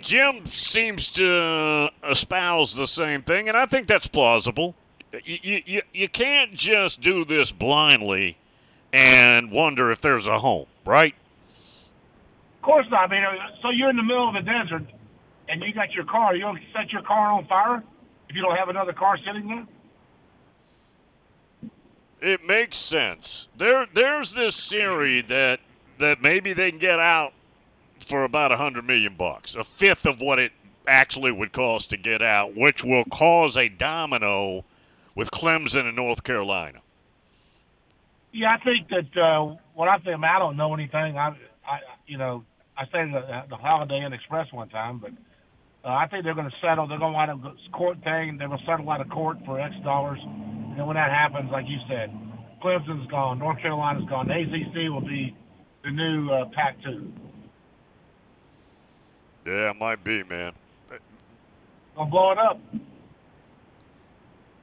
Jim 0.00 0.44
seems 0.44 1.08
to 1.08 1.88
espouse 2.08 2.74
the 2.74 2.86
same 2.86 3.22
thing, 3.22 3.48
and 3.48 3.56
I 3.56 3.64
think 3.64 3.88
that's 3.88 4.06
plausible. 4.06 4.74
You, 5.24 5.62
you, 5.64 5.82
you, 5.92 6.08
can't 6.08 6.54
just 6.54 7.00
do 7.00 7.24
this 7.24 7.50
blindly 7.50 8.36
and 8.92 9.50
wonder 9.50 9.90
if 9.90 10.00
there's 10.00 10.26
a 10.26 10.38
home, 10.38 10.66
right? 10.84 11.14
Of 12.58 12.62
course 12.62 12.86
not. 12.90 13.10
I 13.10 13.12
mean, 13.12 13.24
so 13.62 13.70
you're 13.70 13.90
in 13.90 13.96
the 13.96 14.02
middle 14.02 14.28
of 14.28 14.34
the 14.34 14.42
desert 14.42 14.84
and 15.50 15.62
you 15.62 15.74
got 15.74 15.92
your 15.92 16.04
car. 16.04 16.34
You 16.34 16.42
don't 16.42 16.60
set 16.72 16.92
your 16.92 17.02
car 17.02 17.32
on 17.32 17.46
fire 17.46 17.82
if 18.28 18.36
you 18.36 18.42
don't 18.42 18.56
have 18.56 18.68
another 18.68 18.92
car 18.92 19.18
sitting 19.18 19.48
there. 19.48 19.66
It 22.22 22.44
makes 22.44 22.76
sense. 22.76 23.48
There, 23.56 23.86
there's 23.92 24.34
this 24.34 24.68
theory 24.68 25.22
that 25.22 25.60
that 25.98 26.22
maybe 26.22 26.54
they 26.54 26.70
can 26.70 26.78
get 26.78 26.98
out 26.98 27.32
for 28.06 28.24
about 28.24 28.52
a 28.52 28.56
hundred 28.56 28.86
million 28.86 29.14
bucks, 29.16 29.54
a 29.54 29.64
fifth 29.64 30.06
of 30.06 30.20
what 30.20 30.38
it 30.38 30.52
actually 30.86 31.30
would 31.30 31.52
cost 31.52 31.90
to 31.90 31.96
get 31.96 32.22
out, 32.22 32.56
which 32.56 32.82
will 32.82 33.04
cause 33.04 33.56
a 33.56 33.68
domino 33.68 34.64
with 35.14 35.30
Clemson 35.30 35.86
and 35.86 35.96
North 35.96 36.24
Carolina. 36.24 36.80
Yeah, 38.32 38.54
I 38.54 38.64
think 38.64 38.88
that 38.88 39.20
uh, 39.20 39.56
what 39.74 39.88
I 39.88 39.96
think. 39.96 40.08
I, 40.08 40.16
mean, 40.16 40.24
I 40.24 40.38
don't 40.38 40.56
know 40.56 40.72
anything. 40.72 41.18
I, 41.18 41.36
I, 41.66 41.80
you 42.06 42.16
know, 42.16 42.44
I 42.76 42.86
stayed 42.86 43.12
at 43.14 43.26
the, 43.26 43.42
the 43.50 43.56
Holiday 43.56 44.04
Inn 44.04 44.12
Express 44.12 44.52
one 44.52 44.68
time, 44.68 44.98
but 44.98 45.10
uh, 45.84 45.88
I 45.88 46.06
think 46.08 46.24
they're 46.24 46.34
going 46.34 46.50
to 46.50 46.56
settle. 46.60 46.86
They're 46.86 46.98
going 46.98 47.12
to 47.12 47.16
wind 47.16 47.30
up 47.30 47.42
this 47.42 47.68
court 47.72 47.98
thing. 48.04 48.36
They're 48.36 48.48
going 48.48 48.60
to 48.60 48.66
settle 48.66 48.88
out 48.90 49.00
of 49.00 49.08
court 49.08 49.38
for 49.46 49.58
X 49.58 49.74
dollars. 49.82 50.18
And 50.22 50.86
when 50.86 50.96
that 50.96 51.10
happens, 51.10 51.50
like 51.50 51.66
you 51.68 51.78
said, 51.88 52.10
Clemson's 52.62 53.10
gone, 53.10 53.38
North 53.38 53.60
Carolina's 53.60 54.08
gone. 54.08 54.28
The 54.28 54.34
ACC 54.34 54.92
will 54.92 55.00
be 55.00 55.34
the 55.82 55.90
new 55.90 56.30
uh, 56.30 56.44
Pac-2. 56.54 57.10
Yeah, 59.46 59.70
it 59.70 59.76
might 59.78 60.04
be, 60.04 60.22
man. 60.24 60.52
Gonna 61.96 62.10
blow 62.10 62.32
it 62.32 62.38
up. 62.38 62.60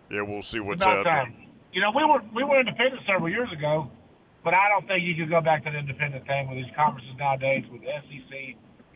Yeah, 0.10 0.22
we'll 0.22 0.42
see 0.42 0.60
what's 0.60 0.82
about 0.82 1.00
out 1.00 1.04
time. 1.04 1.34
You 1.74 1.82
know, 1.82 1.92
we 1.96 2.06
were 2.06 2.22
we 2.34 2.44
were 2.44 2.60
independent 2.60 3.02
several 3.06 3.30
years 3.30 3.52
ago, 3.52 3.90
but 4.44 4.54
I 4.54 4.70
don't 4.70 4.88
think 4.88 5.04
you 5.04 5.16
could 5.16 5.30
go 5.30 5.42
back 5.42 5.66
to 5.66 5.72
the 5.72 5.78
independent 5.78 6.26
thing 6.26 6.48
with 6.48 6.58
these 6.58 6.74
conferences 6.76 7.12
nowadays 7.20 7.66
with 7.72 7.82
the 7.82 7.88
SEC, 7.88 8.56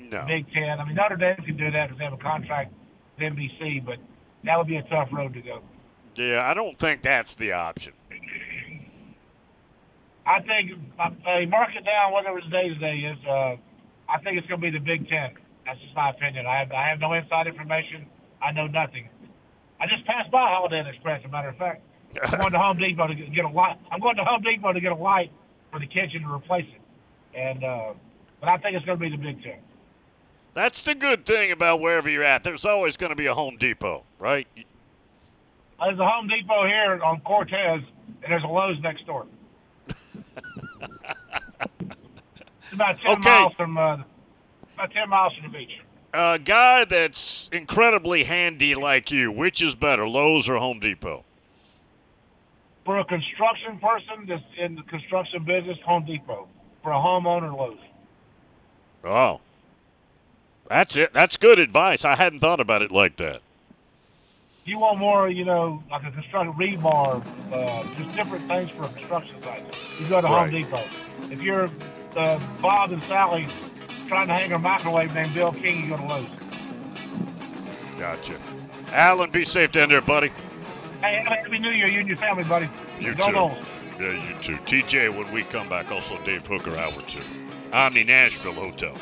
No. 0.10 0.26
Big 0.28 0.52
Ten. 0.52 0.80
I 0.80 0.86
mean, 0.86 0.96
Notre 0.96 1.16
Dame 1.16 1.38
can 1.38 1.58
do 1.58 1.72
that 1.72 1.88
because 1.88 1.98
they 1.98 2.04
have 2.04 2.14
a 2.14 2.18
contract 2.18 2.74
with 3.18 3.34
NBC, 3.34 3.86
but 3.86 3.98
that 4.44 4.58
would 4.58 4.68
be 4.68 4.78
a 4.78 4.84
tough 4.84 5.10
road 5.12 5.34
to 5.34 5.42
go. 5.42 5.62
Yeah, 6.16 6.50
I 6.50 6.54
don't 6.54 6.78
think 6.78 7.02
that's 7.02 7.36
the 7.36 7.54
option. 7.54 7.94
I 10.26 10.40
think 10.42 10.72
uh, 11.00 11.10
mark 11.48 11.70
it 11.76 11.86
down, 11.86 12.12
whatever 12.12 12.42
today's 12.42 12.78
day 12.80 12.98
is. 12.98 13.18
Uh, 13.26 13.56
I 14.10 14.20
think 14.24 14.38
it's 14.38 14.48
going 14.48 14.62
to 14.62 14.72
be 14.72 14.78
the 14.78 14.84
Big 14.84 15.08
Ten. 15.10 15.32
That's 15.66 15.80
just 15.80 15.96
my 15.96 16.10
opinion. 16.10 16.46
I 16.46 16.60
have 16.60 16.72
I 16.72 16.90
have 16.90 17.00
no 17.00 17.14
inside 17.14 17.48
information. 17.48 18.06
I 18.42 18.52
know 18.52 18.68
nothing. 18.68 19.10
I 19.80 19.88
just 19.88 20.06
passed 20.06 20.32
by 20.32 20.48
Holiday 20.50 20.80
Inn 20.80 20.88
Express. 20.88 21.22
As 21.24 21.26
a 21.26 21.32
matter 21.32 21.50
of 21.50 21.58
fact, 21.58 21.82
I'm 22.24 22.40
going 22.40 22.52
to 22.52 22.60
Home 22.60 22.78
Depot 22.78 23.08
to 23.08 23.16
get, 23.16 23.34
get 23.34 23.46
a 23.46 23.50
light. 23.50 23.78
I'm 23.92 24.00
going 24.00 24.16
to 24.18 24.24
Home 24.24 24.42
Depot 24.42 24.74
to 24.74 24.82
get 24.82 24.92
a 24.92 24.96
light 24.96 25.32
for 25.72 25.80
the 25.80 25.88
kitchen 25.88 26.22
to 26.24 26.34
replace 26.34 26.68
it. 26.68 27.38
And 27.38 27.64
uh, 27.64 27.94
but 28.40 28.50
I 28.50 28.58
think 28.58 28.76
it's 28.76 28.86
going 28.86 29.00
to 29.00 29.04
be 29.04 29.10
the 29.10 29.22
Big 29.22 29.42
Ten. 29.44 29.60
That's 30.54 30.82
the 30.82 30.96
good 30.96 31.26
thing 31.26 31.52
about 31.52 31.80
wherever 31.80 32.10
you're 32.10 32.24
at. 32.24 32.44
There's 32.44 32.66
always 32.66 32.98
going 32.98 33.12
to 33.12 33.16
be 33.16 33.26
a 33.26 33.34
Home 33.34 33.58
Depot, 33.58 34.04
right? 34.20 34.48
There's 35.80 36.00
a 36.00 36.08
Home 36.08 36.28
Depot 36.28 36.68
here 36.68 37.00
on 37.04 37.22
Cortez, 37.22 37.82
and 38.24 38.32
there's 38.32 38.44
a 38.44 38.48
Lowe's 38.48 38.80
next 38.82 39.06
door. 39.06 39.26
it's 39.88 39.98
about 42.74 43.00
ten 43.00 43.12
Okay. 43.14 43.30
miles 43.30 43.54
from 43.56 43.78
uh, 43.78 43.98
about 44.76 44.92
ten 44.92 45.10
miles 45.10 45.34
from 45.36 45.52
the 45.52 45.58
beach. 45.58 45.80
A 46.14 46.38
guy 46.38 46.84
that's 46.84 47.50
incredibly 47.54 48.26
handy 48.26 48.76
like 48.76 49.12
you, 49.12 49.32
which 49.32 49.62
is 49.62 49.76
better, 49.76 50.08
Lowe's 50.08 50.50
or 50.50 50.58
Home 50.58 50.80
Depot? 50.80 51.24
For 52.86 53.00
a 53.00 53.06
construction 53.06 53.80
person 53.80 54.26
that's 54.28 54.44
in 54.58 54.76
the 54.76 54.82
construction 54.84 55.46
business, 55.46 55.78
Home 55.86 56.04
Depot. 56.06 56.48
For 56.84 56.92
a 56.92 56.96
homeowner, 56.96 57.56
Lowe's. 57.56 57.78
Oh. 59.06 59.40
That's 60.72 60.96
it. 60.96 61.12
That's 61.14 61.36
good 61.36 61.60
advice. 61.60 62.06
I 62.06 62.16
hadn't 62.16 62.40
thought 62.40 62.62
about 62.62 62.82
it 62.82 62.92
like 62.92 63.18
that. 63.18 63.42
If 64.62 64.68
you 64.68 64.80
want 64.80 65.00
more, 65.00 65.28
you 65.28 65.44
know, 65.44 65.84
like 65.92 66.04
a 66.06 66.12
construction 66.12 66.54
rebar, 66.54 67.22
uh, 67.52 67.84
just 68.02 68.16
different 68.16 68.48
things 68.48 68.70
for 68.72 68.84
a 68.84 68.88
construction 68.88 69.44
site, 69.44 69.66
you 70.00 70.08
go 70.08 70.22
to 70.22 70.28
Home 70.28 70.50
Depot. 70.50 70.82
If 71.24 71.44
you're 71.44 71.70
uh, 72.16 72.40
Bob 72.62 72.94
and 72.94 73.04
Sally 73.04 73.48
trying 74.08 74.28
to 74.28 74.34
hang 74.34 74.54
a 74.54 74.60
microwave 74.60 75.14
named 75.14 75.34
Bill 75.34 75.52
King, 75.52 75.90
you're 75.90 75.98
going 75.98 76.08
to 76.08 76.16
lose. 76.20 76.30
Gotcha. 78.00 78.38
Alan, 78.94 79.30
be 79.30 79.44
safe 79.44 79.74
down 79.74 79.90
there, 79.90 80.00
buddy. 80.00 80.32
Hey, 81.02 81.22
Happy 81.28 81.60
New 81.60 81.72
Year, 81.72 81.90
you 81.90 82.00
and 82.00 82.08
your 82.08 82.18
family, 82.18 82.46
buddy. 82.46 82.70
You 82.98 83.14
Go 83.14 83.50
too. 83.50 83.56
Yeah, 84.02 84.30
you 84.30 84.36
too. 84.42 84.56
TJ, 84.56 85.18
when 85.18 85.30
we 85.34 85.44
come 85.44 85.68
back, 85.68 85.92
also 85.92 86.18
Dave 86.24 86.46
Hooker, 86.48 86.78
hour 86.78 86.94
two. 87.10 87.20
Omni 87.74 88.06
Nashville 88.06 88.54
Hotel. 88.54 88.94